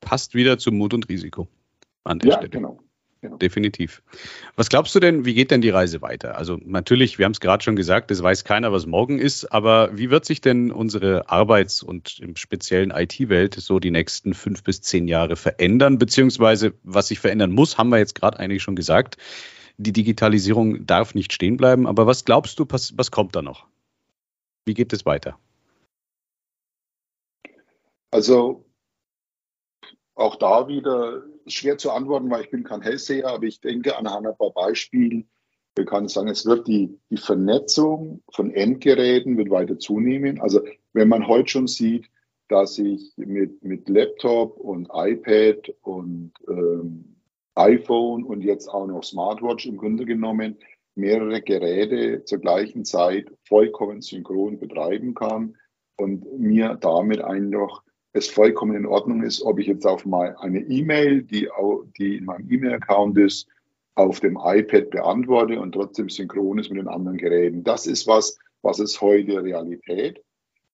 Passt 0.00 0.34
wieder 0.34 0.58
zu 0.58 0.70
Mut 0.70 0.94
und 0.94 1.08
Risiko 1.08 1.48
an 2.04 2.20
der 2.20 2.30
ja, 2.30 2.36
Stelle. 2.36 2.50
Genau. 2.50 2.78
Genau. 3.26 3.36
definitiv. 3.38 4.02
Was 4.56 4.68
glaubst 4.68 4.94
du 4.94 5.00
denn, 5.00 5.24
wie 5.24 5.34
geht 5.34 5.50
denn 5.50 5.60
die 5.60 5.70
Reise 5.70 6.02
weiter? 6.02 6.36
Also 6.36 6.58
natürlich, 6.64 7.18
wir 7.18 7.24
haben 7.24 7.32
es 7.32 7.40
gerade 7.40 7.62
schon 7.62 7.76
gesagt, 7.76 8.10
es 8.10 8.22
weiß 8.22 8.44
keiner, 8.44 8.72
was 8.72 8.86
morgen 8.86 9.18
ist, 9.18 9.52
aber 9.52 9.96
wie 9.96 10.10
wird 10.10 10.24
sich 10.24 10.40
denn 10.40 10.70
unsere 10.70 11.28
Arbeits- 11.28 11.82
und 11.82 12.18
im 12.20 12.36
speziellen 12.36 12.90
IT-Welt 12.90 13.54
so 13.54 13.78
die 13.78 13.90
nächsten 13.90 14.34
fünf 14.34 14.62
bis 14.62 14.80
zehn 14.80 15.08
Jahre 15.08 15.36
verändern? 15.36 15.98
Beziehungsweise, 15.98 16.74
was 16.82 17.08
sich 17.08 17.18
verändern 17.18 17.50
muss, 17.50 17.78
haben 17.78 17.90
wir 17.90 17.98
jetzt 17.98 18.14
gerade 18.14 18.38
eigentlich 18.38 18.62
schon 18.62 18.76
gesagt. 18.76 19.16
Die 19.78 19.92
Digitalisierung 19.92 20.86
darf 20.86 21.14
nicht 21.14 21.32
stehen 21.32 21.56
bleiben, 21.56 21.86
aber 21.86 22.06
was 22.06 22.24
glaubst 22.24 22.58
du, 22.58 22.66
was, 22.68 22.96
was 22.96 23.10
kommt 23.10 23.36
da 23.36 23.42
noch? 23.42 23.66
Wie 24.64 24.74
geht 24.74 24.92
es 24.92 25.04
weiter? 25.04 25.38
Also 28.10 28.64
auch 30.14 30.36
da 30.36 30.66
wieder 30.68 31.22
schwer 31.46 31.78
zu 31.78 31.90
antworten, 31.90 32.30
weil 32.30 32.42
ich 32.42 32.50
bin 32.50 32.64
kein 32.64 32.82
Hellseher, 32.82 33.28
aber 33.28 33.44
ich 33.44 33.60
denke 33.60 33.96
anhand 33.96 34.26
ein 34.26 34.36
paar 34.36 34.52
Beispielen, 34.52 35.28
wir 35.76 35.84
können 35.84 36.08
sagen, 36.08 36.28
es 36.28 36.46
wird 36.46 36.66
die, 36.66 36.98
die 37.10 37.18
Vernetzung 37.18 38.22
von 38.30 38.50
Endgeräten 38.50 39.36
wird 39.36 39.50
weiter 39.50 39.78
zunehmen. 39.78 40.40
Also 40.40 40.62
wenn 40.94 41.08
man 41.08 41.26
heute 41.26 41.50
schon 41.50 41.66
sieht, 41.66 42.08
dass 42.48 42.78
ich 42.78 43.12
mit, 43.16 43.62
mit 43.62 43.88
Laptop 43.88 44.56
und 44.56 44.88
iPad 44.92 45.74
und 45.82 46.32
ähm, 46.48 47.16
iPhone 47.54 48.24
und 48.24 48.42
jetzt 48.42 48.68
auch 48.68 48.86
noch 48.86 49.02
Smartwatch 49.02 49.66
im 49.66 49.76
Grunde 49.76 50.06
genommen 50.06 50.56
mehrere 50.94 51.42
Geräte 51.42 52.24
zur 52.24 52.38
gleichen 52.38 52.84
Zeit 52.84 53.30
vollkommen 53.44 54.00
synchron 54.00 54.58
betreiben 54.58 55.14
kann 55.14 55.56
und 55.96 56.38
mir 56.38 56.78
damit 56.80 57.20
einfach 57.20 57.82
es 58.16 58.28
vollkommen 58.28 58.74
in 58.74 58.86
Ordnung 58.86 59.22
ist, 59.22 59.42
ob 59.42 59.58
ich 59.58 59.66
jetzt 59.66 59.86
auf 59.86 60.06
mal 60.06 60.36
eine 60.40 60.60
E-Mail, 60.60 61.22
die, 61.22 61.48
die 61.98 62.16
in 62.16 62.24
meinem 62.24 62.50
E-Mail-Account 62.50 63.18
ist, 63.18 63.48
auf 63.94 64.20
dem 64.20 64.38
iPad 64.42 64.90
beantworte 64.90 65.60
und 65.60 65.72
trotzdem 65.72 66.08
synchron 66.08 66.58
ist 66.58 66.70
mit 66.70 66.78
den 66.78 66.88
anderen 66.88 67.18
Geräten. 67.18 67.64
Das 67.64 67.86
ist 67.86 68.06
was, 68.06 68.38
was 68.62 68.78
ist 68.78 69.00
heute 69.00 69.42
Realität. 69.42 70.22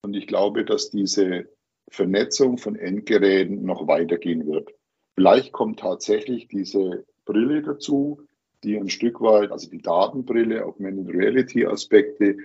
Und 0.02 0.14
ich 0.14 0.26
glaube, 0.26 0.64
dass 0.64 0.90
diese 0.90 1.48
Vernetzung 1.88 2.58
von 2.58 2.74
Endgeräten 2.74 3.64
noch 3.64 3.86
weitergehen 3.86 4.46
wird. 4.46 4.72
Vielleicht 5.14 5.52
kommt 5.52 5.78
tatsächlich 5.78 6.48
diese 6.48 7.04
Brille 7.24 7.62
dazu, 7.62 8.22
die 8.64 8.76
ein 8.76 8.88
Stück 8.88 9.20
weit, 9.20 9.52
also 9.52 9.68
die 9.68 9.82
Datenbrille, 9.82 10.64
Augmented 10.64 11.14
Reality 11.14 11.66
Aspekte, 11.66 12.36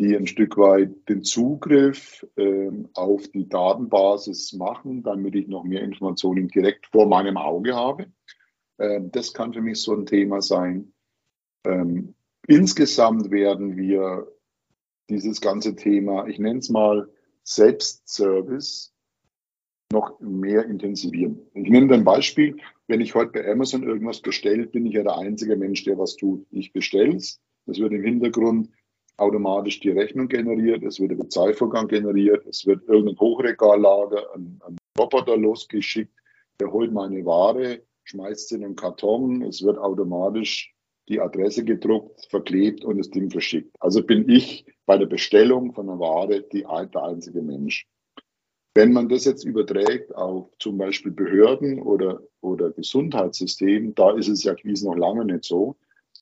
die 0.00 0.16
ein 0.16 0.26
Stück 0.26 0.56
weit 0.56 1.08
den 1.08 1.24
Zugriff 1.24 2.24
äh, 2.36 2.70
auf 2.94 3.26
die 3.28 3.48
Datenbasis 3.48 4.52
machen, 4.52 5.02
damit 5.02 5.34
ich 5.34 5.48
noch 5.48 5.64
mehr 5.64 5.82
Informationen 5.82 6.48
direkt 6.48 6.86
vor 6.86 7.06
meinem 7.06 7.36
Auge 7.36 7.74
habe. 7.74 8.06
Äh, 8.76 9.00
das 9.10 9.34
kann 9.34 9.52
für 9.52 9.60
mich 9.60 9.82
so 9.82 9.94
ein 9.94 10.06
Thema 10.06 10.40
sein. 10.40 10.92
Ähm, 11.66 12.14
insgesamt 12.46 13.30
werden 13.30 13.76
wir 13.76 14.28
dieses 15.10 15.40
ganze 15.40 15.74
Thema, 15.74 16.26
ich 16.28 16.38
nenne 16.38 16.60
es 16.60 16.68
mal 16.68 17.08
Selbstservice, 17.42 18.92
noch 19.90 20.20
mehr 20.20 20.66
intensivieren. 20.66 21.40
Ich 21.54 21.70
nenne 21.70 21.92
ein 21.94 22.04
Beispiel. 22.04 22.58
Wenn 22.86 23.00
ich 23.00 23.14
heute 23.14 23.32
bei 23.32 23.50
Amazon 23.50 23.82
irgendwas 23.82 24.20
bestelle, 24.20 24.66
bin 24.66 24.86
ich 24.86 24.94
ja 24.94 25.02
der 25.02 25.16
einzige 25.16 25.56
Mensch, 25.56 25.82
der 25.84 25.98
was 25.98 26.16
tut. 26.16 26.46
Ich 26.50 26.72
bestelle 26.72 27.16
es. 27.16 27.40
Das 27.66 27.78
wird 27.78 27.92
im 27.92 28.04
Hintergrund 28.04 28.70
automatisch 29.18 29.80
die 29.80 29.90
Rechnung 29.90 30.28
generiert, 30.28 30.82
es 30.84 31.00
wird 31.00 31.10
der 31.10 31.16
Bezahlvorgang 31.16 31.88
generiert, 31.88 32.46
es 32.46 32.66
wird 32.66 32.88
irgendein 32.88 33.18
Hochregallager 33.18 34.34
an, 34.34 34.60
an 34.64 34.76
Roboter 34.98 35.36
losgeschickt, 35.36 36.14
der 36.60 36.72
holt 36.72 36.92
meine 36.92 37.24
Ware, 37.24 37.82
schmeißt 38.04 38.48
sie 38.48 38.56
in 38.56 38.64
einen 38.64 38.76
Karton, 38.76 39.42
es 39.42 39.62
wird 39.62 39.78
automatisch 39.78 40.72
die 41.08 41.20
Adresse 41.20 41.64
gedruckt, 41.64 42.26
verklebt 42.30 42.84
und 42.84 42.98
das 42.98 43.10
Ding 43.10 43.30
verschickt. 43.30 43.74
Also 43.80 44.02
bin 44.02 44.28
ich 44.28 44.66
bei 44.86 44.98
der 44.98 45.06
Bestellung 45.06 45.72
von 45.72 45.88
einer 45.88 45.98
Ware 45.98 46.42
die, 46.52 46.62
der 46.62 47.02
einzige 47.02 47.42
Mensch. 47.42 47.86
Wenn 48.74 48.92
man 48.92 49.08
das 49.08 49.24
jetzt 49.24 49.44
überträgt 49.44 50.14
auf 50.14 50.50
zum 50.58 50.78
Beispiel 50.78 51.10
Behörden 51.10 51.80
oder, 51.80 52.20
oder 52.40 52.70
Gesundheitssystem, 52.70 53.94
da 53.94 54.12
ist 54.16 54.28
es 54.28 54.44
ja 54.44 54.54
gewiss 54.54 54.82
noch 54.82 54.96
lange 54.96 55.24
nicht 55.24 55.44
so. 55.44 55.76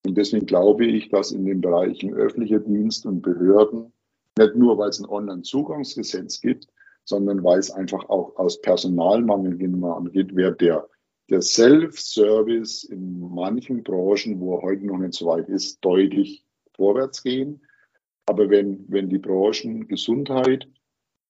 Und 0.06 0.16
deswegen 0.16 0.46
glaube 0.46 0.86
ich, 0.86 1.08
dass 1.08 1.32
in 1.32 1.44
den 1.44 1.60
Bereichen 1.60 2.14
öffentlicher 2.14 2.60
Dienst 2.60 3.06
und 3.06 3.22
Behörden, 3.22 3.92
nicht 4.38 4.54
nur 4.54 4.78
weil 4.78 4.90
es 4.90 5.00
ein 5.00 5.08
Online-Zugangsgesetz 5.08 6.40
gibt, 6.40 6.68
sondern 7.04 7.42
weil 7.42 7.58
es 7.58 7.72
einfach 7.72 8.08
auch 8.08 8.36
aus 8.36 8.60
Personalmangel 8.60 9.54
angeht, 9.84 10.36
wird 10.36 10.60
der, 10.60 10.88
der 11.28 11.42
Self-Service 11.42 12.84
in 12.84 13.18
manchen 13.18 13.82
Branchen, 13.82 14.38
wo 14.38 14.56
er 14.56 14.62
heute 14.62 14.86
noch 14.86 14.98
nicht 14.98 15.14
so 15.14 15.26
weit 15.26 15.48
ist, 15.48 15.84
deutlich 15.84 16.44
vorwärts 16.76 17.24
gehen. 17.24 17.60
Aber 18.26 18.48
wenn, 18.48 18.84
wenn 18.86 19.08
die 19.08 19.18
Branchen 19.18 19.88
Gesundheit 19.88 20.68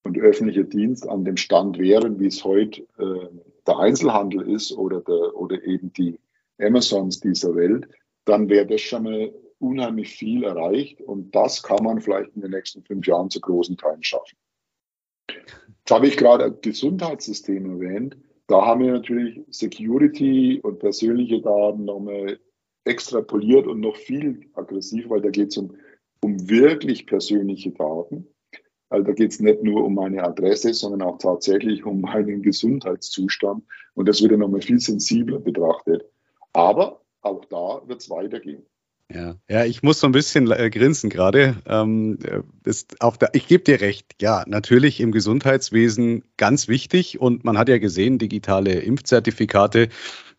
und 0.05 0.19
öffentlicher 0.19 0.65
Dienst 0.65 1.09
an 1.09 1.25
dem 1.25 1.39
Stand 1.39 1.79
wären, 1.79 2.21
wie 2.21 2.27
es 2.27 2.45
heute 2.45 2.83
äh, 2.99 3.29
der 3.67 3.79
Einzelhandel 3.79 4.51
ist 4.51 4.73
oder, 4.73 5.01
der, 5.01 5.35
oder 5.35 5.65
eben 5.65 5.95
die 5.95 6.19
Amazons 6.59 7.21
dieser 7.21 7.55
Welt, 7.55 7.89
dann 8.27 8.49
wäre 8.51 8.67
das 8.67 8.83
schon 8.83 9.05
mal 9.05 9.33
unheimlich 9.59 10.11
viel 10.11 10.45
erreicht 10.45 11.01
und 11.01 11.35
das 11.35 11.63
kann 11.63 11.83
man 11.83 12.01
vielleicht 12.01 12.35
in 12.35 12.43
den 12.43 12.51
nächsten 12.51 12.85
fünf 12.85 13.07
Jahren 13.07 13.31
zu 13.31 13.41
großen 13.41 13.77
Teilen 13.77 14.03
schaffen. 14.03 14.37
Jetzt 15.29 15.91
habe 15.91 16.09
ich 16.09 16.17
gerade 16.17 16.53
Gesundheitssystem 16.53 17.71
erwähnt. 17.71 18.17
Da 18.49 18.65
haben 18.67 18.83
wir 18.83 18.93
natürlich 18.93 19.41
Security 19.51 20.61
und 20.61 20.79
persönliche 20.79 21.41
Daten 21.41 21.85
nochmal 21.85 22.39
extrapoliert 22.85 23.67
und 23.67 23.81
noch 23.81 23.97
viel 23.97 24.49
aggressiver, 24.55 25.11
weil 25.11 25.23
da 25.23 25.31
geht 25.31 25.49
es 25.49 25.57
um, 25.57 25.77
um 26.21 26.49
wirklich 26.49 27.07
persönliche 27.07 27.71
Daten. 27.73 28.27
Also 28.89 29.05
da 29.05 29.13
geht 29.13 29.33
es 29.33 29.41
nicht 29.41 29.63
nur 29.63 29.85
um 29.85 29.95
meine 29.95 30.23
Adresse, 30.23 30.73
sondern 30.75 31.03
auch 31.03 31.19
tatsächlich 31.19 31.85
um 31.85 32.01
meinen 32.01 32.43
Gesundheitszustand. 32.43 33.65
Und 33.95 34.09
das 34.09 34.23
wird 34.23 34.31
ja 34.33 34.37
nochmal 34.37 34.63
viel 34.63 34.79
sensibler 34.79 35.41
betrachtet. 35.41 36.05
Aber 36.53 37.01
auch 37.27 37.45
da 37.45 37.83
wird 37.87 38.01
es 38.01 38.11
weitergehen. 38.11 38.65
Ja, 39.09 39.37
ja, 39.49 39.65
ich 39.65 39.85
muss 39.85 40.01
so 40.01 40.09
ein 40.09 40.13
bisschen 40.13 40.51
äh, 40.51 40.69
grinsen 40.69 41.11
gerade. 41.11 41.57
Ähm, 41.67 42.19
ich 42.65 43.47
gebe 43.47 43.63
dir 43.63 43.81
recht. 43.81 44.17
Ja, 44.21 44.43
natürlich 44.49 45.01
im 45.01 45.13
Gesundheitswesen 45.13 46.25
ganz 46.37 46.67
wichtig 46.67 47.21
und 47.21 47.45
man 47.45 47.57
hat 47.57 47.69
ja 47.69 47.79
gesehen, 47.79 48.19
digitale 48.19 48.81
Impfzertifikate 48.81 49.91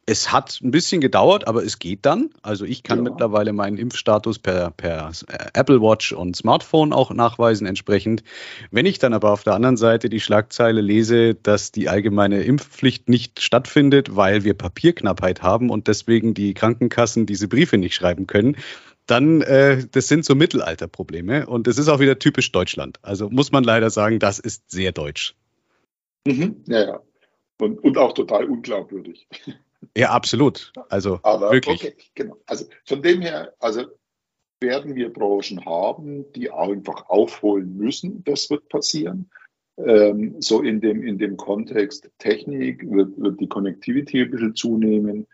es 0.09 0.31
hat 0.31 0.61
ein 0.63 0.71
bisschen 0.71 1.01
gedauert, 1.01 1.47
aber 1.47 1.63
es 1.63 1.79
geht 1.79 2.05
dann. 2.05 2.29
Also 2.41 2.63
ich 2.63 2.81
kann 2.81 2.99
ja. 2.99 3.11
mittlerweile 3.11 3.51
meinen 3.51 3.77
Impfstatus 3.77 4.39
per, 4.39 4.71
per 4.71 5.11
Apple 5.53 5.81
Watch 5.81 6.13
und 6.13 6.37
Smartphone 6.37 6.93
auch 6.93 7.11
nachweisen 7.11 7.67
entsprechend. 7.67 8.23
Wenn 8.71 8.85
ich 8.85 8.99
dann 8.99 9.13
aber 9.13 9.33
auf 9.33 9.43
der 9.43 9.53
anderen 9.53 9.75
Seite 9.75 10.07
die 10.07 10.21
Schlagzeile 10.21 10.79
lese, 10.79 11.35
dass 11.35 11.73
die 11.73 11.89
allgemeine 11.89 12.41
Impfpflicht 12.43 13.09
nicht 13.09 13.41
stattfindet, 13.41 14.15
weil 14.15 14.45
wir 14.45 14.53
Papierknappheit 14.53 15.41
haben 15.41 15.69
und 15.69 15.89
deswegen 15.89 16.33
die 16.33 16.53
Krankenkassen 16.53 17.25
diese 17.25 17.49
Briefe 17.49 17.77
nicht 17.77 17.93
schreiben 17.93 18.27
können, 18.27 18.55
dann 19.07 19.41
äh, 19.41 19.85
das 19.91 20.07
sind 20.07 20.23
so 20.23 20.35
Mittelalterprobleme 20.35 21.47
und 21.47 21.67
das 21.67 21.77
ist 21.77 21.89
auch 21.89 21.99
wieder 21.99 22.17
typisch 22.17 22.53
Deutschland. 22.53 22.97
Also 23.01 23.29
muss 23.29 23.51
man 23.51 23.65
leider 23.65 23.89
sagen, 23.89 24.19
das 24.19 24.39
ist 24.39 24.71
sehr 24.71 24.93
deutsch. 24.93 25.35
Mhm. 26.25 26.63
Ja, 26.65 26.85
ja. 26.85 26.99
Und, 27.59 27.83
und 27.83 27.97
auch 27.97 28.13
total 28.13 28.45
unglaubwürdig. 28.45 29.27
Ja, 29.95 30.11
absolut. 30.11 30.71
Also 30.89 31.19
Aber, 31.23 31.51
wirklich. 31.51 31.83
Okay, 31.83 31.95
genau. 32.15 32.37
Also 32.45 32.65
von 32.85 33.01
dem 33.01 33.21
her, 33.21 33.53
also 33.59 33.85
werden 34.59 34.95
wir 34.95 35.13
Branchen 35.13 35.63
haben, 35.65 36.31
die 36.33 36.49
einfach 36.49 37.09
aufholen 37.09 37.77
müssen. 37.77 38.23
Das 38.23 38.49
wird 38.49 38.67
passieren. 38.69 39.29
Ähm, 39.77 40.35
so 40.39 40.61
in 40.61 40.81
dem, 40.81 41.03
in 41.03 41.19
dem 41.19 41.37
Kontext 41.37 42.09
Technik 42.17 42.89
wird, 42.89 43.17
wird 43.19 43.39
die 43.39 43.47
Connectivity 43.47 44.23
ein 44.23 44.31
bisschen 44.31 44.55
zunehmen. 44.55 45.27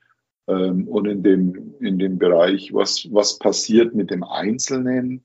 Ähm, 0.48 0.88
und 0.90 1.06
in 1.08 1.24
dem, 1.24 1.76
in 1.80 1.98
dem 1.98 2.18
Bereich, 2.18 2.74
was, 2.74 3.08
was 3.14 3.40
passiert 3.40 3.96
mit 3.96 4.12
dem 4.12 4.24
Einzelnen, 4.24 5.24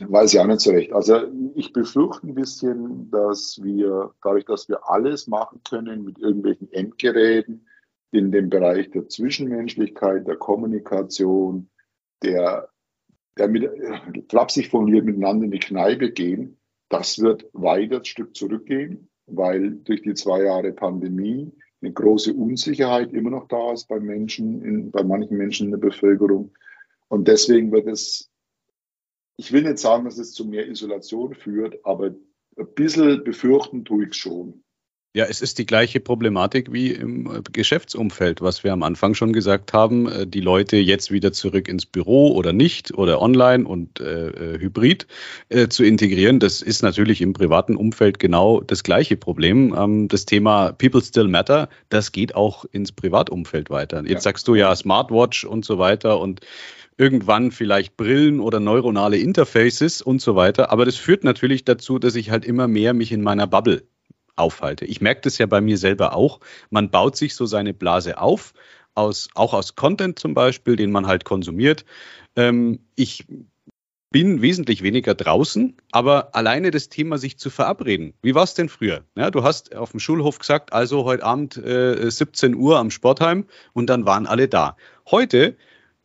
Weiß 0.00 0.32
ich 0.32 0.40
auch 0.40 0.46
nicht 0.46 0.60
so 0.60 0.70
recht. 0.70 0.92
Also 0.92 1.22
ich 1.54 1.72
befürchte 1.72 2.26
ein 2.26 2.34
bisschen, 2.34 3.10
dass 3.10 3.60
wir, 3.62 4.12
dadurch, 4.22 4.44
dass 4.44 4.68
wir 4.68 4.88
alles 4.88 5.26
machen 5.26 5.60
können 5.68 6.04
mit 6.04 6.18
irgendwelchen 6.18 6.72
Endgeräten 6.72 7.66
in 8.10 8.32
dem 8.32 8.50
Bereich 8.50 8.90
der 8.90 9.08
Zwischenmenschlichkeit, 9.08 10.26
der 10.26 10.36
Kommunikation, 10.36 11.70
der, 12.22 12.68
der 13.38 13.48
mit, 13.48 13.70
flapsig 14.28 14.68
formuliert 14.68 15.04
miteinander 15.04 15.44
in 15.44 15.52
die 15.52 15.58
Kneipe 15.58 16.10
gehen, 16.10 16.58
das 16.88 17.20
wird 17.20 17.48
weiter 17.52 17.98
ein 17.98 18.04
Stück 18.04 18.36
zurückgehen, 18.36 19.08
weil 19.26 19.76
durch 19.84 20.02
die 20.02 20.14
zwei 20.14 20.42
Jahre 20.42 20.72
Pandemie 20.72 21.52
eine 21.80 21.92
große 21.92 22.34
Unsicherheit 22.34 23.12
immer 23.12 23.30
noch 23.30 23.48
da 23.48 23.72
ist 23.72 23.88
bei 23.88 24.00
Menschen, 24.00 24.62
in, 24.62 24.90
bei 24.90 25.02
manchen 25.02 25.36
Menschen 25.38 25.66
in 25.66 25.70
der 25.70 25.78
Bevölkerung. 25.78 26.52
Und 27.08 27.28
deswegen 27.28 27.72
wird 27.72 27.86
es 27.86 28.30
ich 29.36 29.52
will 29.52 29.62
nicht 29.62 29.78
sagen, 29.78 30.04
dass 30.04 30.18
es 30.18 30.32
zu 30.32 30.44
mehr 30.44 30.68
Isolation 30.68 31.34
führt, 31.34 31.84
aber 31.84 32.14
ein 32.56 32.74
bisschen 32.74 33.24
befürchten 33.24 33.84
tue 33.84 34.04
ich 34.04 34.10
es 34.10 34.16
schon. 34.16 34.62
Ja, 35.12 35.24
es 35.24 35.42
ist 35.42 35.58
die 35.58 35.66
gleiche 35.66 35.98
Problematik 35.98 36.72
wie 36.72 36.92
im 36.92 37.26
äh, 37.26 37.40
Geschäftsumfeld, 37.50 38.42
was 38.42 38.62
wir 38.62 38.72
am 38.72 38.84
Anfang 38.84 39.14
schon 39.14 39.32
gesagt 39.32 39.72
haben. 39.72 40.06
Äh, 40.06 40.26
die 40.28 40.40
Leute 40.40 40.76
jetzt 40.76 41.10
wieder 41.10 41.32
zurück 41.32 41.66
ins 41.66 41.84
Büro 41.84 42.28
oder 42.32 42.52
nicht 42.52 42.94
oder 42.94 43.20
online 43.20 43.66
und 43.66 43.98
äh, 43.98 44.28
äh, 44.28 44.60
hybrid 44.60 45.08
äh, 45.48 45.66
zu 45.66 45.82
integrieren. 45.82 46.38
Das 46.38 46.62
ist 46.62 46.82
natürlich 46.82 47.22
im 47.22 47.32
privaten 47.32 47.74
Umfeld 47.74 48.20
genau 48.20 48.60
das 48.60 48.84
gleiche 48.84 49.16
Problem. 49.16 49.74
Ähm, 49.76 50.06
das 50.06 50.26
Thema 50.26 50.70
People 50.70 51.02
Still 51.02 51.26
Matter, 51.26 51.68
das 51.88 52.12
geht 52.12 52.36
auch 52.36 52.64
ins 52.66 52.92
Privatumfeld 52.92 53.68
weiter. 53.68 54.02
Jetzt 54.02 54.10
ja. 54.10 54.20
sagst 54.20 54.46
du 54.46 54.54
ja 54.54 54.76
Smartwatch 54.76 55.44
und 55.44 55.64
so 55.64 55.78
weiter 55.78 56.20
und 56.20 56.40
irgendwann 57.00 57.50
vielleicht 57.50 57.96
Brillen 57.96 58.40
oder 58.40 58.60
neuronale 58.60 59.16
Interfaces 59.16 60.02
und 60.02 60.20
so 60.20 60.36
weiter. 60.36 60.70
Aber 60.70 60.84
das 60.84 60.96
führt 60.96 61.24
natürlich 61.24 61.64
dazu, 61.64 61.98
dass 61.98 62.14
ich 62.14 62.30
halt 62.30 62.44
immer 62.44 62.68
mehr 62.68 62.92
mich 62.92 63.10
in 63.10 63.22
meiner 63.22 63.46
Bubble 63.46 63.84
aufhalte. 64.36 64.84
Ich 64.84 65.00
merke 65.00 65.22
das 65.22 65.38
ja 65.38 65.46
bei 65.46 65.62
mir 65.62 65.78
selber 65.78 66.14
auch. 66.14 66.40
Man 66.68 66.90
baut 66.90 67.16
sich 67.16 67.34
so 67.34 67.46
seine 67.46 67.72
Blase 67.72 68.18
auf, 68.18 68.52
aus, 68.94 69.30
auch 69.34 69.54
aus 69.54 69.76
Content 69.76 70.18
zum 70.18 70.34
Beispiel, 70.34 70.76
den 70.76 70.90
man 70.90 71.06
halt 71.06 71.24
konsumiert. 71.24 71.86
Ähm, 72.36 72.80
ich 72.96 73.24
bin 74.10 74.42
wesentlich 74.42 74.82
weniger 74.82 75.14
draußen, 75.14 75.78
aber 75.92 76.34
alleine 76.34 76.70
das 76.70 76.90
Thema, 76.90 77.16
sich 77.16 77.38
zu 77.38 77.48
verabreden. 77.48 78.12
Wie 78.20 78.34
war 78.34 78.42
es 78.42 78.52
denn 78.52 78.68
früher? 78.68 79.04
Ja, 79.16 79.30
du 79.30 79.42
hast 79.42 79.74
auf 79.74 79.92
dem 79.92 80.00
Schulhof 80.00 80.38
gesagt, 80.38 80.74
also 80.74 81.04
heute 81.04 81.24
Abend 81.24 81.56
äh, 81.56 82.10
17 82.10 82.56
Uhr 82.56 82.78
am 82.78 82.90
Sportheim 82.90 83.46
und 83.72 83.88
dann 83.88 84.04
waren 84.04 84.26
alle 84.26 84.48
da. 84.48 84.76
Heute 85.10 85.56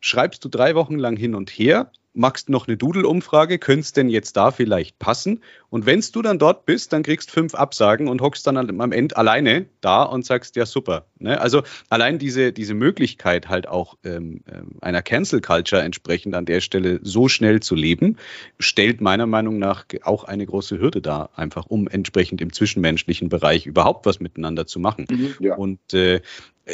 schreibst 0.06 0.44
du 0.44 0.48
drei 0.48 0.74
Wochen 0.76 0.98
lang 0.98 1.16
hin 1.16 1.34
und 1.34 1.50
her, 1.50 1.90
machst 2.16 2.48
noch 2.48 2.66
eine 2.66 2.76
Doodle-Umfrage, 2.76 3.58
könnte 3.58 3.92
denn 3.92 4.08
jetzt 4.08 4.36
da 4.36 4.50
vielleicht 4.50 4.98
passen? 4.98 5.42
Und 5.68 5.84
wenn 5.84 6.00
du 6.12 6.22
dann 6.22 6.38
dort 6.38 6.64
bist, 6.64 6.92
dann 6.92 7.02
kriegst 7.02 7.30
fünf 7.30 7.54
Absagen 7.54 8.08
und 8.08 8.22
hockst 8.22 8.46
dann 8.46 8.56
am 8.56 8.92
Ende 8.92 9.16
alleine 9.16 9.66
da 9.80 10.04
und 10.04 10.24
sagst, 10.24 10.56
ja 10.56 10.64
super. 10.64 11.06
Ne? 11.18 11.40
Also 11.40 11.62
allein 11.90 12.18
diese, 12.18 12.52
diese 12.52 12.74
Möglichkeit 12.74 13.48
halt 13.48 13.68
auch 13.68 13.98
ähm, 14.04 14.42
ähm, 14.50 14.78
einer 14.80 15.02
Cancel 15.02 15.40
Culture 15.40 15.82
entsprechend 15.82 16.34
an 16.34 16.46
der 16.46 16.60
Stelle 16.60 17.00
so 17.02 17.28
schnell 17.28 17.60
zu 17.60 17.74
leben, 17.74 18.16
stellt 18.58 19.00
meiner 19.00 19.26
Meinung 19.26 19.58
nach 19.58 19.84
auch 20.02 20.24
eine 20.24 20.46
große 20.46 20.78
Hürde 20.78 21.02
dar, 21.02 21.30
einfach 21.36 21.66
um 21.66 21.88
entsprechend 21.88 22.40
im 22.40 22.52
zwischenmenschlichen 22.52 23.28
Bereich 23.28 23.66
überhaupt 23.66 24.06
was 24.06 24.20
miteinander 24.20 24.66
zu 24.66 24.80
machen. 24.80 25.06
Mhm, 25.10 25.34
ja. 25.40 25.56
Und 25.56 25.92
äh, 25.92 26.20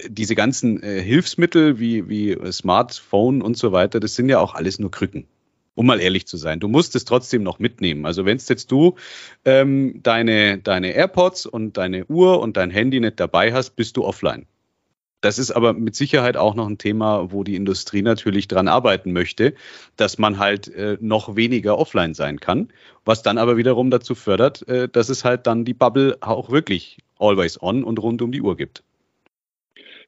diese 0.09 0.35
ganzen 0.35 0.83
äh, 0.83 1.01
Hilfsmittel 1.03 1.79
wie, 1.79 2.09
wie 2.09 2.37
Smartphone 2.51 3.43
und 3.43 3.57
so 3.57 3.73
weiter, 3.73 4.01
das 4.01 4.15
sind 4.15 4.29
ja 4.29 4.41
auch 4.41 4.55
alles 4.55 4.79
nur 4.79 4.91
Krücken. 4.91 5.27
Um 5.75 5.87
mal 5.87 6.01
ehrlich 6.01 6.27
zu 6.27 6.37
sein, 6.37 6.61
du 6.61 6.69
musst 6.69 6.95
es 6.97 7.07
trotzdem 7.07 7.43
noch 7.43 7.59
mitnehmen. 7.59 8.05
Also 8.05 8.27
wenn 8.27 8.39
jetzt 8.39 8.71
du 8.71 8.97
ähm, 9.47 10.01
deine, 10.03 10.59
deine 10.59 10.93
AirPods 10.93 11.47
und 11.47 11.79
deine 11.79 12.05
Uhr 12.07 12.41
und 12.41 12.59
dein 12.59 12.71
Handy 12.71 13.01
nicht 13.01 13.19
dabei 13.19 13.53
hast, 13.55 13.71
bist 13.71 13.97
du 13.97 14.05
offline. 14.05 14.47
Das 15.23 15.39
ist 15.39 15.53
aber 15.53 15.73
mit 15.73 15.95
Sicherheit 15.95 16.37
auch 16.37 16.55
noch 16.55 16.67
ein 16.67 16.79
Thema, 16.79 17.31
wo 17.31 17.45
die 17.45 17.55
Industrie 17.55 18.03
natürlich 18.03 18.49
dran 18.49 18.69
arbeiten 18.69 19.13
möchte, 19.13 19.55
dass 19.97 20.19
man 20.19 20.39
halt 20.39 20.69
äh, 20.69 20.99
noch 21.01 21.37
weniger 21.37 21.79
offline 21.79 22.13
sein 22.13 22.41
kann, 22.41 22.69
was 23.05 23.23
dann 23.23 23.39
aber 23.39 23.57
wiederum 23.57 23.91
dazu 23.91 24.15
fördert, 24.15 24.67
äh, 24.69 24.89
dass 24.89 25.09
es 25.09 25.25
halt 25.25 25.47
dann 25.47 25.65
die 25.65 25.75
Bubble 25.75 26.19
auch 26.21 26.51
wirklich 26.51 26.99
always 27.19 27.63
on 27.63 27.85
und 27.85 27.99
rund 28.01 28.21
um 28.21 28.33
die 28.33 28.43
Uhr 28.43 28.57
gibt. 28.57 28.83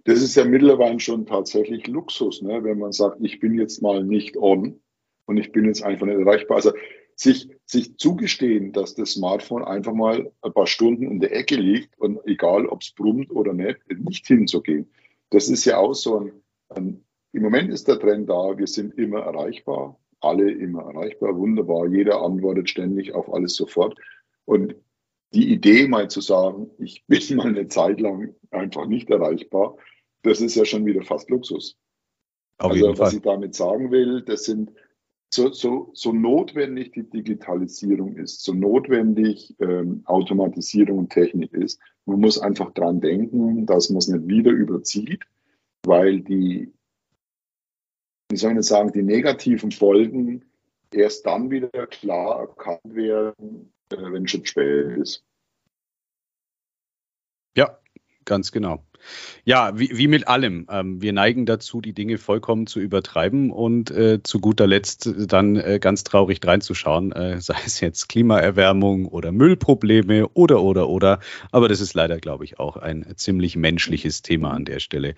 Das 0.05 0.23
ist 0.23 0.37
ja 0.37 0.45
mittlerweile 0.45 1.01
schon 1.01 1.27
tatsächlich 1.27 1.87
Luxus, 1.87 2.43
ne? 2.43 2.63
wenn 2.63 2.79
man 2.79 2.93
sagt, 2.93 3.19
ich 3.21 3.41
bin 3.41 3.59
jetzt 3.59 3.81
mal 3.83 4.05
nicht 4.05 4.37
on 4.37 4.81
und 5.27 5.37
ich 5.39 5.51
bin 5.51 5.65
jetzt 5.65 5.83
einfach 5.83 6.07
nicht 6.07 6.19
erreichbar. 6.19 6.59
Also 6.59 6.73
sich, 7.17 7.49
sich 7.65 7.97
zugestehen, 7.97 8.73
dass 8.73 8.95
das 8.95 9.13
Smartphone 9.13 9.65
einfach 9.65 9.95
mal 9.95 10.31
ein 10.43 10.53
paar 10.53 10.67
Stunden 10.67 11.11
in 11.11 11.21
der 11.21 11.35
Ecke 11.35 11.57
liegt 11.57 11.99
und 11.99 12.21
egal, 12.27 12.67
ob 12.67 12.83
es 12.83 12.93
brummt 12.93 13.31
oder 13.31 13.53
nicht, 13.53 13.79
nicht 13.89 14.27
hinzugehen. 14.27 14.91
Das 15.31 15.49
ist 15.49 15.65
ja 15.65 15.79
auch 15.79 15.95
so 15.95 16.21
ein, 16.21 16.33
ein, 16.69 17.05
im 17.33 17.43
Moment 17.43 17.73
ist 17.73 17.89
der 17.89 17.99
Trend 17.99 18.29
da, 18.29 18.57
wir 18.57 18.67
sind 18.67 18.99
immer 18.99 19.21
erreichbar, 19.21 19.99
alle 20.21 20.51
immer 20.51 20.83
erreichbar, 20.83 21.37
wunderbar, 21.37 21.87
jeder 21.87 22.21
antwortet 22.21 22.69
ständig 22.69 23.15
auf 23.15 23.33
alles 23.33 23.55
sofort. 23.55 23.99
Und 24.45 24.75
die 25.33 25.53
Idee 25.53 25.89
mal 25.89 26.09
zu 26.09 26.21
sagen, 26.21 26.71
ich 26.79 27.05
bin 27.09 27.37
mal 27.37 27.49
eine 27.49 27.69
Zeit 27.69 28.01
lang 28.01 28.35
einfach 28.51 28.87
nicht 28.87 29.11
erreichbar, 29.11 29.77
das 30.25 30.41
ist 30.41 30.57
ja 30.57 30.65
schon 30.65 30.85
wieder 30.87 31.03
fast 31.03 31.31
Luxus. 31.31 31.77
Auf 32.59 32.73
also 32.73 32.91
was 32.91 32.99
Fall. 32.99 33.15
ich 33.15 33.23
damit 33.23 33.55
sagen 33.55 33.91
will, 33.91 34.23
das 34.23 34.45
sind 34.45 34.73
so, 35.33 35.53
so, 35.53 35.91
so 35.95 36.13
notwendig 36.13 36.93
die 36.93 37.09
Digitalisierung 37.09 38.17
ist, 38.17 38.43
so 38.43 38.53
notwendig 38.53 39.55
ähm, 39.59 40.03
Automatisierung 40.05 40.99
und 40.99 41.11
Technik 41.11 41.53
ist, 41.53 41.81
man 42.07 42.21
muss 42.21 42.39
einfach 42.39 42.73
dran 42.73 43.01
denken, 43.01 43.67
dass 43.67 43.91
man 43.91 43.99
es 43.99 44.09
nicht 44.09 44.29
wieder 44.29 44.53
überzieht, 44.53 45.25
weil 45.85 46.21
die, 46.21 46.73
wie 48.31 48.37
soll 48.37 48.57
ich 48.57 48.65
sagen, 48.65 48.93
die 48.93 49.03
negativen 49.03 49.73
Folgen 49.73 50.45
erst 50.93 51.27
dann 51.27 51.51
wieder 51.51 51.87
klar 51.89 52.41
erkannt 52.41 52.95
werden, 52.95 53.73
äh, 53.91 53.97
wenn 53.97 54.25
es 54.25 54.31
schon 54.31 54.47
spät 54.47 54.97
ist. 54.99 55.25
Ja, 57.57 57.79
ganz 58.25 58.53
genau. 58.53 58.85
Ja, 59.45 59.79
wie, 59.79 59.91
wie 59.97 60.09
mit 60.09 60.29
allem. 60.29 60.67
Ähm, 60.71 61.03
wir 61.03 61.13
neigen 61.13 61.47
dazu, 61.47 61.81
die 61.81 61.93
Dinge 61.93 62.19
vollkommen 62.19 62.67
zu 62.67 62.81
übertreiben 62.81 63.51
und 63.51 63.91
äh, 63.91 64.23
zu 64.23 64.41
guter 64.41 64.67
Letzt 64.67 65.11
dann 65.29 65.57
äh, 65.57 65.79
ganz 65.81 66.05
traurig 66.05 66.41
reinzuschauen, 66.45 67.13
äh, 67.13 67.41
sei 67.41 67.57
es 67.67 67.81
jetzt 67.81 68.09
Klimaerwärmung 68.09 69.07
oder 69.07 69.33
Müllprobleme 69.33 70.29
oder, 70.29 70.63
oder, 70.63 70.89
oder. 70.89 71.21
Aber 71.51 71.69
das 71.69 71.81
ist 71.81 71.95
leider, 71.95 72.19
glaube 72.19 72.45
ich, 72.45 72.59
auch 72.59 72.77
ein 72.77 73.07
ziemlich 73.17 73.57
menschliches 73.57 74.23
Thema 74.23 74.53
an 74.53 74.65
der 74.65 74.81
Stelle. 74.81 75.15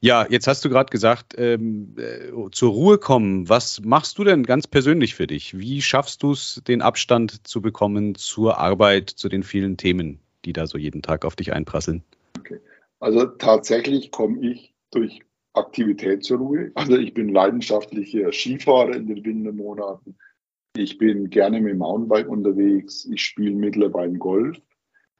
Ja, 0.00 0.26
jetzt 0.28 0.46
hast 0.46 0.64
du 0.64 0.68
gerade 0.68 0.90
gesagt, 0.90 1.34
ähm, 1.36 1.96
äh, 1.98 2.50
zur 2.52 2.70
Ruhe 2.72 2.98
kommen. 2.98 3.48
Was 3.48 3.80
machst 3.84 4.18
du 4.18 4.24
denn 4.24 4.44
ganz 4.44 4.66
persönlich 4.66 5.14
für 5.14 5.26
dich? 5.26 5.58
Wie 5.58 5.82
schaffst 5.82 6.22
du 6.22 6.32
es, 6.32 6.62
den 6.66 6.82
Abstand 6.82 7.46
zu 7.46 7.60
bekommen 7.60 8.14
zur 8.14 8.58
Arbeit, 8.58 9.10
zu 9.10 9.28
den 9.28 9.42
vielen 9.42 9.76
Themen, 9.76 10.20
die 10.44 10.52
da 10.52 10.66
so 10.66 10.78
jeden 10.78 11.02
Tag 11.02 11.24
auf 11.24 11.36
dich 11.36 11.52
einprasseln? 11.52 12.02
Okay. 12.38 12.60
Also 12.98 13.26
tatsächlich 13.26 14.10
komme 14.10 14.40
ich 14.40 14.74
durch 14.90 15.20
Aktivität 15.52 16.24
zur 16.24 16.38
Ruhe. 16.38 16.70
Also 16.74 16.96
ich 16.96 17.14
bin 17.14 17.28
leidenschaftlicher 17.28 18.32
Skifahrer 18.32 18.94
in 18.94 19.06
den 19.06 19.24
Wintermonaten. 19.24 20.18
Ich 20.76 20.98
bin 20.98 21.30
gerne 21.30 21.60
mit 21.60 21.72
dem 21.72 21.78
Mountainbike 21.78 22.28
unterwegs. 22.28 23.06
Ich 23.06 23.22
spiele 23.22 23.54
mittlerweile 23.54 24.18
Golf. 24.18 24.60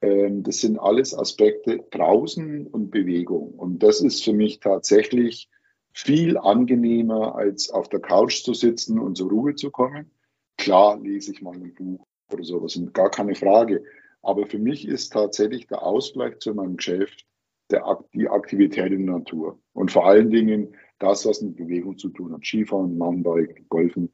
Ähm, 0.03 0.43
das 0.43 0.61
sind 0.61 0.79
alles 0.79 1.17
Aspekte 1.17 1.85
draußen 1.91 2.67
und 2.67 2.91
Bewegung. 2.91 3.55
Und 3.55 3.83
das 3.83 4.01
ist 4.01 4.23
für 4.23 4.35
mich 4.35 4.61
tatsächlich 4.61 5.49
viel 5.93 6.37
angenehmer, 6.37 7.37
als 7.37 7.71
auf 7.71 7.89
der 7.89 8.01
Couch 8.01 8.45
zu 8.45 8.53
sitzen 8.53 8.99
und 8.99 9.17
zur 9.17 9.31
Ruhe 9.31 9.55
zu 9.55 9.71
kommen. 9.71 10.11
Klar 10.59 11.01
lese 11.01 11.33
ich 11.33 11.41
mal 11.41 11.55
ein 11.55 11.75
Buch 11.75 12.07
oder 12.31 12.45
sowas, 12.45 12.79
gar 12.93 13.11
keine 13.11 13.35
Frage. 13.35 13.83
Aber 14.21 14.47
für 14.47 14.59
mich 14.59 14.87
ist 14.87 15.13
tatsächlich 15.13 15.67
der 15.67 15.83
Ausgleich 15.83 16.39
zu 16.41 16.53
meinem 16.53 16.77
Geschäft 16.77 17.25
der, 17.71 17.99
die 18.15 18.29
Aktivität 18.29 18.93
in 18.93 19.07
der 19.07 19.17
Natur. 19.17 19.59
Und 19.73 19.91
vor 19.91 20.07
allen 20.07 20.31
Dingen 20.31 20.75
das, 20.99 21.27
was 21.27 21.43
mit 21.43 21.57
Bewegung 21.57 21.99
zu 21.99 22.09
tun 22.09 22.33
hat. 22.33 22.45
Skifahren, 22.45 22.97
Mountainbike, 22.97 23.69
Golfen, 23.69 24.13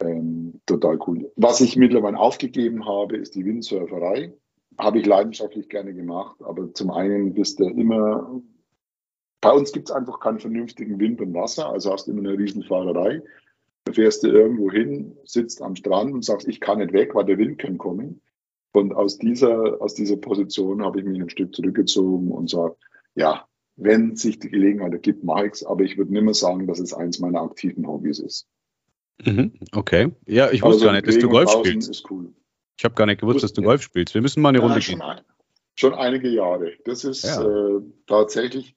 ähm, 0.00 0.60
total 0.66 0.98
cool. 1.06 1.30
Was 1.36 1.60
ich 1.60 1.76
mittlerweile 1.76 2.18
aufgegeben 2.18 2.86
habe, 2.86 3.16
ist 3.16 3.34
die 3.34 3.44
Windsurferei. 3.44 4.32
Habe 4.78 4.98
ich 4.98 5.06
leidenschaftlich 5.06 5.68
gerne 5.68 5.92
gemacht, 5.92 6.36
aber 6.42 6.72
zum 6.72 6.90
einen 6.90 7.34
bist 7.34 7.60
du 7.60 7.64
immer, 7.64 8.40
bei 9.40 9.52
uns 9.52 9.72
gibt 9.72 9.90
es 9.90 9.94
einfach 9.94 10.18
keinen 10.18 10.38
vernünftigen 10.38 10.98
Wind 10.98 11.20
und 11.20 11.34
Wasser, 11.34 11.68
also 11.68 11.92
hast 11.92 12.06
du 12.06 12.12
immer 12.12 12.26
eine 12.28 12.38
Riesenfahrerei. 12.38 13.22
Da 13.84 13.92
fährst 13.92 14.22
du 14.22 14.28
irgendwo 14.28 14.70
hin, 14.70 15.18
sitzt 15.24 15.60
am 15.60 15.76
Strand 15.76 16.14
und 16.14 16.24
sagst, 16.24 16.48
ich 16.48 16.60
kann 16.60 16.78
nicht 16.78 16.92
weg, 16.92 17.14
weil 17.14 17.26
der 17.26 17.38
Wind 17.38 17.58
kann 17.58 17.78
kommen. 17.78 18.22
Und 18.72 18.94
aus 18.94 19.18
dieser, 19.18 19.82
aus 19.82 19.94
dieser 19.94 20.16
Position 20.16 20.82
habe 20.82 21.00
ich 21.00 21.04
mich 21.04 21.20
ein 21.20 21.28
Stück 21.28 21.54
zurückgezogen 21.54 22.30
und 22.30 22.48
sage, 22.48 22.76
ja, 23.14 23.46
wenn 23.76 24.16
sich 24.16 24.38
die 24.38 24.50
Gelegenheit 24.50 24.92
ergibt, 24.92 25.24
mache 25.24 25.46
ich 25.46 25.52
es, 25.54 25.64
aber 25.64 25.84
ich 25.84 25.96
würde 25.96 26.12
nicht 26.12 26.22
mehr 26.22 26.34
sagen, 26.34 26.66
dass 26.66 26.78
es 26.78 26.92
eins 26.92 27.18
meiner 27.18 27.40
aktiven 27.40 27.86
Hobbys 27.86 28.18
ist. 28.18 28.46
Mhm, 29.24 29.52
okay. 29.72 30.12
Ja, 30.26 30.50
ich 30.50 30.62
wusste 30.62 30.74
also 30.74 30.84
gar 30.86 30.92
nicht, 30.92 31.06
dass 31.06 31.18
du 31.18 31.28
Golf 31.28 31.50
spielst. 31.50 31.90
Ist 31.90 32.10
cool. 32.10 32.32
Ich 32.78 32.84
habe 32.84 32.94
gar 32.94 33.06
nicht 33.06 33.20
gewusst, 33.20 33.42
dass 33.42 33.52
du 33.52 33.62
Golf 33.62 33.82
spielst. 33.82 34.14
Wir 34.14 34.22
müssen 34.22 34.42
mal 34.42 34.50
eine 34.50 34.58
ja, 34.58 34.64
Runde 34.64 34.82
schon 34.82 34.98
gehen. 34.98 35.02
Ein, 35.02 35.20
schon 35.74 35.94
einige 35.94 36.28
Jahre. 36.28 36.72
Das 36.84 37.04
ist 37.04 37.24
ja. 37.24 37.42
äh, 37.42 37.80
tatsächlich 38.06 38.74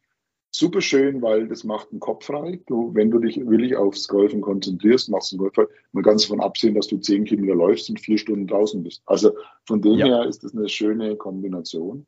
super 0.51 0.81
schön, 0.81 1.21
weil 1.21 1.47
das 1.47 1.63
macht 1.63 1.91
den 1.91 1.99
Kopf 1.99 2.25
frei. 2.25 2.61
Du, 2.67 2.93
wenn 2.93 3.11
du 3.11 3.19
dich 3.19 3.37
wirklich 3.37 3.75
aufs 3.75 4.07
Golfen 4.07 4.41
konzentrierst, 4.41 5.09
machst 5.09 5.31
du 5.31 5.35
einen 5.35 5.39
Golf 5.39 5.55
frei. 5.55 5.65
Man 5.91 6.03
kann 6.03 6.17
davon 6.17 6.39
absehen, 6.39 6.75
dass 6.75 6.87
du 6.87 6.97
zehn 6.97 7.25
Kilometer 7.25 7.55
läufst 7.55 7.89
und 7.89 7.99
vier 7.99 8.17
Stunden 8.17 8.47
draußen 8.47 8.83
bist. 8.83 9.01
Also 9.05 9.31
von 9.65 9.81
dem 9.81 9.97
ja. 9.97 10.05
her 10.05 10.25
ist 10.25 10.43
das 10.43 10.55
eine 10.55 10.69
schöne 10.69 11.15
Kombination. 11.15 12.05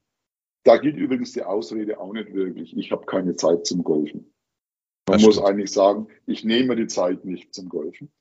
Da 0.63 0.77
gilt 0.77 0.97
übrigens 0.97 1.31
die 1.33 1.43
Ausrede 1.43 1.99
auch 1.99 2.13
nicht 2.13 2.33
wirklich. 2.33 2.75
Ich 2.75 2.91
habe 2.91 3.05
keine 3.05 3.35
Zeit 3.35 3.65
zum 3.65 3.83
Golfen. 3.83 4.33
Man 5.07 5.17
das 5.17 5.21
muss 5.21 5.35
stimmt. 5.35 5.47
eigentlich 5.47 5.71
sagen, 5.71 6.07
ich 6.25 6.43
nehme 6.43 6.75
die 6.75 6.87
Zeit 6.87 7.23
nicht 7.23 7.53
zum 7.53 7.69
Golfen. 7.69 8.11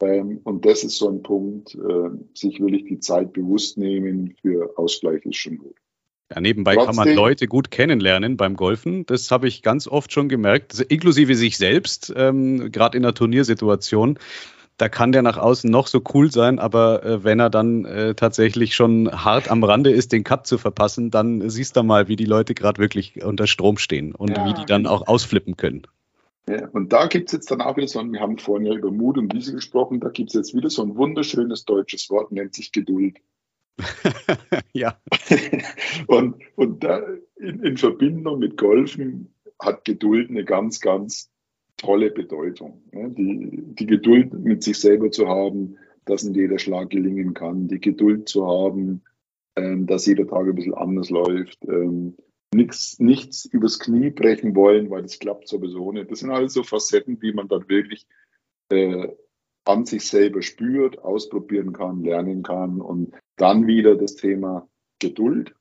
Ähm, 0.00 0.40
und 0.44 0.64
das 0.64 0.84
ist 0.84 0.96
so 0.96 1.08
ein 1.08 1.22
Punkt, 1.22 1.74
äh, 1.74 2.10
sich 2.34 2.60
wirklich 2.60 2.84
die 2.84 3.00
Zeit 3.00 3.32
bewusst 3.32 3.76
nehmen 3.76 4.34
für 4.40 4.78
Ausgleich 4.78 5.24
ist 5.26 5.36
schon 5.36 5.58
gut. 5.58 5.76
Ja, 6.32 6.40
nebenbei 6.40 6.74
Trotzdem, 6.74 6.96
kann 6.96 7.06
man 7.06 7.16
Leute 7.16 7.48
gut 7.48 7.72
kennenlernen 7.72 8.36
beim 8.36 8.54
Golfen. 8.54 9.04
Das 9.04 9.30
habe 9.32 9.48
ich 9.48 9.62
ganz 9.62 9.88
oft 9.88 10.12
schon 10.12 10.28
gemerkt, 10.28 10.78
inklusive 10.80 11.34
sich 11.34 11.56
selbst, 11.56 12.12
ähm, 12.16 12.70
gerade 12.70 12.96
in 12.96 13.04
einer 13.04 13.14
Turniersituation. 13.14 14.18
Da 14.80 14.88
kann 14.88 15.12
der 15.12 15.20
nach 15.20 15.36
außen 15.36 15.70
noch 15.70 15.88
so 15.88 16.00
cool 16.14 16.32
sein, 16.32 16.58
aber 16.58 17.04
äh, 17.04 17.22
wenn 17.22 17.38
er 17.38 17.50
dann 17.50 17.84
äh, 17.84 18.14
tatsächlich 18.14 18.74
schon 18.74 19.10
hart 19.12 19.50
am 19.50 19.62
Rande 19.62 19.90
ist, 19.90 20.10
den 20.10 20.24
Cut 20.24 20.46
zu 20.46 20.56
verpassen, 20.56 21.10
dann 21.10 21.50
siehst 21.50 21.76
du 21.76 21.82
mal, 21.82 22.08
wie 22.08 22.16
die 22.16 22.24
Leute 22.24 22.54
gerade 22.54 22.80
wirklich 22.80 23.22
unter 23.22 23.46
Strom 23.46 23.76
stehen 23.76 24.14
und 24.14 24.30
ja, 24.30 24.46
wie 24.46 24.54
die 24.54 24.64
dann 24.64 24.86
auch 24.86 25.06
ausflippen 25.06 25.58
können. 25.58 25.82
Ja, 26.48 26.66
und 26.68 26.94
da 26.94 27.08
gibt 27.08 27.28
es 27.28 27.32
jetzt 27.32 27.50
dann 27.50 27.60
auch 27.60 27.76
wieder 27.76 27.88
so 27.88 27.98
ein, 27.98 28.10
wir 28.10 28.20
haben 28.20 28.38
vorhin 28.38 28.66
ja 28.66 28.72
über 28.72 28.90
Mut 28.90 29.18
und 29.18 29.34
Wiese 29.34 29.54
gesprochen, 29.54 30.00
da 30.00 30.08
gibt 30.08 30.30
es 30.30 30.34
jetzt 30.34 30.54
wieder 30.54 30.70
so 30.70 30.82
ein 30.82 30.96
wunderschönes 30.96 31.66
deutsches 31.66 32.08
Wort, 32.08 32.32
nennt 32.32 32.54
sich 32.54 32.72
Geduld. 32.72 33.18
ja. 34.72 34.96
und 36.06 36.36
und 36.56 36.82
da 36.82 37.02
in, 37.36 37.62
in 37.62 37.76
Verbindung 37.76 38.38
mit 38.38 38.56
Golfen 38.56 39.34
hat 39.60 39.84
Geduld 39.84 40.30
eine 40.30 40.44
ganz, 40.46 40.80
ganz 40.80 41.29
tolle 41.80 42.10
Bedeutung. 42.10 42.82
Die, 42.92 43.62
die 43.74 43.86
Geduld 43.86 44.32
mit 44.34 44.62
sich 44.62 44.78
selber 44.78 45.10
zu 45.10 45.28
haben, 45.28 45.76
dass 46.04 46.22
in 46.22 46.34
jeder 46.34 46.58
Schlag 46.58 46.90
gelingen 46.90 47.34
kann, 47.34 47.68
die 47.68 47.80
Geduld 47.80 48.28
zu 48.28 48.46
haben, 48.46 49.02
ähm, 49.56 49.86
dass 49.86 50.06
jeder 50.06 50.26
Tag 50.26 50.46
ein 50.46 50.54
bisschen 50.54 50.74
anders 50.74 51.10
läuft, 51.10 51.58
ähm, 51.66 52.16
nichts, 52.54 52.98
nichts 52.98 53.44
übers 53.44 53.78
Knie 53.78 54.10
brechen 54.10 54.54
wollen, 54.54 54.90
weil 54.90 55.02
das 55.02 55.18
klappt 55.18 55.48
sowieso 55.48 55.92
nicht. 55.92 56.10
Das 56.10 56.20
sind 56.20 56.30
alles 56.30 56.52
so 56.52 56.62
Facetten, 56.62 57.18
die 57.18 57.32
man 57.32 57.48
dann 57.48 57.68
wirklich 57.68 58.06
äh, 58.70 59.08
an 59.64 59.86
sich 59.86 60.06
selber 60.06 60.42
spürt, 60.42 60.98
ausprobieren 60.98 61.72
kann, 61.72 62.02
lernen 62.02 62.42
kann 62.42 62.80
und 62.80 63.14
dann 63.36 63.66
wieder 63.66 63.96
das 63.96 64.16
Thema 64.16 64.68
Geduld 64.98 65.54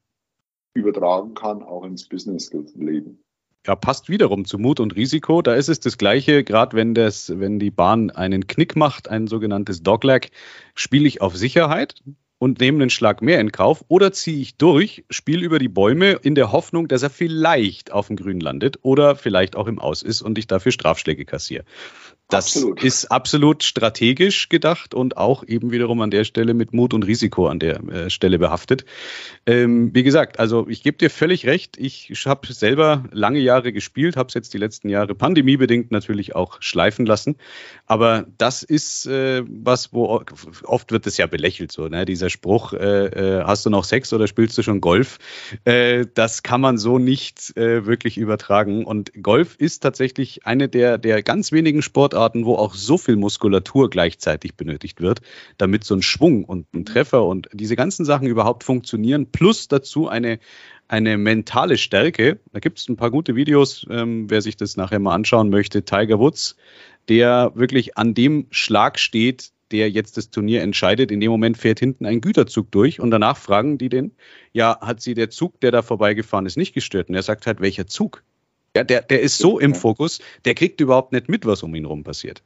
übertragen 0.73 1.33
kann, 1.33 1.63
auch 1.63 1.85
ins 1.85 2.07
Business-Leben. 2.07 3.23
Ja, 3.67 3.75
passt 3.75 4.09
wiederum 4.09 4.45
zu 4.45 4.57
Mut 4.57 4.79
und 4.79 4.95
Risiko. 4.95 5.41
Da 5.41 5.53
ist 5.53 5.67
es 5.67 5.79
das 5.79 5.97
Gleiche, 5.97 6.43
gerade 6.43 6.75
wenn 6.77 6.93
das, 6.93 7.39
wenn 7.39 7.59
die 7.59 7.71
Bahn 7.71 8.09
einen 8.09 8.47
Knick 8.47 8.75
macht, 8.75 9.09
ein 9.09 9.27
sogenanntes 9.27 9.83
Dogleg, 9.83 10.31
spiele 10.75 11.07
ich 11.07 11.21
auf 11.21 11.35
Sicherheit 11.35 11.95
und 12.37 12.61
nehme 12.61 12.81
einen 12.81 12.89
Schlag 12.89 13.21
mehr 13.21 13.41
in 13.41 13.51
Kauf 13.51 13.83
oder 13.89 14.13
ziehe 14.13 14.39
ich 14.39 14.57
durch, 14.57 15.03
spiele 15.09 15.45
über 15.45 15.59
die 15.59 15.67
Bäume 15.67 16.13
in 16.13 16.35
der 16.35 16.53
Hoffnung, 16.53 16.87
dass 16.87 17.03
er 17.03 17.09
vielleicht 17.09 17.91
auf 17.91 18.07
dem 18.07 18.15
Grün 18.15 18.39
landet 18.39 18.79
oder 18.81 19.17
vielleicht 19.17 19.57
auch 19.57 19.67
im 19.67 19.79
Aus 19.79 20.03
ist 20.03 20.21
und 20.21 20.37
ich 20.37 20.47
dafür 20.47 20.71
Strafschläge 20.71 21.25
kassiere. 21.25 21.65
Das 22.29 22.55
absolut. 22.55 22.83
ist 22.83 23.05
absolut 23.05 23.63
strategisch 23.63 24.49
gedacht 24.49 24.93
und 24.93 25.17
auch 25.17 25.43
eben 25.47 25.71
wiederum 25.71 25.99
an 26.01 26.11
der 26.11 26.23
Stelle 26.23 26.53
mit 26.53 26.73
Mut 26.73 26.93
und 26.93 27.01
Risiko 27.01 27.47
an 27.47 27.57
der 27.57 27.83
äh, 27.85 28.09
Stelle 28.11 28.37
behaftet. 28.37 28.85
Ähm, 29.47 29.89
wie 29.95 30.03
gesagt, 30.03 30.37
also 30.37 30.67
ich 30.69 30.83
gebe 30.83 30.95
dir 30.95 31.09
völlig 31.09 31.47
recht. 31.47 31.75
Ich 31.79 32.13
habe 32.27 32.53
selber 32.53 33.05
lange 33.11 33.39
Jahre 33.39 33.73
gespielt, 33.73 34.15
habe 34.15 34.27
es 34.27 34.35
jetzt 34.35 34.53
die 34.53 34.59
letzten 34.59 34.89
Jahre 34.89 35.15
pandemiebedingt 35.15 35.89
natürlich 35.89 36.35
auch 36.35 36.61
schleifen 36.61 37.07
lassen. 37.07 37.35
Aber 37.87 38.27
das 38.37 38.61
ist 38.61 39.07
äh, 39.07 39.41
was, 39.47 39.91
wo 39.91 40.23
oft 40.65 40.91
wird 40.91 41.07
es 41.07 41.17
ja 41.17 41.25
belächelt 41.25 41.71
so, 41.71 41.87
ne? 41.87 42.05
Dieser 42.05 42.29
Spruch: 42.29 42.73
äh, 42.73 43.05
äh 43.07 43.43
Hast 43.43 43.65
du 43.65 43.71
noch 43.71 43.83
Sex 43.83 44.13
oder 44.13 44.27
spielst 44.27 44.55
du 44.55 44.61
schon 44.61 44.81
Golf? 44.81 45.17
Äh, 45.65 46.05
das 46.13 46.43
kann 46.43 46.61
man 46.61 46.77
so 46.77 46.99
nicht 46.99 47.57
äh, 47.57 47.87
wirklich 47.87 48.19
übertragen. 48.19 48.85
Und 48.85 49.13
Golf 49.23 49.55
ist 49.55 49.79
tatsächlich 49.79 50.45
eine 50.45 50.69
der 50.69 50.99
der 50.99 51.23
ganz 51.23 51.51
wenigen 51.51 51.81
Sportarten 51.81 52.18
Sportarten, 52.19 52.45
wo 52.45 52.55
auch 52.55 52.75
so 52.75 52.97
viel 52.97 53.15
Muskulatur 53.15 53.89
gleichzeitig 53.89 54.55
benötigt 54.55 54.99
wird, 54.99 55.21
damit 55.57 55.85
so 55.85 55.95
ein 55.95 56.01
Schwung 56.01 56.43
und 56.43 56.67
ein 56.73 56.83
Treffer 56.83 57.25
und 57.25 57.47
diese 57.53 57.77
ganzen 57.77 58.03
Sachen 58.03 58.27
überhaupt 58.27 58.65
funktionieren, 58.65 59.27
plus 59.31 59.69
dazu 59.69 60.09
eine, 60.09 60.39
eine 60.89 61.17
mentale 61.17 61.77
Stärke. 61.77 62.39
Da 62.51 62.59
gibt 62.59 62.79
es 62.79 62.89
ein 62.89 62.97
paar 62.97 63.09
gute 63.09 63.37
Videos, 63.37 63.85
ähm, 63.89 64.29
wer 64.29 64.41
sich 64.41 64.57
das 64.57 64.75
nachher 64.75 64.99
mal 64.99 65.15
anschauen 65.15 65.49
möchte. 65.49 65.85
Tiger 65.85 66.19
Woods, 66.19 66.57
der 67.07 67.53
wirklich 67.55 67.97
an 67.97 68.13
dem 68.13 68.47
Schlag 68.51 68.99
steht, 68.99 69.51
der 69.71 69.89
jetzt 69.89 70.17
das 70.17 70.29
Turnier 70.29 70.61
entscheidet. 70.61 71.11
In 71.11 71.21
dem 71.21 71.31
Moment 71.31 71.57
fährt 71.57 71.79
hinten 71.79 72.05
ein 72.05 72.19
Güterzug 72.19 72.69
durch 72.69 72.99
und 72.99 73.11
danach 73.11 73.37
fragen 73.37 73.77
die 73.77 73.87
den, 73.87 74.11
ja, 74.51 74.77
hat 74.81 74.99
sie 74.99 75.13
der 75.13 75.29
Zug, 75.29 75.61
der 75.61 75.71
da 75.71 75.83
vorbeigefahren 75.83 76.45
ist, 76.45 76.57
nicht 76.57 76.73
gestört? 76.73 77.07
Und 77.07 77.15
er 77.15 77.23
sagt 77.23 77.47
halt, 77.47 77.61
welcher 77.61 77.87
Zug? 77.87 78.23
Ja, 78.79 78.85
der, 78.85 79.01
der 79.01 79.19
ist 79.19 79.37
so 79.37 79.59
im 79.59 79.75
Fokus, 79.75 80.21
der 80.45 80.55
kriegt 80.55 80.79
überhaupt 80.79 81.11
nicht 81.11 81.27
mit, 81.27 81.45
was 81.45 81.63
um 81.63 81.75
ihn 81.75 81.83
rum 81.83 82.05
passiert. 82.05 82.41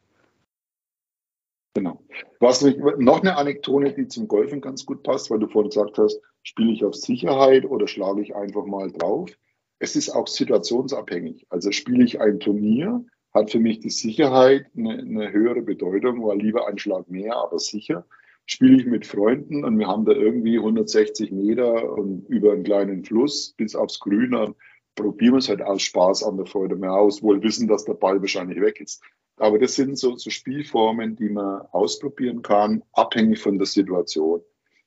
Genau. 1.75 2.01
Was 2.39 2.63
noch 2.63 3.21
eine 3.21 3.37
Anekdote, 3.37 3.93
die 3.93 4.07
zum 4.07 4.27
Golfen 4.27 4.59
ganz 4.59 4.83
gut 4.83 5.03
passt, 5.03 5.29
weil 5.29 5.37
du 5.37 5.47
vorhin 5.47 5.69
gesagt 5.69 5.99
hast, 5.99 6.19
spiele 6.41 6.71
ich 6.71 6.83
auf 6.83 6.95
Sicherheit 6.95 7.65
oder 7.65 7.87
schlage 7.87 8.23
ich 8.23 8.35
einfach 8.35 8.65
mal 8.65 8.91
drauf. 8.91 9.29
Es 9.77 9.95
ist 9.95 10.09
auch 10.09 10.25
situationsabhängig. 10.25 11.45
Also 11.49 11.71
spiele 11.71 12.03
ich 12.03 12.19
ein 12.19 12.39
Turnier, 12.39 13.05
hat 13.31 13.51
für 13.51 13.59
mich 13.59 13.79
die 13.79 13.91
Sicherheit 13.91 14.65
eine, 14.75 14.93
eine 14.97 15.31
höhere 15.31 15.61
Bedeutung, 15.61 16.25
weil 16.25 16.39
lieber 16.39 16.67
ein 16.67 16.79
Schlag 16.79 17.11
mehr, 17.11 17.35
aber 17.35 17.59
sicher. 17.59 18.07
Spiele 18.47 18.77
ich 18.77 18.87
mit 18.87 19.05
Freunden 19.05 19.63
und 19.63 19.77
wir 19.77 19.87
haben 19.87 20.05
da 20.05 20.13
irgendwie 20.13 20.57
160 20.57 21.31
Meter 21.31 21.93
und 21.93 22.27
über 22.27 22.53
einen 22.53 22.63
kleinen 22.63 23.03
Fluss 23.03 23.53
bis 23.55 23.75
aufs 23.75 23.99
Grüne 23.99 24.55
probieren 24.95 25.33
wir 25.33 25.39
es 25.39 25.49
halt 25.49 25.61
aus 25.61 25.81
Spaß 25.81 26.23
an 26.23 26.37
der 26.37 26.45
Freude 26.45 26.75
mehr 26.75 26.93
aus, 26.93 27.23
wohl 27.23 27.41
wissen, 27.43 27.67
dass 27.67 27.85
der 27.85 27.93
Ball 27.93 28.19
wahrscheinlich 28.21 28.61
weg 28.61 28.79
ist. 28.79 29.01
Aber 29.37 29.57
das 29.57 29.75
sind 29.75 29.97
so, 29.97 30.15
so 30.15 30.29
Spielformen, 30.29 31.15
die 31.15 31.29
man 31.29 31.61
ausprobieren 31.71 32.41
kann, 32.41 32.83
abhängig 32.93 33.39
von 33.39 33.57
der 33.57 33.65
Situation. 33.65 34.41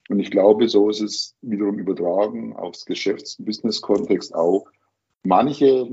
Und 0.08 0.20
ich 0.20 0.30
glaube, 0.30 0.68
so 0.68 0.88
ist 0.88 1.00
es 1.00 1.36
wiederum 1.42 1.78
übertragen 1.78 2.54
aufs 2.54 2.86
Geschäfts-, 2.86 3.36
Business-Kontext 3.44 4.34
auch. 4.34 4.66
Manche 5.24 5.88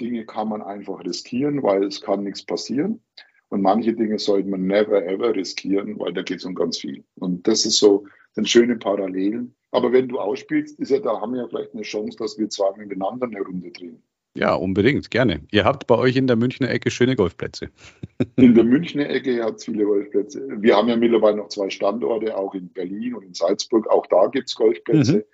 Dinge 0.00 0.24
kann 0.24 0.48
man 0.48 0.62
einfach 0.62 1.04
riskieren, 1.04 1.62
weil 1.62 1.84
es 1.84 2.00
kann 2.00 2.22
nichts 2.22 2.44
passieren. 2.44 3.02
Und 3.50 3.62
manche 3.62 3.94
Dinge 3.94 4.18
sollte 4.18 4.48
man 4.48 4.66
never 4.66 5.04
ever 5.06 5.34
riskieren, 5.34 5.98
weil 5.98 6.12
da 6.12 6.22
geht 6.22 6.38
es 6.38 6.44
um 6.44 6.54
ganz 6.54 6.78
viel. 6.78 7.04
Und 7.16 7.46
das 7.46 7.64
ist 7.64 7.78
so, 7.78 8.06
sind 8.32 8.48
schöne 8.48 8.76
Parallelen. 8.76 9.54
Aber 9.70 9.92
wenn 9.92 10.08
du 10.08 10.18
ausspielst, 10.18 10.78
ist 10.78 10.90
ja, 10.90 10.98
da 10.98 11.20
haben 11.20 11.32
wir 11.32 11.42
ja 11.42 11.48
vielleicht 11.48 11.74
eine 11.74 11.82
Chance, 11.82 12.16
dass 12.18 12.38
wir 12.38 12.48
zwei 12.48 12.76
miteinander 12.76 13.26
eine 13.26 13.40
Runde 13.40 13.70
drehen. 13.70 14.02
Ja, 14.34 14.54
unbedingt, 14.54 15.10
gerne. 15.10 15.40
Ihr 15.50 15.64
habt 15.64 15.86
bei 15.86 15.96
euch 15.96 16.14
in 16.16 16.26
der 16.26 16.36
Münchner 16.36 16.70
Ecke 16.70 16.90
schöne 16.90 17.16
Golfplätze. 17.16 17.70
In 18.36 18.54
der 18.54 18.62
Münchner 18.62 19.08
Ecke 19.08 19.42
hat 19.42 19.56
es 19.56 19.64
viele 19.64 19.84
Golfplätze. 19.84 20.46
Wir 20.60 20.76
haben 20.76 20.88
ja 20.88 20.96
mittlerweile 20.96 21.38
noch 21.38 21.48
zwei 21.48 21.70
Standorte, 21.70 22.36
auch 22.36 22.54
in 22.54 22.68
Berlin 22.68 23.14
und 23.14 23.24
in 23.24 23.34
Salzburg. 23.34 23.88
Auch 23.88 24.06
da 24.06 24.26
gibt 24.26 24.48
es 24.48 24.54
Golfplätze. 24.54 25.18
Mhm. 25.18 25.24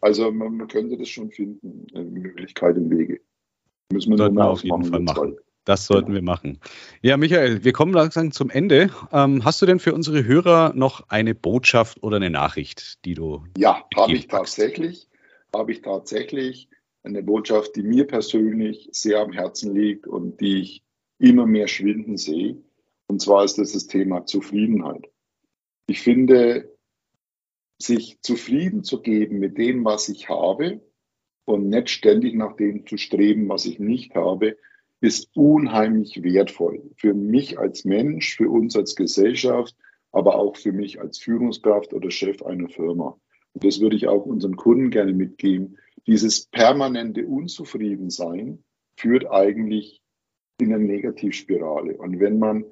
Also 0.00 0.30
man, 0.30 0.56
man, 0.56 0.68
könnte 0.68 0.96
das 0.96 1.08
schon 1.08 1.30
finden, 1.30 1.86
Möglichkeiten, 1.92 2.90
Wege. 2.90 3.20
Müssen 3.92 4.12
wir 4.12 4.18
Sollten 4.18 4.36
wir 4.36 4.48
auf 4.48 4.62
jeden 4.62 4.84
Fall 4.84 5.00
machen. 5.00 5.36
Das 5.64 5.86
sollten 5.86 6.12
wir 6.12 6.22
machen. 6.22 6.60
Ja, 7.00 7.16
Michael, 7.16 7.64
wir 7.64 7.72
kommen 7.72 7.94
langsam 7.94 8.32
zum 8.32 8.50
Ende. 8.50 8.90
Ähm, 9.12 9.44
hast 9.44 9.62
du 9.62 9.66
denn 9.66 9.78
für 9.78 9.94
unsere 9.94 10.24
Hörer 10.24 10.74
noch 10.74 11.08
eine 11.08 11.34
Botschaft 11.34 12.02
oder 12.02 12.16
eine 12.16 12.30
Nachricht, 12.30 13.04
die 13.04 13.14
du. 13.14 13.44
Ja, 13.56 13.84
habe 13.96 14.12
ich 14.12 14.28
tatsächlich. 14.28 15.08
Habe 15.54 15.72
ich 15.72 15.82
tatsächlich 15.82 16.68
eine 17.02 17.22
Botschaft, 17.22 17.76
die 17.76 17.82
mir 17.82 18.06
persönlich 18.06 18.88
sehr 18.92 19.20
am 19.20 19.32
Herzen 19.32 19.74
liegt 19.74 20.06
und 20.06 20.40
die 20.40 20.60
ich 20.60 20.84
immer 21.18 21.46
mehr 21.46 21.68
schwinden 21.68 22.16
sehe. 22.16 22.62
Und 23.06 23.22
zwar 23.22 23.44
ist 23.44 23.58
das 23.58 23.72
das 23.72 23.86
Thema 23.86 24.26
Zufriedenheit. 24.26 25.06
Ich 25.86 26.00
finde, 26.00 26.74
sich 27.78 28.18
zufrieden 28.22 28.84
zu 28.84 29.00
geben 29.00 29.38
mit 29.38 29.58
dem, 29.58 29.84
was 29.84 30.08
ich 30.08 30.28
habe 30.28 30.80
und 31.44 31.68
nicht 31.68 31.90
ständig 31.90 32.34
nach 32.34 32.56
dem 32.56 32.86
zu 32.86 32.96
streben, 32.96 33.48
was 33.48 33.66
ich 33.66 33.78
nicht 33.78 34.14
habe, 34.14 34.56
ist 35.04 35.28
unheimlich 35.36 36.22
wertvoll 36.22 36.82
für 36.96 37.12
mich 37.12 37.58
als 37.58 37.84
Mensch, 37.84 38.36
für 38.36 38.48
uns 38.48 38.74
als 38.74 38.96
Gesellschaft, 38.96 39.76
aber 40.12 40.36
auch 40.36 40.56
für 40.56 40.72
mich 40.72 40.98
als 40.98 41.18
Führungskraft 41.18 41.92
oder 41.92 42.10
Chef 42.10 42.42
einer 42.42 42.70
Firma. 42.70 43.20
Und 43.52 43.64
das 43.64 43.80
würde 43.80 43.96
ich 43.96 44.08
auch 44.08 44.24
unseren 44.24 44.56
Kunden 44.56 44.88
gerne 44.88 45.12
mitgeben. 45.12 45.76
Dieses 46.06 46.46
permanente 46.46 47.26
Unzufriedensein 47.26 48.64
führt 48.96 49.30
eigentlich 49.30 50.00
in 50.58 50.72
eine 50.72 50.82
Negativspirale. 50.82 51.98
Und 51.98 52.18
wenn 52.18 52.38
man 52.38 52.64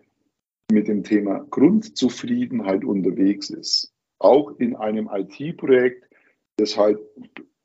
mit 0.70 0.88
dem 0.88 1.04
Thema 1.04 1.46
Grundzufriedenheit 1.50 2.82
unterwegs 2.82 3.50
ist, 3.50 3.92
auch 4.18 4.58
in 4.58 4.74
einem 4.74 5.10
IT-Projekt, 5.12 6.08
das 6.56 6.78
halt 6.78 6.98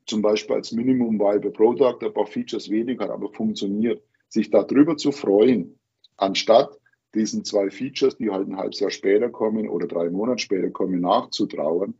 zum 0.04 0.20
Beispiel 0.20 0.56
als 0.56 0.72
Minimum 0.72 1.18
Viable 1.18 1.52
Product 1.52 1.98
ein 2.02 2.12
paar 2.12 2.26
Features 2.26 2.68
weniger, 2.68 3.10
aber 3.10 3.32
funktioniert, 3.32 4.02
sich 4.28 4.50
darüber 4.50 4.96
zu 4.96 5.12
freuen, 5.12 5.78
anstatt 6.16 6.78
diesen 7.14 7.44
zwei 7.44 7.70
Features, 7.70 8.16
die 8.16 8.30
halt 8.30 8.48
ein 8.48 8.56
halbes 8.56 8.80
Jahr 8.80 8.90
später 8.90 9.30
kommen 9.30 9.68
oder 9.68 9.86
drei 9.86 10.10
Monate 10.10 10.42
später 10.42 10.70
kommen, 10.70 11.00
nachzutrauern. 11.00 11.94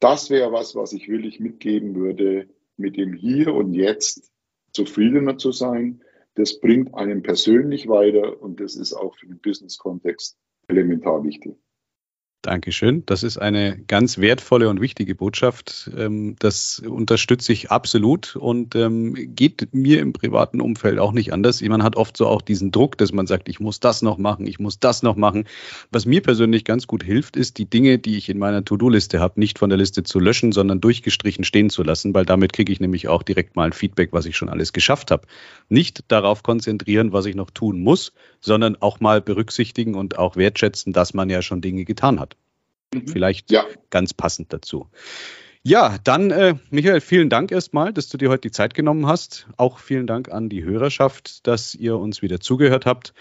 Das 0.00 0.30
wäre 0.30 0.52
was, 0.52 0.74
was 0.74 0.92
ich 0.92 1.08
wirklich 1.08 1.40
mitgeben 1.40 1.94
würde, 1.94 2.48
mit 2.76 2.96
dem 2.96 3.14
Hier 3.14 3.54
und 3.54 3.74
Jetzt 3.74 4.30
zufriedener 4.72 5.38
zu 5.38 5.52
sein. 5.52 6.02
Das 6.34 6.60
bringt 6.60 6.94
einen 6.94 7.22
persönlich 7.22 7.88
weiter 7.88 8.40
und 8.42 8.60
das 8.60 8.76
ist 8.76 8.92
auch 8.92 9.16
für 9.16 9.26
den 9.26 9.40
Business-Kontext 9.40 10.36
elementar 10.68 11.22
wichtig. 11.24 11.56
Dankeschön. 12.44 13.04
Das 13.06 13.22
ist 13.22 13.38
eine 13.38 13.78
ganz 13.86 14.18
wertvolle 14.18 14.68
und 14.68 14.82
wichtige 14.82 15.14
Botschaft. 15.14 15.90
Ähm, 15.96 16.36
das 16.38 16.78
unterstütze 16.78 17.54
ich 17.54 17.70
absolut 17.70 18.36
und 18.36 18.74
ähm, 18.74 19.14
geht 19.34 19.72
mir 19.72 20.00
im 20.00 20.12
privaten 20.12 20.60
Umfeld 20.60 20.98
auch 20.98 21.12
nicht 21.12 21.32
anders. 21.32 21.62
Man 21.62 21.82
hat 21.82 21.96
oft 21.96 22.18
so 22.18 22.26
auch 22.26 22.42
diesen 22.42 22.70
Druck, 22.70 22.98
dass 22.98 23.12
man 23.12 23.26
sagt, 23.26 23.48
ich 23.48 23.60
muss 23.60 23.80
das 23.80 24.02
noch 24.02 24.18
machen, 24.18 24.46
ich 24.46 24.58
muss 24.58 24.78
das 24.78 25.02
noch 25.02 25.16
machen. 25.16 25.46
Was 25.90 26.04
mir 26.04 26.20
persönlich 26.20 26.64
ganz 26.64 26.86
gut 26.86 27.02
hilft, 27.02 27.36
ist, 27.36 27.56
die 27.56 27.64
Dinge, 27.64 27.98
die 27.98 28.18
ich 28.18 28.28
in 28.28 28.36
meiner 28.36 28.62
To-Do-Liste 28.62 29.20
habe, 29.20 29.40
nicht 29.40 29.58
von 29.58 29.70
der 29.70 29.78
Liste 29.78 30.02
zu 30.02 30.20
löschen, 30.20 30.52
sondern 30.52 30.82
durchgestrichen 30.82 31.44
stehen 31.44 31.70
zu 31.70 31.82
lassen, 31.82 32.12
weil 32.12 32.26
damit 32.26 32.52
kriege 32.52 32.70
ich 32.70 32.78
nämlich 32.78 33.08
auch 33.08 33.22
direkt 33.22 33.56
mal 33.56 33.64
ein 33.64 33.72
Feedback, 33.72 34.10
was 34.12 34.26
ich 34.26 34.36
schon 34.36 34.50
alles 34.50 34.74
geschafft 34.74 35.10
habe. 35.10 35.26
Nicht 35.70 36.04
darauf 36.08 36.42
konzentrieren, 36.42 37.14
was 37.14 37.24
ich 37.24 37.36
noch 37.36 37.50
tun 37.50 37.80
muss, 37.80 38.12
sondern 38.40 38.76
auch 38.82 39.00
mal 39.00 39.22
berücksichtigen 39.22 39.94
und 39.94 40.18
auch 40.18 40.36
wertschätzen, 40.36 40.92
dass 40.92 41.14
man 41.14 41.30
ja 41.30 41.40
schon 41.40 41.62
Dinge 41.62 41.86
getan 41.86 42.20
hat. 42.20 42.33
Mhm. 42.94 43.08
Vielleicht 43.08 43.50
ja. 43.50 43.64
ganz 43.90 44.14
passend 44.14 44.52
dazu. 44.52 44.88
Ja, 45.66 45.96
dann, 46.04 46.30
äh, 46.30 46.56
Michael, 46.70 47.00
vielen 47.00 47.30
Dank 47.30 47.50
erstmal, 47.50 47.92
dass 47.92 48.08
du 48.08 48.18
dir 48.18 48.28
heute 48.28 48.42
die 48.42 48.50
Zeit 48.50 48.74
genommen 48.74 49.06
hast. 49.06 49.46
Auch 49.56 49.78
vielen 49.78 50.06
Dank 50.06 50.30
an 50.30 50.50
die 50.50 50.62
Hörerschaft, 50.62 51.46
dass 51.46 51.74
ihr 51.74 51.96
uns 51.96 52.20
wieder 52.20 52.38
zugehört 52.38 52.84
habt. 52.84 53.14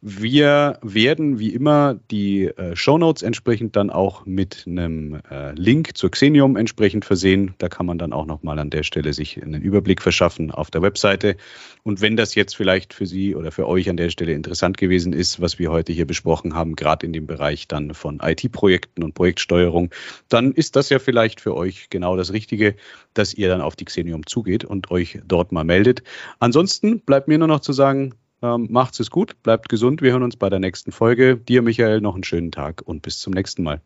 Wir 0.00 0.78
werden 0.80 1.40
wie 1.40 1.52
immer 1.52 1.98
die 2.12 2.44
äh, 2.44 2.76
Shownotes 2.76 3.24
entsprechend 3.24 3.74
dann 3.74 3.90
auch 3.90 4.26
mit 4.26 4.62
einem 4.64 5.20
äh, 5.28 5.50
Link 5.54 5.96
zur 5.96 6.12
Xenium 6.12 6.54
entsprechend 6.54 7.04
versehen. 7.04 7.56
Da 7.58 7.68
kann 7.68 7.84
man 7.84 7.98
dann 7.98 8.12
auch 8.12 8.24
nochmal 8.24 8.60
an 8.60 8.70
der 8.70 8.84
Stelle 8.84 9.12
sich 9.12 9.42
einen 9.42 9.60
Überblick 9.60 10.00
verschaffen 10.00 10.52
auf 10.52 10.70
der 10.70 10.82
Webseite. 10.82 11.36
Und 11.82 12.00
wenn 12.00 12.16
das 12.16 12.36
jetzt 12.36 12.54
vielleicht 12.54 12.94
für 12.94 13.06
Sie 13.06 13.34
oder 13.34 13.50
für 13.50 13.66
euch 13.66 13.90
an 13.90 13.96
der 13.96 14.10
Stelle 14.10 14.34
interessant 14.34 14.78
gewesen 14.78 15.12
ist, 15.12 15.40
was 15.40 15.58
wir 15.58 15.72
heute 15.72 15.92
hier 15.92 16.06
besprochen 16.06 16.54
haben, 16.54 16.76
gerade 16.76 17.04
in 17.04 17.12
dem 17.12 17.26
Bereich 17.26 17.66
dann 17.66 17.92
von 17.92 18.20
IT-Projekten 18.22 19.02
und 19.02 19.14
Projektsteuerung, 19.14 19.90
dann 20.28 20.52
ist 20.52 20.76
das 20.76 20.90
ja 20.90 21.00
vielleicht 21.00 21.40
für 21.40 21.56
euch 21.56 21.90
genau 21.90 22.16
das 22.16 22.32
Richtige, 22.32 22.76
dass 23.14 23.34
ihr 23.34 23.48
dann 23.48 23.62
auf 23.62 23.74
die 23.74 23.86
Xenium 23.86 24.24
zugeht 24.26 24.64
und 24.64 24.92
euch 24.92 25.18
dort 25.26 25.50
mal 25.50 25.64
meldet. 25.64 26.04
Ansonsten 26.38 27.00
bleibt 27.00 27.26
mir 27.26 27.38
nur 27.38 27.48
noch 27.48 27.60
zu 27.60 27.72
sagen, 27.72 28.14
ähm, 28.42 28.68
macht's 28.70 29.00
es 29.00 29.10
gut, 29.10 29.42
bleibt 29.42 29.68
gesund. 29.68 30.02
Wir 30.02 30.12
hören 30.12 30.22
uns 30.22 30.36
bei 30.36 30.48
der 30.48 30.58
nächsten 30.58 30.92
Folge. 30.92 31.36
Dir, 31.36 31.62
Michael, 31.62 32.00
noch 32.00 32.14
einen 32.14 32.24
schönen 32.24 32.52
Tag 32.52 32.82
und 32.84 33.02
bis 33.02 33.18
zum 33.18 33.32
nächsten 33.32 33.62
Mal. 33.62 33.80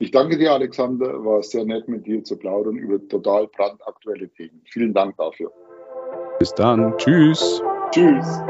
Ich 0.00 0.10
danke 0.12 0.38
dir, 0.38 0.52
Alexander. 0.52 1.24
War 1.24 1.42
sehr 1.42 1.64
nett 1.64 1.88
mit 1.88 2.06
dir 2.06 2.22
zu 2.22 2.36
plaudern 2.36 2.76
über 2.76 3.06
total 3.08 3.48
brandaktuelle 3.48 4.28
Themen. 4.28 4.62
Vielen 4.64 4.94
Dank 4.94 5.16
dafür. 5.16 5.50
Bis 6.38 6.54
dann. 6.54 6.96
Tschüss. 6.98 7.62
Tschüss. 7.90 8.40